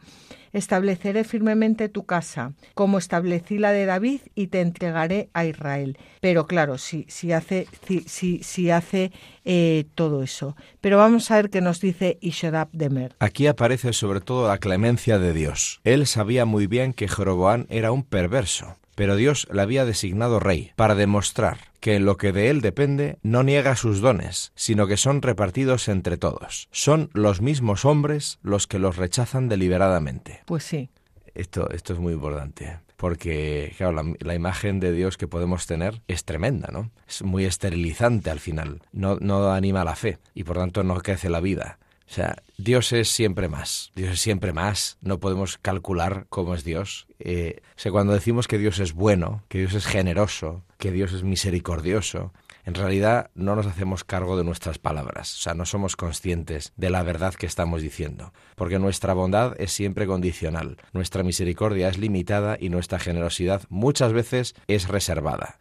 estableceré 0.54 1.24
firmemente 1.24 1.90
tu 1.90 2.06
casa, 2.06 2.54
como 2.74 2.98
establecí 2.98 3.58
la 3.58 3.72
de 3.72 3.86
David, 3.86 4.22
y 4.36 4.48
te 4.48 4.62
entregaré 4.62 5.30
a 5.34 5.46
Israel. 5.46 5.98
Pero 6.20 6.48
claro, 6.48 6.78
si, 6.78 7.06
si 7.08 7.32
hace, 7.32 7.68
si, 8.06 8.44
si, 8.44 8.72
hace 8.72 9.12
eh, 9.46 9.86
todo 9.96 10.24
eso. 10.24 10.56
Pero 10.82 10.98
vamos 10.98 11.30
a 11.32 11.36
ver 11.36 11.50
qué 11.50 11.62
nos 11.62 11.82
dice 11.82 12.18
Ishadab 12.22 12.70
Demer. 12.72 13.16
Aquí 13.20 13.48
aparece 13.48 13.94
sobre 13.94 14.22
todo 14.22 14.48
la 14.48 14.58
clemencia 14.58 15.20
de 15.20 15.34
Dios. 15.34 15.82
Él 15.84 16.08
sabía 16.08 16.46
muy 16.46 16.68
bien 16.68 16.94
que 16.94 17.08
Jeroboam 17.08 17.66
era 17.70 17.92
un 17.92 18.04
perverso 18.04 18.78
pero 18.96 19.16
Dios 19.16 19.48
le 19.52 19.62
había 19.64 19.86
designado 19.86 20.40
rey 20.40 20.74
para 20.76 20.94
demostrar 20.94 21.71
que 21.82 21.96
en 21.96 22.06
lo 22.06 22.16
que 22.16 22.32
de 22.32 22.50
él 22.50 22.62
depende 22.62 23.18
no 23.24 23.44
niega 23.44 23.76
sus 23.76 24.00
dones, 24.00 24.54
sino 24.56 24.88
que 24.88 24.96
son 24.96 25.22
repartidos 25.22 25.90
entre 25.90 26.16
todos. 26.16 26.70
Son 26.72 27.10
los 27.14 27.42
mismos 27.42 27.84
hombres 27.84 28.40
los 28.42 28.68
que 28.68 28.80
los 28.80 28.96
rechazan 28.96 29.50
deliberadamente. 29.50 30.44
Pues 30.46 30.64
sí. 30.64 30.90
Esto, 31.34 31.70
esto 31.72 31.94
es 31.94 32.00
muy 32.00 32.14
importante 32.14 32.78
porque 33.02 33.74
claro, 33.78 34.16
la, 34.20 34.36
imagen 34.36 34.80
de 34.80 34.92
Dios 34.92 35.18
que 35.18 35.28
podemos 35.28 35.66
tener 35.66 36.04
es 36.08 36.24
tremenda, 36.24 36.70
¿no? 36.72 36.92
Es 37.08 37.24
muy 37.24 37.46
esterilizante 37.46 38.30
al 38.30 38.40
final, 38.40 38.80
no, 38.92 39.18
no 39.20 39.52
anima 39.52 39.84
la 39.84 39.96
fe 39.96 40.20
y 40.36 40.44
por 40.44 40.58
tanto 40.58 40.84
no 40.84 40.94
crece 41.02 41.28
la 41.28 41.40
vida. 41.40 41.80
O 42.12 42.14
sea, 42.14 42.44
Dios 42.58 42.92
es 42.92 43.08
siempre 43.08 43.48
más, 43.48 43.94
Dios 43.96 44.12
es 44.12 44.20
siempre 44.20 44.52
más, 44.52 44.98
no 45.00 45.22
podemos 45.22 45.58
calcular 45.58 46.26
cómo 46.28 46.56
es 46.56 46.66
Dios. 46.66 47.08
Eh, 47.20 47.62
cuando 47.90 48.12
decimos 48.12 48.50
que 48.50 48.58
Dios 48.58 48.80
es 48.80 48.92
bueno, 48.92 49.46
que 49.48 49.60
Dios 49.60 49.74
es 49.76 49.86
generoso, 49.86 50.66
que 50.78 50.92
Dios 50.92 51.14
es 51.14 51.24
misericordioso, 51.24 52.34
en 52.66 52.74
realidad 52.76 53.32
no 53.34 53.56
nos 53.56 53.66
hacemos 53.66 54.04
cargo 54.04 54.36
de 54.36 54.44
nuestras 54.44 54.78
palabras, 54.78 55.34
o 55.36 55.42
sea, 55.42 55.54
no 55.54 55.66
somos 55.66 55.96
conscientes 55.96 56.74
de 56.76 56.90
la 56.90 57.02
verdad 57.02 57.34
que 57.34 57.46
estamos 57.46 57.82
diciendo, 57.82 58.34
porque 58.58 58.78
nuestra 58.78 59.14
bondad 59.14 59.56
es 59.58 59.72
siempre 59.72 60.06
condicional, 60.06 60.80
nuestra 60.92 61.24
misericordia 61.24 61.88
es 61.88 61.98
limitada 61.98 62.58
y 62.60 62.68
nuestra 62.68 63.00
generosidad 63.00 63.62
muchas 63.70 64.12
veces 64.12 64.54
es 64.68 64.90
reservada. 64.90 65.60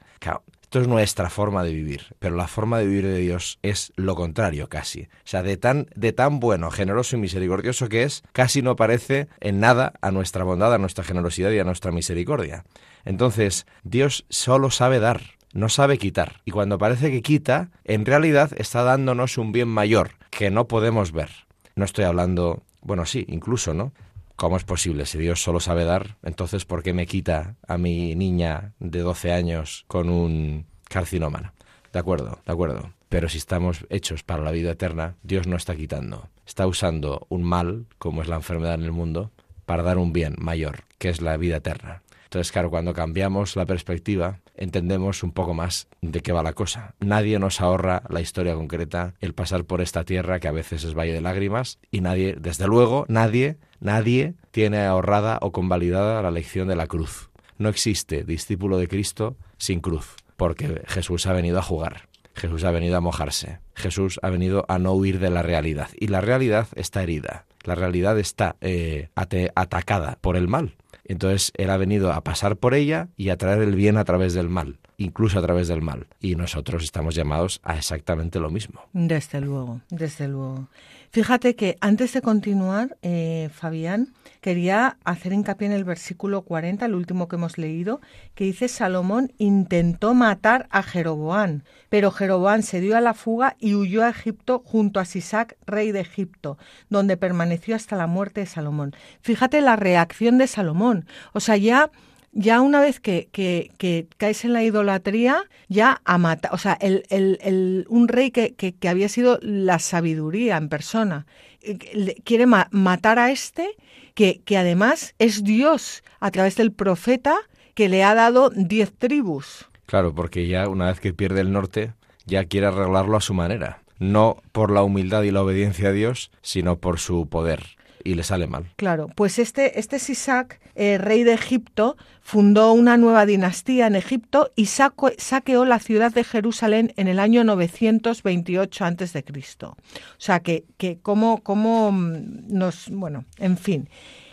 Esto 0.70 0.82
es 0.82 0.86
nuestra 0.86 1.30
forma 1.30 1.64
de 1.64 1.72
vivir, 1.72 2.14
pero 2.20 2.36
la 2.36 2.46
forma 2.46 2.78
de 2.78 2.86
vivir 2.86 3.04
de 3.04 3.18
Dios 3.18 3.58
es 3.60 3.92
lo 3.96 4.14
contrario 4.14 4.68
casi. 4.68 5.02
O 5.02 5.06
sea, 5.24 5.42
de 5.42 5.56
tan, 5.56 5.88
de 5.96 6.12
tan 6.12 6.38
bueno, 6.38 6.70
generoso 6.70 7.16
y 7.16 7.18
misericordioso 7.18 7.88
que 7.88 8.04
es, 8.04 8.22
casi 8.30 8.62
no 8.62 8.76
parece 8.76 9.26
en 9.40 9.58
nada 9.58 9.94
a 10.00 10.12
nuestra 10.12 10.44
bondad, 10.44 10.72
a 10.72 10.78
nuestra 10.78 11.02
generosidad 11.02 11.50
y 11.50 11.58
a 11.58 11.64
nuestra 11.64 11.90
misericordia. 11.90 12.62
Entonces, 13.04 13.66
Dios 13.82 14.26
solo 14.28 14.70
sabe 14.70 15.00
dar, 15.00 15.22
no 15.52 15.68
sabe 15.68 15.98
quitar. 15.98 16.40
Y 16.44 16.52
cuando 16.52 16.78
parece 16.78 17.10
que 17.10 17.20
quita, 17.20 17.70
en 17.82 18.06
realidad 18.06 18.52
está 18.56 18.84
dándonos 18.84 19.38
un 19.38 19.50
bien 19.50 19.66
mayor 19.66 20.12
que 20.30 20.52
no 20.52 20.68
podemos 20.68 21.10
ver. 21.10 21.30
No 21.74 21.84
estoy 21.84 22.04
hablando, 22.04 22.62
bueno, 22.80 23.06
sí, 23.06 23.24
incluso, 23.26 23.74
¿no? 23.74 23.92
¿Cómo 24.40 24.56
es 24.56 24.64
posible? 24.64 25.04
Si 25.04 25.18
Dios 25.18 25.42
solo 25.42 25.60
sabe 25.60 25.84
dar, 25.84 26.16
entonces 26.22 26.64
¿por 26.64 26.82
qué 26.82 26.94
me 26.94 27.04
quita 27.04 27.56
a 27.68 27.76
mi 27.76 28.14
niña 28.14 28.72
de 28.78 29.00
12 29.00 29.34
años 29.34 29.84
con 29.86 30.08
un 30.08 30.64
carcinómano? 30.88 31.52
De 31.92 31.98
acuerdo, 31.98 32.38
de 32.46 32.50
acuerdo. 32.50 32.94
Pero 33.10 33.28
si 33.28 33.36
estamos 33.36 33.84
hechos 33.90 34.22
para 34.22 34.42
la 34.42 34.50
vida 34.50 34.70
eterna, 34.70 35.16
Dios 35.22 35.46
no 35.46 35.56
está 35.56 35.76
quitando. 35.76 36.30
Está 36.46 36.66
usando 36.66 37.26
un 37.28 37.42
mal, 37.42 37.84
como 37.98 38.22
es 38.22 38.28
la 38.28 38.36
enfermedad 38.36 38.76
en 38.76 38.84
el 38.84 38.92
mundo, 38.92 39.30
para 39.66 39.82
dar 39.82 39.98
un 39.98 40.14
bien 40.14 40.36
mayor, 40.38 40.84
que 40.96 41.10
es 41.10 41.20
la 41.20 41.36
vida 41.36 41.56
eterna. 41.56 42.02
Entonces, 42.24 42.50
claro, 42.50 42.70
cuando 42.70 42.94
cambiamos 42.94 43.56
la 43.56 43.66
perspectiva, 43.66 44.40
entendemos 44.60 45.24
un 45.24 45.32
poco 45.32 45.54
más 45.54 45.88
de 46.00 46.20
qué 46.20 46.32
va 46.32 46.44
la 46.44 46.52
cosa. 46.52 46.94
Nadie 47.00 47.38
nos 47.40 47.60
ahorra 47.60 48.04
la 48.08 48.20
historia 48.20 48.54
concreta, 48.54 49.14
el 49.20 49.34
pasar 49.34 49.64
por 49.64 49.80
esta 49.80 50.04
tierra 50.04 50.38
que 50.38 50.48
a 50.48 50.52
veces 50.52 50.84
es 50.84 50.94
valle 50.94 51.12
de 51.12 51.20
lágrimas, 51.20 51.78
y 51.90 52.00
nadie, 52.02 52.36
desde 52.38 52.68
luego, 52.68 53.06
nadie, 53.08 53.56
nadie 53.80 54.34
tiene 54.52 54.84
ahorrada 54.84 55.38
o 55.42 55.50
convalidada 55.50 56.22
la 56.22 56.30
lección 56.30 56.68
de 56.68 56.76
la 56.76 56.86
cruz. 56.86 57.30
No 57.58 57.68
existe 57.68 58.22
discípulo 58.22 58.78
de 58.78 58.88
Cristo 58.88 59.36
sin 59.58 59.80
cruz, 59.80 60.16
porque 60.36 60.82
Jesús 60.86 61.26
ha 61.26 61.32
venido 61.32 61.58
a 61.58 61.62
jugar. 61.62 62.08
Jesús 62.34 62.64
ha 62.64 62.70
venido 62.70 62.96
a 62.96 63.00
mojarse. 63.00 63.58
Jesús 63.74 64.18
ha 64.22 64.30
venido 64.30 64.64
a 64.68 64.78
no 64.78 64.92
huir 64.92 65.18
de 65.18 65.30
la 65.30 65.42
realidad. 65.42 65.88
Y 65.98 66.06
la 66.06 66.20
realidad 66.20 66.68
está 66.74 67.02
herida. 67.02 67.44
La 67.64 67.74
realidad 67.74 68.18
está 68.18 68.56
eh, 68.60 69.08
atacada 69.14 70.18
por 70.20 70.36
el 70.36 70.48
mal. 70.48 70.76
Entonces 71.10 71.50
Él 71.56 71.70
ha 71.70 71.76
venido 71.76 72.12
a 72.12 72.20
pasar 72.22 72.56
por 72.56 72.72
ella 72.72 73.08
y 73.16 73.30
a 73.30 73.36
traer 73.36 73.62
el 73.62 73.74
bien 73.74 73.96
a 73.96 74.04
través 74.04 74.32
del 74.32 74.48
mal, 74.48 74.78
incluso 74.96 75.40
a 75.40 75.42
través 75.42 75.66
del 75.66 75.82
mal. 75.82 76.06
Y 76.20 76.36
nosotros 76.36 76.84
estamos 76.84 77.16
llamados 77.16 77.60
a 77.64 77.76
exactamente 77.76 78.38
lo 78.38 78.48
mismo. 78.48 78.82
Desde 78.92 79.40
luego, 79.40 79.80
desde 79.90 80.28
luego. 80.28 80.68
Fíjate 81.12 81.56
que 81.56 81.76
antes 81.80 82.12
de 82.12 82.22
continuar, 82.22 82.96
eh, 83.02 83.50
Fabián, 83.52 84.14
quería 84.40 84.96
hacer 85.02 85.32
hincapié 85.32 85.66
en 85.66 85.72
el 85.72 85.82
versículo 85.82 86.42
40, 86.42 86.86
el 86.86 86.94
último 86.94 87.26
que 87.26 87.34
hemos 87.34 87.58
leído, 87.58 88.00
que 88.36 88.44
dice 88.44 88.68
Salomón 88.68 89.32
intentó 89.36 90.14
matar 90.14 90.68
a 90.70 90.84
Jeroboán, 90.84 91.64
pero 91.88 92.12
Jeroboán 92.12 92.62
se 92.62 92.80
dio 92.80 92.96
a 92.96 93.00
la 93.00 93.14
fuga 93.14 93.56
y 93.58 93.74
huyó 93.74 94.04
a 94.04 94.10
Egipto 94.10 94.62
junto 94.64 95.00
a 95.00 95.04
Sisac, 95.04 95.56
rey 95.66 95.90
de 95.90 95.98
Egipto, 95.98 96.58
donde 96.90 97.16
permaneció 97.16 97.74
hasta 97.74 97.96
la 97.96 98.06
muerte 98.06 98.42
de 98.42 98.46
Salomón. 98.46 98.94
Fíjate 99.20 99.60
la 99.62 99.74
reacción 99.74 100.38
de 100.38 100.46
Salomón. 100.46 101.06
O 101.32 101.40
sea, 101.40 101.56
ya 101.56 101.90
ya 102.32 102.60
una 102.60 102.80
vez 102.80 103.00
que, 103.00 103.28
que, 103.32 104.06
caes 104.16 104.44
en 104.44 104.52
la 104.52 104.62
idolatría, 104.62 105.44
ya 105.68 106.00
a 106.04 106.18
matar, 106.18 106.52
o 106.54 106.58
sea, 106.58 106.74
el, 106.80 107.04
el, 107.10 107.86
un 107.88 108.08
rey 108.08 108.30
que, 108.30 108.54
que, 108.54 108.88
había 108.88 109.08
sido 109.08 109.38
la 109.42 109.78
sabiduría 109.78 110.56
en 110.56 110.68
persona, 110.68 111.26
eh, 111.62 112.14
quiere 112.24 112.46
matar 112.46 113.18
a 113.18 113.30
este, 113.30 113.70
que, 114.14 114.40
que 114.44 114.56
además 114.56 115.14
es 115.18 115.44
Dios 115.44 116.02
a 116.20 116.30
través 116.30 116.56
del 116.56 116.72
profeta 116.72 117.36
que 117.74 117.88
le 117.88 118.04
ha 118.04 118.14
dado 118.14 118.50
diez 118.50 118.92
tribus. 118.92 119.66
Claro, 119.86 120.14
porque 120.14 120.46
ya 120.46 120.68
una 120.68 120.86
vez 120.86 121.00
que 121.00 121.12
pierde 121.12 121.40
el 121.40 121.52
norte, 121.52 121.94
ya 122.26 122.44
quiere 122.44 122.66
arreglarlo 122.66 123.16
a 123.16 123.20
su 123.20 123.34
manera, 123.34 123.82
no 123.98 124.36
por 124.52 124.70
la 124.70 124.82
humildad 124.82 125.22
y 125.22 125.32
la 125.32 125.42
obediencia 125.42 125.88
a 125.88 125.92
Dios, 125.92 126.30
sino 126.42 126.76
por 126.76 127.00
su 127.00 127.28
poder 127.28 127.79
y 128.04 128.14
le 128.14 128.22
sale 128.22 128.46
mal. 128.46 128.70
Claro, 128.76 129.08
pues 129.14 129.38
este, 129.38 129.78
este 129.78 129.98
Sisac, 129.98 130.60
eh, 130.74 130.98
rey 130.98 131.22
de 131.24 131.34
Egipto, 131.34 131.96
fundó 132.20 132.72
una 132.72 132.96
nueva 132.96 133.26
dinastía 133.26 133.86
en 133.86 133.96
Egipto 133.96 134.50
y 134.56 134.66
saqueó 134.66 135.64
la 135.64 135.78
ciudad 135.78 136.12
de 136.12 136.24
Jerusalén 136.24 136.92
en 136.96 137.08
el 137.08 137.18
año 137.18 137.44
928 137.44 138.84
a.C. 138.84 139.24
O 139.62 139.76
sea, 140.18 140.40
que, 140.40 140.64
que 140.76 140.98
como, 141.00 141.42
como 141.42 141.90
nos, 141.92 142.88
bueno, 142.90 143.24
en 143.38 143.56
fin 143.56 143.88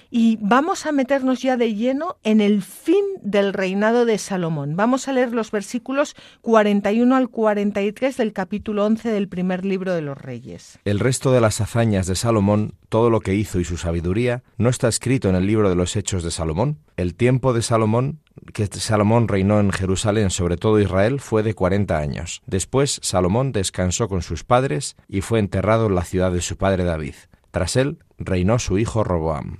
y 0.10 0.38
vamos 0.42 0.86
a 0.86 0.92
meternos 0.92 1.42
ya 1.42 1.58
de 1.58 1.74
lleno 1.74 2.18
en 2.24 2.42
el 2.42 2.62
fin 2.62 3.04
del 3.22 3.54
reinado 3.54 4.06
de 4.06 4.18
Salomón. 4.18 4.76
Vamos 4.76 5.08
a 5.08 5.14
leer 5.14 5.34
los 5.34 5.52
versículos 5.52 6.16
41 6.42 7.16
al 7.16 7.30
43 7.30 8.18
del 8.18 8.34
capítulo 8.34 8.86
11 8.86 9.10
del 9.10 9.28
primer 9.28 9.66
libro 9.66 9.94
de 9.94 10.02
los 10.02 10.18
Reyes. 10.18 10.80
El 10.86 11.00
resto 11.00 11.32
de 11.32 11.42
las 11.42 11.62
hazañas 11.62 12.08
de 12.08 12.16
Salomón, 12.16 12.74
todo 12.90 13.10
lo 13.10 13.20
que 13.20 13.36
hizo 13.36 13.60
y 13.60 13.66
su 13.66 13.78
sabiduría, 13.78 14.44
no 14.58 14.70
está 14.70 14.88
escrito 14.88 15.30
en 15.30 15.36
el 15.36 15.46
libro 15.46 15.70
de 15.70 15.76
los 15.76 15.96
Hechos 15.96 16.24
de 16.24 16.32
Salomón. 16.32 16.80
El 16.96 17.16
tiempo 17.16 17.54
de 17.54 17.62
Salomón 17.62 18.20
que 18.54 18.68
Salomón 18.68 19.28
reinó 19.28 19.60
en 19.60 19.72
Jerusalén 19.72 20.30
sobre 20.30 20.58
todo 20.58 20.80
Israel 20.80 21.20
fue 21.20 21.44
de 21.44 21.54
cuarenta 21.54 21.98
años. 21.98 22.42
Después 22.46 23.00
Salomón 23.02 23.52
descansó 23.52 24.08
con 24.08 24.22
sus 24.22 24.44
padres 24.44 24.96
y 25.08 25.22
fue 25.22 25.40
enterrado 25.40 25.88
en 25.88 25.96
la 25.96 26.04
ciudad 26.04 26.32
de 26.32 26.42
su 26.42 26.58
padre 26.58 26.84
David. 26.84 27.16
Tras 27.52 27.76
él 27.76 28.00
reinó 28.18 28.60
su 28.60 28.78
hijo 28.78 29.04
Roboam. 29.04 29.60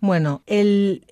Bueno, 0.00 0.42
el, 0.46 1.04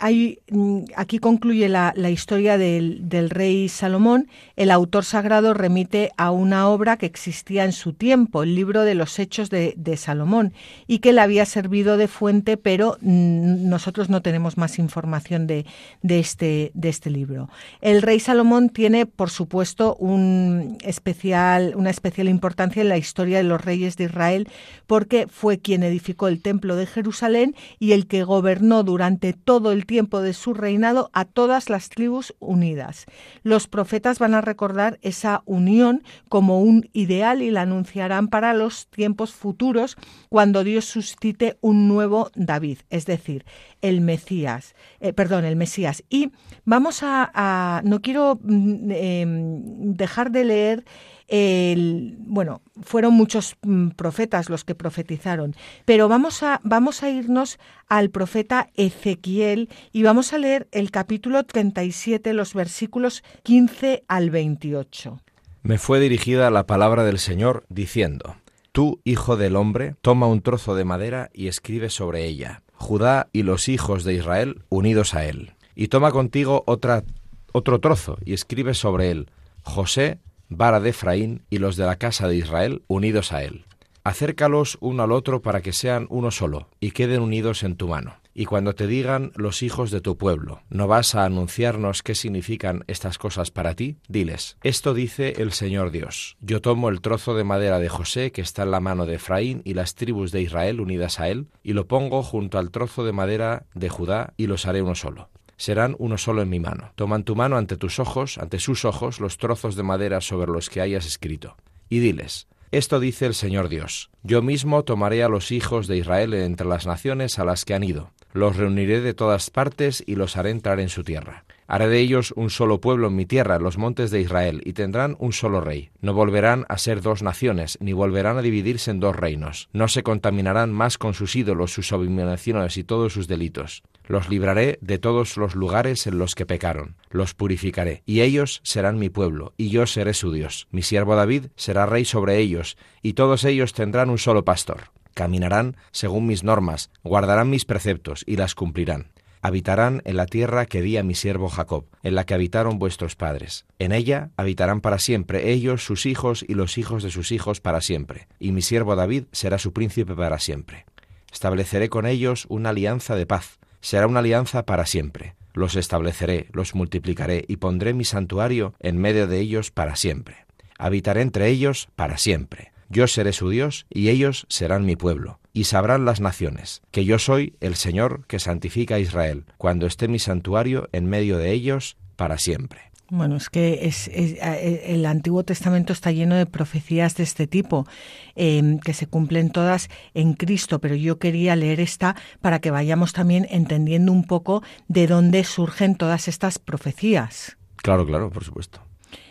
hay, 0.00 0.40
mm, 0.50 0.80
aquí 0.96 1.20
concluye 1.20 1.68
la, 1.68 1.92
historia 2.10 2.58
del, 2.58 3.30
rey 3.30 3.68
Salomón. 3.68 4.28
El 4.56 4.72
autor 4.72 5.04
sagrado 5.04 5.54
remite 5.54 6.10
a 6.16 6.32
una 6.32 6.68
obra 6.68 6.96
que 6.96 7.06
existía 7.06 7.64
en 7.64 7.72
su 7.72 7.92
tiempo, 7.92 8.42
el 8.42 8.56
libro 8.56 8.82
de 8.82 8.96
los 8.96 9.18
Hechos 9.20 9.48
de, 9.48 9.96
Salomón, 9.96 10.52
y 10.88 10.98
que 10.98 11.12
le 11.12 11.20
había 11.20 11.46
servido 11.46 11.96
de 11.96 12.08
fuente, 12.08 12.56
pero 12.56 12.98
mm, 13.00 13.68
nosotros 13.68 14.10
no 14.10 14.22
tenemos 14.22 14.56
más 14.56 14.78
información 14.80 15.46
de, 15.46 15.66
este, 16.02 16.72
de 16.74 16.88
este 16.88 17.10
libro. 17.10 17.48
El 17.80 18.02
rey 18.02 18.18
Salomón 18.18 18.70
tiene, 18.70 19.06
por 19.06 19.30
supuesto, 19.30 19.94
un 20.00 20.78
especial, 20.82 21.74
una 21.76 21.90
especial 21.90 22.28
importancia 22.28 22.82
en 22.82 22.88
la 22.88 22.98
historia 22.98 23.36
de 23.36 23.44
los 23.44 23.64
reyes 23.64 23.96
de 23.96 24.04
Israel, 24.04 24.48
porque 24.88 25.28
fue 25.28 25.58
quien 25.58 25.84
edificó 25.84 26.26
el 26.26 26.42
templo 26.42 26.74
de 26.74 26.86
Jerusalén 26.86 27.54
y 27.78 27.92
el 27.92 28.08
que 28.08 28.24
gobernó 28.24 28.82
durante 28.82 28.95
durante 28.96 29.34
todo 29.34 29.72
el 29.72 29.84
tiempo 29.84 30.22
de 30.22 30.32
su 30.32 30.54
reinado 30.54 31.10
a 31.12 31.26
todas 31.26 31.68
las 31.68 31.90
tribus 31.90 32.34
unidas. 32.38 33.04
Los 33.42 33.66
profetas 33.66 34.18
van 34.18 34.32
a 34.32 34.40
recordar 34.40 34.98
esa 35.02 35.42
unión 35.44 36.02
como 36.30 36.62
un 36.62 36.88
ideal 36.94 37.42
y 37.42 37.50
la 37.50 37.60
anunciarán 37.60 38.28
para 38.28 38.54
los 38.54 38.86
tiempos 38.86 39.34
futuros 39.34 39.98
cuando 40.30 40.64
Dios 40.64 40.86
suscite 40.86 41.58
un 41.60 41.88
nuevo 41.88 42.30
David, 42.34 42.78
es 42.88 43.04
decir, 43.04 43.44
el 43.82 44.00
Mesías, 44.00 44.74
eh, 45.00 45.12
perdón, 45.12 45.44
el 45.44 45.56
Mesías. 45.56 46.02
Y 46.08 46.32
vamos 46.64 47.00
a, 47.02 47.82
no 47.84 48.00
quiero 48.00 48.40
mm, 48.42 48.90
em, 48.92 49.92
dejar 49.92 50.30
de 50.30 50.44
leer 50.44 50.84
bueno, 51.28 52.62
fueron 52.82 53.14
muchos 53.14 53.56
mm, 53.62 53.88
profetas 53.90 54.48
los 54.48 54.64
que 54.64 54.74
profetizaron, 54.74 55.54
pero 55.84 56.08
vamos 56.08 56.42
a, 56.42 56.60
vamos 56.62 57.02
a 57.02 57.10
irnos 57.10 57.58
al 57.88 58.10
profeta 58.10 58.70
Ezequiel 58.74 59.68
y 59.92 60.02
vamos 60.02 60.32
a 60.32 60.38
leer 60.38 60.68
el 60.70 60.90
capítulo 60.90 61.44
37, 61.44 62.32
los 62.32 62.54
versículos 62.54 63.24
15 63.42 64.04
al 64.08 64.30
28. 64.30 65.20
Me 65.62 65.78
fue 65.78 65.98
dirigida 65.98 66.50
la 66.50 66.66
palabra 66.66 67.02
del 67.04 67.18
Señor 67.18 67.64
diciendo, 67.68 68.36
Tú, 68.70 69.00
hijo 69.04 69.36
del 69.36 69.56
hombre, 69.56 69.96
toma 70.02 70.26
un 70.26 70.42
trozo 70.42 70.74
de 70.76 70.84
madera 70.84 71.30
y 71.32 71.48
escribe 71.48 71.90
sobre 71.90 72.26
ella, 72.26 72.62
Judá 72.74 73.28
y 73.32 73.42
los 73.42 73.68
hijos 73.68 74.04
de 74.04 74.14
Israel 74.14 74.62
unidos 74.68 75.14
a 75.14 75.24
él. 75.24 75.54
Y 75.74 75.88
toma 75.88 76.12
contigo 76.12 76.62
otro 76.66 77.80
trozo 77.80 78.18
y 78.24 78.34
escribe 78.34 78.74
sobre 78.74 79.10
él, 79.10 79.30
José, 79.62 80.20
vara 80.48 80.80
de 80.80 80.90
Efraín 80.90 81.42
y 81.50 81.58
los 81.58 81.76
de 81.76 81.86
la 81.86 81.96
casa 81.96 82.28
de 82.28 82.36
Israel 82.36 82.82
unidos 82.88 83.32
a 83.32 83.42
él. 83.44 83.64
Acércalos 84.04 84.78
uno 84.80 85.02
al 85.02 85.10
otro 85.10 85.42
para 85.42 85.62
que 85.62 85.72
sean 85.72 86.06
uno 86.10 86.30
solo 86.30 86.68
y 86.78 86.92
queden 86.92 87.22
unidos 87.22 87.64
en 87.64 87.76
tu 87.76 87.88
mano. 87.88 88.14
Y 88.38 88.44
cuando 88.44 88.74
te 88.74 88.86
digan 88.86 89.32
los 89.34 89.62
hijos 89.62 89.90
de 89.90 90.02
tu 90.02 90.18
pueblo, 90.18 90.60
¿no 90.68 90.86
vas 90.86 91.14
a 91.14 91.24
anunciarnos 91.24 92.02
qué 92.02 92.14
significan 92.14 92.84
estas 92.86 93.16
cosas 93.16 93.50
para 93.50 93.74
ti? 93.74 93.96
Diles, 94.08 94.58
esto 94.62 94.92
dice 94.92 95.34
el 95.38 95.52
Señor 95.52 95.90
Dios. 95.90 96.36
Yo 96.40 96.60
tomo 96.60 96.90
el 96.90 97.00
trozo 97.00 97.34
de 97.34 97.44
madera 97.44 97.78
de 97.78 97.88
José 97.88 98.32
que 98.32 98.42
está 98.42 98.64
en 98.64 98.72
la 98.72 98.80
mano 98.80 99.06
de 99.06 99.14
Efraín 99.14 99.62
y 99.64 99.72
las 99.72 99.94
tribus 99.94 100.32
de 100.32 100.42
Israel 100.42 100.80
unidas 100.80 101.18
a 101.18 101.30
él, 101.30 101.48
y 101.62 101.72
lo 101.72 101.88
pongo 101.88 102.22
junto 102.22 102.58
al 102.58 102.70
trozo 102.70 103.04
de 103.04 103.12
madera 103.12 103.64
de 103.74 103.88
Judá 103.88 104.34
y 104.36 104.46
los 104.48 104.66
haré 104.66 104.82
uno 104.82 104.94
solo 104.94 105.30
serán 105.56 105.96
uno 105.98 106.18
solo 106.18 106.42
en 106.42 106.48
mi 106.48 106.60
mano. 106.60 106.92
Toman 106.94 107.24
tu 107.24 107.34
mano 107.34 107.56
ante 107.56 107.76
tus 107.76 107.98
ojos, 107.98 108.38
ante 108.38 108.58
sus 108.58 108.84
ojos, 108.84 109.20
los 109.20 109.38
trozos 109.38 109.76
de 109.76 109.82
madera 109.82 110.20
sobre 110.20 110.52
los 110.52 110.68
que 110.68 110.80
hayas 110.80 111.06
escrito. 111.06 111.56
Y 111.88 112.00
diles, 112.00 112.48
esto 112.72 113.00
dice 113.00 113.26
el 113.26 113.34
Señor 113.34 113.68
Dios, 113.68 114.10
yo 114.22 114.42
mismo 114.42 114.84
tomaré 114.84 115.22
a 115.22 115.28
los 115.28 115.52
hijos 115.52 115.86
de 115.86 115.96
Israel 115.96 116.34
entre 116.34 116.66
las 116.66 116.86
naciones 116.86 117.38
a 117.38 117.44
las 117.44 117.64
que 117.64 117.74
han 117.74 117.84
ido, 117.84 118.10
los 118.32 118.56
reuniré 118.56 119.00
de 119.00 119.14
todas 119.14 119.50
partes 119.50 120.04
y 120.06 120.16
los 120.16 120.36
haré 120.36 120.50
entrar 120.50 120.78
en 120.80 120.90
su 120.90 121.02
tierra. 121.02 121.45
Haré 121.68 121.88
de 121.88 121.98
ellos 121.98 122.32
un 122.36 122.50
solo 122.50 122.80
pueblo 122.80 123.08
en 123.08 123.16
mi 123.16 123.26
tierra, 123.26 123.58
los 123.58 123.76
montes 123.76 124.12
de 124.12 124.20
Israel, 124.20 124.62
y 124.64 124.72
tendrán 124.72 125.16
un 125.18 125.32
solo 125.32 125.60
rey. 125.60 125.90
No 126.00 126.14
volverán 126.14 126.64
a 126.68 126.78
ser 126.78 127.00
dos 127.00 127.22
naciones, 127.22 127.76
ni 127.80 127.92
volverán 127.92 128.38
a 128.38 128.42
dividirse 128.42 128.92
en 128.92 129.00
dos 129.00 129.16
reinos. 129.16 129.68
No 129.72 129.88
se 129.88 130.04
contaminarán 130.04 130.72
más 130.72 130.96
con 130.96 131.12
sus 131.12 131.34
ídolos, 131.34 131.72
sus 131.72 131.92
abominaciones 131.92 132.76
y 132.76 132.84
todos 132.84 133.12
sus 133.12 133.26
delitos. 133.26 133.82
Los 134.06 134.28
libraré 134.28 134.78
de 134.80 134.98
todos 134.98 135.36
los 135.36 135.56
lugares 135.56 136.06
en 136.06 136.18
los 136.18 136.36
que 136.36 136.46
pecaron. 136.46 136.94
Los 137.10 137.34
purificaré, 137.34 138.02
y 138.06 138.20
ellos 138.20 138.60
serán 138.62 139.00
mi 139.00 139.10
pueblo, 139.10 139.52
y 139.56 139.70
yo 139.70 139.86
seré 139.86 140.14
su 140.14 140.30
Dios. 140.30 140.68
Mi 140.70 140.82
siervo 140.82 141.16
David 141.16 141.46
será 141.56 141.86
rey 141.86 142.04
sobre 142.04 142.38
ellos, 142.38 142.76
y 143.02 143.14
todos 143.14 143.42
ellos 143.42 143.72
tendrán 143.72 144.10
un 144.10 144.18
solo 144.18 144.44
pastor. 144.44 144.92
Caminarán 145.14 145.76
según 145.90 146.26
mis 146.26 146.44
normas, 146.44 146.90
guardarán 147.02 147.50
mis 147.50 147.64
preceptos, 147.64 148.22
y 148.24 148.36
las 148.36 148.54
cumplirán 148.54 149.15
habitarán 149.42 150.02
en 150.04 150.16
la 150.16 150.26
tierra 150.26 150.66
que 150.66 150.82
di 150.82 150.96
a 150.96 151.02
mi 151.02 151.14
siervo 151.14 151.48
Jacob, 151.48 151.86
en 152.02 152.14
la 152.14 152.24
que 152.24 152.34
habitaron 152.34 152.78
vuestros 152.78 153.16
padres. 153.16 153.66
En 153.78 153.92
ella 153.92 154.30
habitarán 154.36 154.80
para 154.80 154.98
siempre 154.98 155.50
ellos, 155.52 155.84
sus 155.84 156.06
hijos 156.06 156.44
y 156.46 156.54
los 156.54 156.78
hijos 156.78 157.02
de 157.02 157.10
sus 157.10 157.32
hijos 157.32 157.60
para 157.60 157.80
siempre, 157.80 158.28
y 158.38 158.52
mi 158.52 158.62
siervo 158.62 158.96
David 158.96 159.24
será 159.32 159.58
su 159.58 159.72
príncipe 159.72 160.14
para 160.14 160.38
siempre. 160.38 160.86
Estableceré 161.32 161.88
con 161.88 162.06
ellos 162.06 162.46
una 162.48 162.70
alianza 162.70 163.14
de 163.14 163.26
paz, 163.26 163.58
será 163.80 164.06
una 164.06 164.20
alianza 164.20 164.64
para 164.64 164.86
siempre. 164.86 165.34
Los 165.52 165.76
estableceré, 165.76 166.48
los 166.52 166.74
multiplicaré 166.74 167.44
y 167.48 167.56
pondré 167.56 167.94
mi 167.94 168.04
santuario 168.04 168.74
en 168.80 168.98
medio 168.98 169.26
de 169.26 169.40
ellos 169.40 169.70
para 169.70 169.96
siempre. 169.96 170.46
Habitaré 170.78 171.22
entre 171.22 171.48
ellos 171.48 171.88
para 171.96 172.18
siempre. 172.18 172.72
Yo 172.90 173.06
seré 173.06 173.32
su 173.32 173.48
Dios 173.48 173.86
y 173.88 174.10
ellos 174.10 174.46
serán 174.48 174.84
mi 174.84 174.96
pueblo 174.96 175.40
y 175.56 175.64
sabrán 175.64 176.04
las 176.04 176.20
naciones, 176.20 176.82
que 176.90 177.06
yo 177.06 177.18
soy 177.18 177.54
el 177.62 177.76
Señor 177.76 178.26
que 178.26 178.38
santifica 178.38 178.96
a 178.96 178.98
Israel, 178.98 179.46
cuando 179.56 179.86
esté 179.86 180.06
mi 180.06 180.18
santuario 180.18 180.90
en 180.92 181.06
medio 181.06 181.38
de 181.38 181.52
ellos 181.52 181.96
para 182.16 182.36
siempre. 182.36 182.82
Bueno, 183.08 183.36
es 183.36 183.48
que 183.48 183.86
es, 183.86 184.08
eh, 184.08 184.82
el 184.88 185.06
Antiguo 185.06 185.44
Testamento 185.44 185.94
está 185.94 186.12
lleno 186.12 186.34
de 186.34 186.44
profecías 186.44 187.16
de 187.16 187.22
este 187.22 187.46
tipo, 187.46 187.86
em, 188.34 188.78
que 188.80 188.92
se 188.92 189.06
cumplen 189.06 189.48
todas 189.48 189.88
en 190.12 190.34
Cristo, 190.34 190.78
pero 190.78 190.94
yo 190.94 191.18
quería 191.18 191.56
leer 191.56 191.80
esta 191.80 192.16
para 192.42 192.58
que 192.58 192.70
vayamos 192.70 193.14
también 193.14 193.46
entendiendo 193.48 194.12
un 194.12 194.24
poco 194.24 194.62
de 194.88 195.06
dónde 195.06 195.42
surgen 195.42 195.94
todas 195.94 196.28
estas 196.28 196.58
profecías. 196.58 197.56
Claro, 197.76 198.04
claro, 198.04 198.28
por 198.28 198.44
supuesto. 198.44 198.82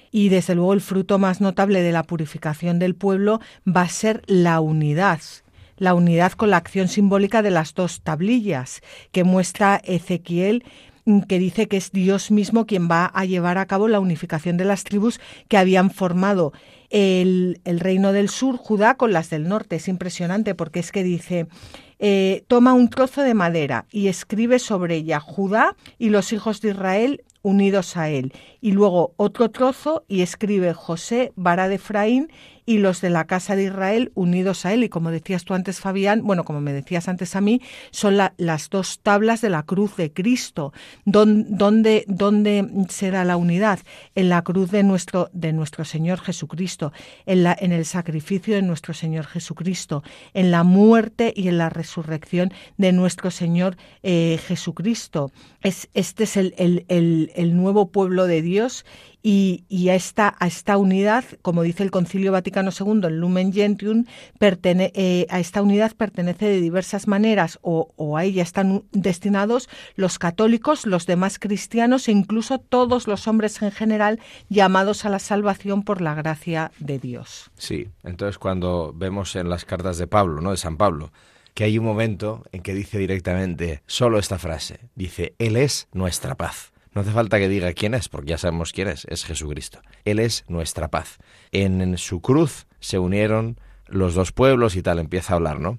Y 0.09 0.29
desde 0.29 0.55
luego 0.55 0.73
el 0.73 0.81
fruto 0.81 1.19
más 1.19 1.39
notable 1.39 1.83
de 1.83 1.91
la 1.91 2.01
purificación 2.01 2.79
del 2.79 2.95
pueblo 2.95 3.41
va 3.67 3.81
a 3.81 3.89
ser 3.89 4.23
la 4.25 4.59
unidad 4.59 5.19
la 5.77 5.93
unidad 5.93 6.33
con 6.33 6.49
la 6.49 6.57
acción 6.57 6.87
simbólica 6.87 7.41
de 7.41 7.51
las 7.51 7.73
dos 7.73 8.01
tablillas 8.01 8.81
que 9.11 9.23
muestra 9.23 9.81
Ezequiel 9.83 10.63
mm, 11.05 11.21
que 11.21 11.39
dice 11.39 11.67
que 11.67 11.77
es 11.77 11.91
Dios 11.91 12.31
mismo 12.31 12.65
quien 12.65 12.89
va 12.89 13.05
a 13.05 13.25
llevar 13.25 13.57
a 13.57 13.65
cabo 13.65 13.87
la 13.87 13.99
unificación 13.99 14.57
de 14.57 14.65
las 14.65 14.83
tribus 14.83 15.19
que 15.47 15.57
habían 15.57 15.91
formado 15.91 16.53
el, 16.89 17.59
reino 17.65 18.13
del 18.13 18.29
sur, 18.29 18.57
Judá, 18.57 18.95
con 18.95 19.11
las 19.11 19.29
del 19.29 19.47
norte. 19.47 19.77
Es 19.77 19.87
impresionante 19.87 20.55
porque 20.55 20.79
es 20.79 20.91
que 20.91 21.03
dice, 21.03 21.47
eh, 21.99 22.43
toma 22.47 22.73
un 22.73 22.89
trozo 22.89 23.21
de 23.21 23.33
madera 23.33 23.85
y 23.91 24.07
escribe 24.07 24.59
sobre 24.59 24.95
ella 24.95 25.19
Judá 25.19 25.75
y 25.97 26.09
los 26.09 26.31
hijos 26.31 26.61
de 26.61 26.69
Israel 26.69 27.23
unidos 27.41 27.95
a 27.95 28.09
él. 28.09 28.33
Y 28.59 28.71
luego 28.71 29.13
otro 29.17 29.51
trozo 29.51 30.03
y 30.07 30.21
escribe 30.21 30.73
José, 30.73 31.31
vara 31.35 31.67
de 31.67 31.75
Efraín 31.75 32.31
y 32.65 32.79
los 32.79 33.01
de 33.01 33.09
la 33.09 33.25
casa 33.25 33.55
de 33.55 33.65
Israel 33.65 34.11
unidos 34.15 34.65
a 34.65 34.73
él. 34.73 34.83
Y 34.83 34.89
como 34.89 35.11
decías 35.11 35.45
tú 35.45 35.53
antes, 35.53 35.79
Fabián, 35.79 36.21
bueno, 36.23 36.43
como 36.43 36.61
me 36.61 36.73
decías 36.73 37.07
antes 37.07 37.35
a 37.35 37.41
mí, 37.41 37.61
son 37.91 38.17
las 38.17 38.69
dos 38.69 38.99
tablas 38.99 39.41
de 39.41 39.49
la 39.49 39.63
cruz 39.63 39.95
de 39.95 40.11
Cristo. 40.11 40.73
¿Dónde, 41.05 42.05
dónde 42.07 42.67
será 42.89 43.25
la 43.25 43.37
unidad? 43.37 43.79
En 44.15 44.29
la 44.29 44.41
cruz 44.43 44.71
de 44.71 44.83
nuestro, 44.83 45.29
de 45.33 45.53
nuestro 45.53 45.85
Señor 45.85 46.19
Jesucristo, 46.19 46.91
en, 47.25 47.43
la, 47.43 47.55
en 47.59 47.71
el 47.71 47.85
sacrificio 47.85 48.55
de 48.55 48.61
nuestro 48.61 48.93
Señor 48.93 49.25
Jesucristo, 49.25 50.03
en 50.33 50.51
la 50.51 50.63
muerte 50.63 51.33
y 51.35 51.47
en 51.47 51.57
la 51.57 51.69
resurrección 51.69 52.53
de 52.77 52.91
nuestro 52.91 53.31
Señor 53.31 53.77
eh, 54.03 54.39
Jesucristo. 54.45 55.31
Es, 55.61 55.89
este 55.93 56.23
es 56.23 56.37
el, 56.37 56.53
el, 56.57 57.31
el 57.35 57.55
nuevo 57.55 57.89
pueblo 57.89 58.27
de 58.27 58.41
Dios 58.41 58.85
y, 59.27 59.89
a, 59.89 59.95
esta, 59.95 60.77
unidad, 60.77 61.25
como 61.41 61.63
dice 61.63 61.81
el 61.81 61.89
Concilio 61.89 62.31
Vaticano 62.31 62.69
II, 62.69 63.07
el 63.07 63.19
Lumen 63.19 63.51
Gentium, 63.51 64.05
eh, 64.39 65.25
a 65.31 65.39
esta 65.39 65.63
unidad 65.63 65.93
pertenece 65.95 66.45
de 66.45 66.61
diversas 66.61 67.07
maneras 67.07 67.57
o, 67.63 67.91
o, 67.95 68.17
a 68.17 68.23
ella 68.23 68.43
están 68.43 68.83
destinados 68.91 69.67
los 69.95 70.19
católicos, 70.19 70.85
los 70.85 71.07
demás 71.07 71.39
cristianos 71.39 72.07
e 72.07 72.11
incluso 72.11 72.59
todos 72.59 73.07
los 73.07 73.27
hombres 73.27 73.59
en 73.63 73.71
general 73.71 74.19
llamados 74.49 75.05
a 75.05 75.09
la 75.09 75.17
salvación 75.17 75.81
por 75.81 76.01
la 76.01 76.13
gracia 76.13 76.71
de 76.77 76.99
Dios. 76.99 77.49
Sí, 77.57 77.87
entonces 78.03 78.37
cuando 78.37 78.93
vemos 78.95 79.35
en 79.35 79.49
las 79.49 79.65
cartas 79.65 79.97
de 79.97 80.05
Pablo, 80.05 80.39
¿no? 80.39 80.51
de 80.51 80.57
San 80.57 80.77
Pablo, 80.77 81.11
que 81.55 81.63
hay 81.63 81.79
un 81.79 81.85
momento 81.85 82.43
en 82.51 82.61
que 82.61 82.75
dice 82.75 82.99
directamente 82.99 83.81
solo 83.87 84.19
esta 84.19 84.37
frase, 84.37 84.81
dice, 84.93 85.33
Él 85.39 85.55
es 85.57 85.87
nuestra 85.93 86.35
paz. 86.35 86.74
No 86.95 87.01
hace 87.01 87.11
falta 87.11 87.39
que 87.39 87.49
diga 87.49 87.73
quién 87.73 87.93
es, 87.93 88.07
porque 88.07 88.29
ya 88.29 88.37
sabemos 88.37 88.71
quién 88.71 88.87
es, 88.87 89.05
es 89.09 89.25
Jesucristo. 89.25 89.81
Él 90.05 90.17
es 90.17 90.45
nuestra 90.47 90.87
paz. 90.87 91.17
En, 91.51 91.97
su 91.97 92.21
cruz 92.21 92.67
se 92.79 92.99
unieron 92.99 93.59
los 93.87 94.15
dos 94.15 94.31
pueblos 94.31 94.77
y 94.77 94.81
tal, 94.81 94.99
empieza 94.99 95.33
a 95.33 95.35
hablar, 95.35 95.59
¿no? 95.59 95.77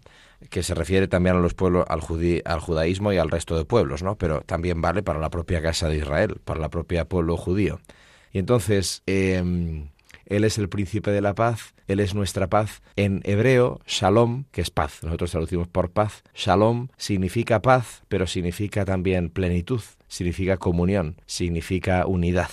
Que 0.50 0.62
se 0.62 0.74
refiere 0.74 1.08
también 1.08 1.36
a 1.36 1.38
los 1.38 1.54
pueblos, 1.54 1.86
al, 1.88 2.02
al 2.44 2.60
judaísmo 2.60 3.14
y 3.14 3.16
al 3.16 3.30
resto 3.30 3.56
de 3.56 3.64
pueblos, 3.64 4.02
¿no? 4.02 4.16
Pero 4.16 4.42
también 4.42 4.82
vale 4.82 5.02
para 5.02 5.18
la 5.18 5.30
propia 5.30 5.62
casa 5.62 5.88
de 5.88 5.96
Israel, 5.96 6.38
para 6.44 6.60
la 6.60 6.68
propia 6.68 7.06
pueblo 7.06 7.38
judío. 7.38 7.80
Y 8.30 8.38
entonces, 8.38 9.02
em, 9.06 9.88
él 10.26 10.44
es 10.44 10.58
el 10.58 10.68
príncipe 10.68 11.12
de 11.12 11.22
la 11.22 11.34
paz, 11.34 11.74
Él 11.86 12.00
es 12.00 12.14
nuestra 12.14 12.48
paz. 12.48 12.82
En 12.96 13.22
hebreo, 13.24 13.80
shalom, 13.86 14.44
que 14.50 14.60
es 14.60 14.70
paz, 14.70 15.02
nosotros 15.02 15.30
traducimos 15.30 15.68
por 15.68 15.92
paz, 15.92 16.24
shalom 16.34 16.88
significa 16.98 17.62
paz, 17.62 18.02
pero 18.08 18.26
significa 18.26 18.84
también 18.84 19.30
plenitud, 19.30 19.80
significa 20.08 20.56
comunión, 20.56 21.20
significa 21.26 22.06
unidad. 22.06 22.50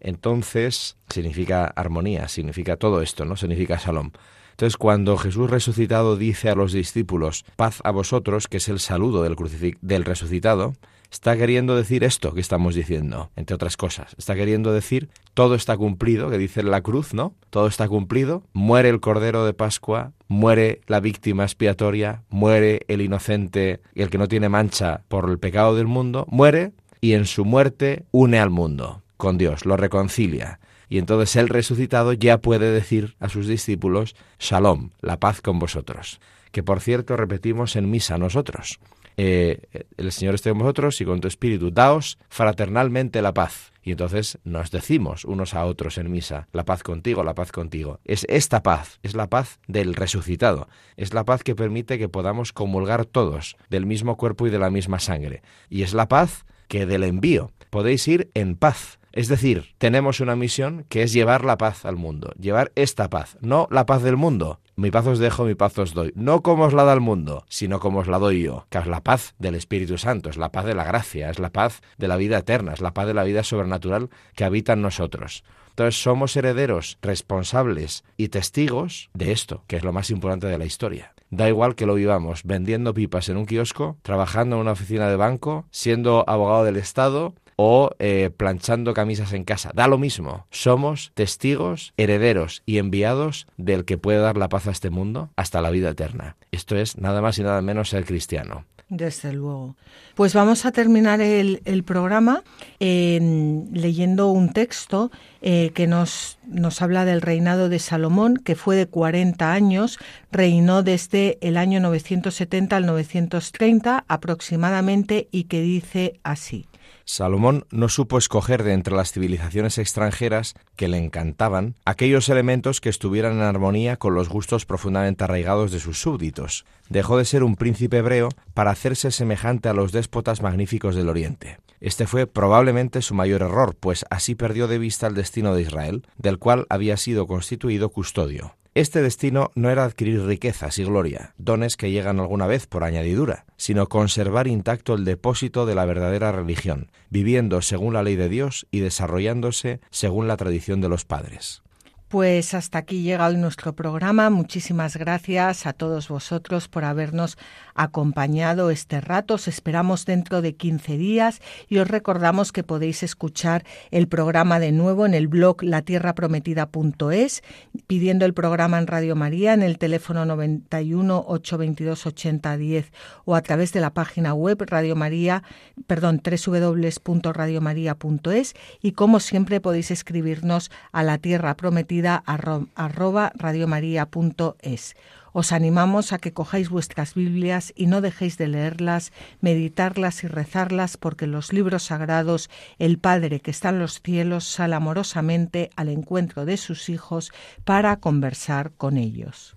Entonces, 0.00 0.96
significa 1.08 1.66
armonía, 1.66 2.28
significa 2.28 2.76
todo 2.76 3.02
esto, 3.02 3.24
¿no? 3.24 3.36
Significa 3.36 3.76
shalom. 3.76 4.10
Entonces, 4.52 4.76
cuando 4.78 5.18
Jesús 5.18 5.50
resucitado 5.50 6.16
dice 6.16 6.48
a 6.48 6.54
los 6.54 6.72
discípulos, 6.72 7.44
paz 7.56 7.80
a 7.84 7.90
vosotros, 7.90 8.48
que 8.48 8.56
es 8.56 8.68
el 8.68 8.80
saludo 8.80 9.22
del, 9.22 9.36
del 9.82 10.04
resucitado, 10.04 10.72
está 11.10 11.36
queriendo 11.36 11.76
decir 11.76 12.04
esto 12.04 12.32
que 12.32 12.40
estamos 12.40 12.74
diciendo, 12.74 13.30
entre 13.36 13.54
otras 13.54 13.76
cosas. 13.76 14.14
Está 14.16 14.34
queriendo 14.34 14.72
decir, 14.72 15.10
todo 15.34 15.54
está 15.54 15.76
cumplido, 15.76 16.30
que 16.30 16.38
dice 16.38 16.62
la 16.62 16.80
cruz, 16.80 17.12
¿no? 17.12 17.34
Todo 17.50 17.66
está 17.66 17.86
cumplido, 17.88 18.44
muere 18.52 18.88
el 18.88 19.00
Cordero 19.00 19.44
de 19.44 19.52
Pascua, 19.52 20.12
muere 20.28 20.80
la 20.86 21.00
víctima 21.00 21.44
expiatoria, 21.44 22.22
muere 22.30 22.80
el 22.88 23.02
inocente, 23.02 23.80
el 23.94 24.08
que 24.08 24.18
no 24.18 24.28
tiene 24.28 24.48
mancha 24.48 25.02
por 25.08 25.28
el 25.28 25.38
pecado 25.38 25.76
del 25.76 25.86
mundo, 25.86 26.26
muere 26.30 26.72
y 27.06 27.14
en 27.14 27.26
su 27.26 27.44
muerte 27.44 28.04
une 28.10 28.40
al 28.40 28.50
mundo 28.50 29.04
con 29.16 29.38
Dios, 29.38 29.64
lo 29.64 29.76
reconcilia. 29.76 30.58
Y 30.88 30.98
entonces 30.98 31.36
el 31.36 31.48
resucitado 31.48 32.12
ya 32.12 32.38
puede 32.38 32.72
decir 32.72 33.14
a 33.20 33.28
sus 33.28 33.46
discípulos, 33.46 34.16
Shalom, 34.40 34.90
la 35.02 35.20
paz 35.20 35.40
con 35.40 35.60
vosotros. 35.60 36.20
Que 36.50 36.64
por 36.64 36.80
cierto 36.80 37.16
repetimos 37.16 37.76
en 37.76 37.90
misa 37.90 38.18
nosotros. 38.18 38.80
Eh, 39.16 39.60
el 39.96 40.10
Señor 40.10 40.34
esté 40.34 40.50
con 40.50 40.58
vosotros 40.58 41.00
y 41.00 41.04
con 41.04 41.20
tu 41.20 41.28
espíritu, 41.28 41.70
daos 41.70 42.18
fraternalmente 42.28 43.22
la 43.22 43.32
paz. 43.32 43.72
Y 43.84 43.92
entonces 43.92 44.38
nos 44.42 44.72
decimos 44.72 45.24
unos 45.24 45.54
a 45.54 45.64
otros 45.64 45.98
en 45.98 46.10
misa, 46.10 46.48
la 46.52 46.64
paz 46.64 46.82
contigo, 46.82 47.22
la 47.22 47.34
paz 47.34 47.52
contigo. 47.52 48.00
Es 48.04 48.26
esta 48.28 48.64
paz, 48.64 48.98
es 49.04 49.14
la 49.14 49.28
paz 49.28 49.60
del 49.68 49.94
resucitado, 49.94 50.68
es 50.96 51.14
la 51.14 51.22
paz 51.24 51.44
que 51.44 51.54
permite 51.54 52.00
que 52.00 52.08
podamos 52.08 52.52
comulgar 52.52 53.04
todos 53.04 53.56
del 53.70 53.86
mismo 53.86 54.16
cuerpo 54.16 54.48
y 54.48 54.50
de 54.50 54.58
la 54.58 54.70
misma 54.70 54.98
sangre. 54.98 55.42
Y 55.70 55.82
es 55.82 55.94
la 55.94 56.08
paz 56.08 56.44
que 56.68 56.86
del 56.86 57.04
envío. 57.04 57.52
Podéis 57.70 58.06
ir 58.08 58.30
en 58.34 58.56
paz 58.56 58.98
es 59.16 59.28
decir, 59.28 59.72
tenemos 59.78 60.20
una 60.20 60.36
misión 60.36 60.84
que 60.90 61.02
es 61.02 61.10
llevar 61.10 61.42
la 61.42 61.56
paz 61.56 61.86
al 61.86 61.96
mundo, 61.96 62.34
llevar 62.38 62.70
esta 62.74 63.08
paz, 63.08 63.38
no 63.40 63.66
la 63.70 63.86
paz 63.86 64.02
del 64.02 64.18
mundo. 64.18 64.60
Mi 64.76 64.90
paz 64.90 65.06
os 65.06 65.18
dejo, 65.18 65.46
mi 65.46 65.54
paz 65.54 65.78
os 65.78 65.94
doy. 65.94 66.12
No 66.14 66.42
como 66.42 66.64
os 66.64 66.74
la 66.74 66.84
da 66.84 66.92
el 66.92 67.00
mundo, 67.00 67.46
sino 67.48 67.80
como 67.80 68.00
os 68.00 68.08
la 68.08 68.18
doy 68.18 68.42
yo, 68.42 68.66
que 68.68 68.76
es 68.76 68.86
la 68.86 69.02
paz 69.02 69.34
del 69.38 69.54
Espíritu 69.54 69.96
Santo, 69.96 70.28
es 70.28 70.36
la 70.36 70.52
paz 70.52 70.66
de 70.66 70.74
la 70.74 70.84
gracia, 70.84 71.30
es 71.30 71.38
la 71.38 71.48
paz 71.48 71.80
de 71.96 72.08
la 72.08 72.18
vida 72.18 72.36
eterna, 72.36 72.74
es 72.74 72.82
la 72.82 72.92
paz 72.92 73.06
de 73.06 73.14
la 73.14 73.24
vida 73.24 73.42
sobrenatural 73.42 74.10
que 74.34 74.44
habita 74.44 74.74
en 74.74 74.82
nosotros. 74.82 75.44
Entonces 75.70 76.02
somos 76.02 76.36
herederos, 76.36 76.98
responsables 77.00 78.04
y 78.18 78.28
testigos 78.28 79.08
de 79.14 79.32
esto, 79.32 79.64
que 79.66 79.76
es 79.76 79.82
lo 79.82 79.94
más 79.94 80.10
importante 80.10 80.46
de 80.46 80.58
la 80.58 80.66
historia. 80.66 81.14
Da 81.30 81.48
igual 81.48 81.74
que 81.74 81.86
lo 81.86 81.94
vivamos 81.94 82.42
vendiendo 82.44 82.94
pipas 82.94 83.28
en 83.28 83.36
un 83.36 83.46
kiosco, 83.46 83.96
trabajando 84.02 84.56
en 84.56 84.62
una 84.62 84.72
oficina 84.72 85.08
de 85.08 85.16
banco, 85.16 85.66
siendo 85.70 86.24
abogado 86.28 86.64
del 86.64 86.76
Estado, 86.76 87.34
o 87.56 87.90
eh, 87.98 88.30
planchando 88.36 88.94
camisas 88.94 89.32
en 89.32 89.44
casa. 89.44 89.72
Da 89.74 89.88
lo 89.88 89.98
mismo. 89.98 90.46
Somos 90.50 91.10
testigos, 91.14 91.92
herederos 91.96 92.62
y 92.66 92.78
enviados 92.78 93.46
del 93.56 93.84
que 93.84 93.98
puede 93.98 94.18
dar 94.18 94.36
la 94.36 94.48
paz 94.48 94.66
a 94.66 94.70
este 94.70 94.90
mundo 94.90 95.30
hasta 95.36 95.62
la 95.62 95.70
vida 95.70 95.90
eterna. 95.90 96.36
Esto 96.52 96.76
es 96.76 96.98
nada 96.98 97.20
más 97.22 97.38
y 97.38 97.42
nada 97.42 97.62
menos 97.62 97.88
ser 97.88 98.04
cristiano. 98.04 98.64
Desde 98.88 99.32
luego. 99.32 99.74
Pues 100.14 100.32
vamos 100.32 100.64
a 100.64 100.70
terminar 100.70 101.20
el, 101.20 101.82
programa 101.84 102.44
leyendo 102.78 104.30
un 104.30 104.52
texto 104.52 105.10
eh, 105.42 105.72
que 105.74 105.88
nos, 105.88 106.38
nos 106.46 106.80
habla 106.82 107.04
del 107.04 107.20
reinado 107.20 107.68
de 107.68 107.80
Salomón, 107.80 108.36
que 108.36 108.54
fue 108.54 108.76
de 108.76 108.86
40 108.86 109.52
años, 109.52 109.98
reinó 110.30 110.84
desde 110.84 111.36
el 111.40 111.56
año 111.56 111.80
970 111.80 112.76
al 112.76 112.86
930 112.86 114.04
aproximadamente 114.06 115.26
y 115.32 115.44
que 115.44 115.62
dice 115.62 116.20
así. 116.22 116.66
Salomón 117.08 117.66
no 117.70 117.88
supo 117.88 118.18
escoger 118.18 118.64
de 118.64 118.72
entre 118.72 118.96
las 118.96 119.12
civilizaciones 119.12 119.78
extranjeras 119.78 120.54
que 120.74 120.88
le 120.88 120.98
encantaban 120.98 121.76
aquellos 121.84 122.28
elementos 122.28 122.80
que 122.80 122.88
estuvieran 122.88 123.34
en 123.34 123.42
armonía 123.42 123.96
con 123.96 124.14
los 124.14 124.28
gustos 124.28 124.66
profundamente 124.66 125.22
arraigados 125.22 125.70
de 125.70 125.78
sus 125.78 126.00
súbditos. 126.00 126.66
Dejó 126.88 127.16
de 127.16 127.24
ser 127.24 127.44
un 127.44 127.54
príncipe 127.54 127.98
hebreo 127.98 128.30
para 128.54 128.72
hacerse 128.72 129.12
semejante 129.12 129.68
a 129.68 129.72
los 129.72 129.92
déspotas 129.92 130.42
magníficos 130.42 130.96
del 130.96 131.08
Oriente. 131.08 131.58
Este 131.80 132.08
fue 132.08 132.26
probablemente 132.26 133.00
su 133.02 133.14
mayor 133.14 133.42
error, 133.42 133.76
pues 133.78 134.04
así 134.10 134.34
perdió 134.34 134.66
de 134.66 134.78
vista 134.78 135.06
el 135.06 135.14
destino 135.14 135.54
de 135.54 135.62
Israel, 135.62 136.02
del 136.18 136.40
cual 136.40 136.66
había 136.70 136.96
sido 136.96 137.28
constituido 137.28 137.90
custodio. 137.90 138.56
Este 138.76 139.00
destino 139.00 139.52
no 139.54 139.70
era 139.70 139.84
adquirir 139.84 140.26
riquezas 140.26 140.78
y 140.78 140.84
gloria, 140.84 141.32
dones 141.38 141.78
que 141.78 141.90
llegan 141.90 142.20
alguna 142.20 142.46
vez 142.46 142.66
por 142.66 142.84
añadidura, 142.84 143.46
sino 143.56 143.88
conservar 143.88 144.48
intacto 144.48 144.92
el 144.92 145.06
depósito 145.06 145.64
de 145.64 145.74
la 145.74 145.86
verdadera 145.86 146.30
religión, 146.30 146.90
viviendo 147.08 147.62
según 147.62 147.94
la 147.94 148.02
ley 148.02 148.16
de 148.16 148.28
Dios 148.28 148.66
y 148.70 148.80
desarrollándose 148.80 149.80
según 149.88 150.28
la 150.28 150.36
tradición 150.36 150.82
de 150.82 150.90
los 150.90 151.06
padres. 151.06 151.62
Pues 152.08 152.54
hasta 152.54 152.78
aquí 152.78 153.02
llega 153.02 153.26
hoy 153.26 153.36
nuestro 153.36 153.74
programa. 153.74 154.30
Muchísimas 154.30 154.96
gracias 154.96 155.66
a 155.66 155.72
todos 155.72 156.06
vosotros 156.06 156.68
por 156.68 156.84
habernos 156.84 157.36
acompañado 157.74 158.70
este 158.70 159.00
rato. 159.00 159.34
Os 159.34 159.48
esperamos 159.48 160.06
dentro 160.06 160.40
de 160.40 160.54
15 160.54 160.98
días 160.98 161.40
y 161.68 161.78
os 161.78 161.88
recordamos 161.88 162.52
que 162.52 162.62
podéis 162.62 163.02
escuchar 163.02 163.64
el 163.90 164.06
programa 164.06 164.60
de 164.60 164.70
nuevo 164.70 165.04
en 165.04 165.14
el 165.14 165.26
blog 165.26 165.64
latierraprometida.es, 165.64 167.42
pidiendo 167.88 168.24
el 168.24 168.34
programa 168.34 168.78
en 168.78 168.86
Radio 168.86 169.16
María 169.16 169.52
en 169.52 169.64
el 169.64 169.76
teléfono 169.76 170.24
91 170.24 171.24
822 171.26 172.06
8010 172.06 172.92
o 173.24 173.34
a 173.34 173.42
través 173.42 173.72
de 173.72 173.80
la 173.80 173.92
página 173.92 174.32
web 174.32 174.62
Radio 174.64 174.94
María, 174.94 175.42
perdón, 175.88 176.22
www.radiomaria.es 176.24 178.54
y 178.80 178.92
como 178.92 179.18
siempre 179.18 179.60
podéis 179.60 179.90
escribirnos 179.90 180.70
a 180.92 181.02
la 181.02 181.18
tierra 181.18 181.56
prometida 181.56 181.95
arroba 182.04 183.32
radiomaria.es. 183.34 184.96
Os 185.32 185.52
animamos 185.52 186.14
a 186.14 186.18
que 186.18 186.32
cojáis 186.32 186.70
vuestras 186.70 187.12
Biblias 187.12 187.72
y 187.76 187.88
no 187.88 188.00
dejéis 188.00 188.38
de 188.38 188.48
leerlas, 188.48 189.12
meditarlas 189.42 190.24
y 190.24 190.28
rezarlas, 190.28 190.96
porque 190.96 191.26
los 191.26 191.52
libros 191.52 191.82
sagrados, 191.84 192.48
el 192.78 192.98
Padre 192.98 193.40
que 193.40 193.50
está 193.50 193.68
en 193.68 193.78
los 193.78 194.00
cielos 194.00 194.44
sale 194.44 194.74
amorosamente 194.74 195.68
al 195.76 195.90
encuentro 195.90 196.46
de 196.46 196.56
sus 196.56 196.88
hijos 196.88 197.32
para 197.64 197.96
conversar 197.96 198.72
con 198.72 198.96
ellos. 198.96 199.56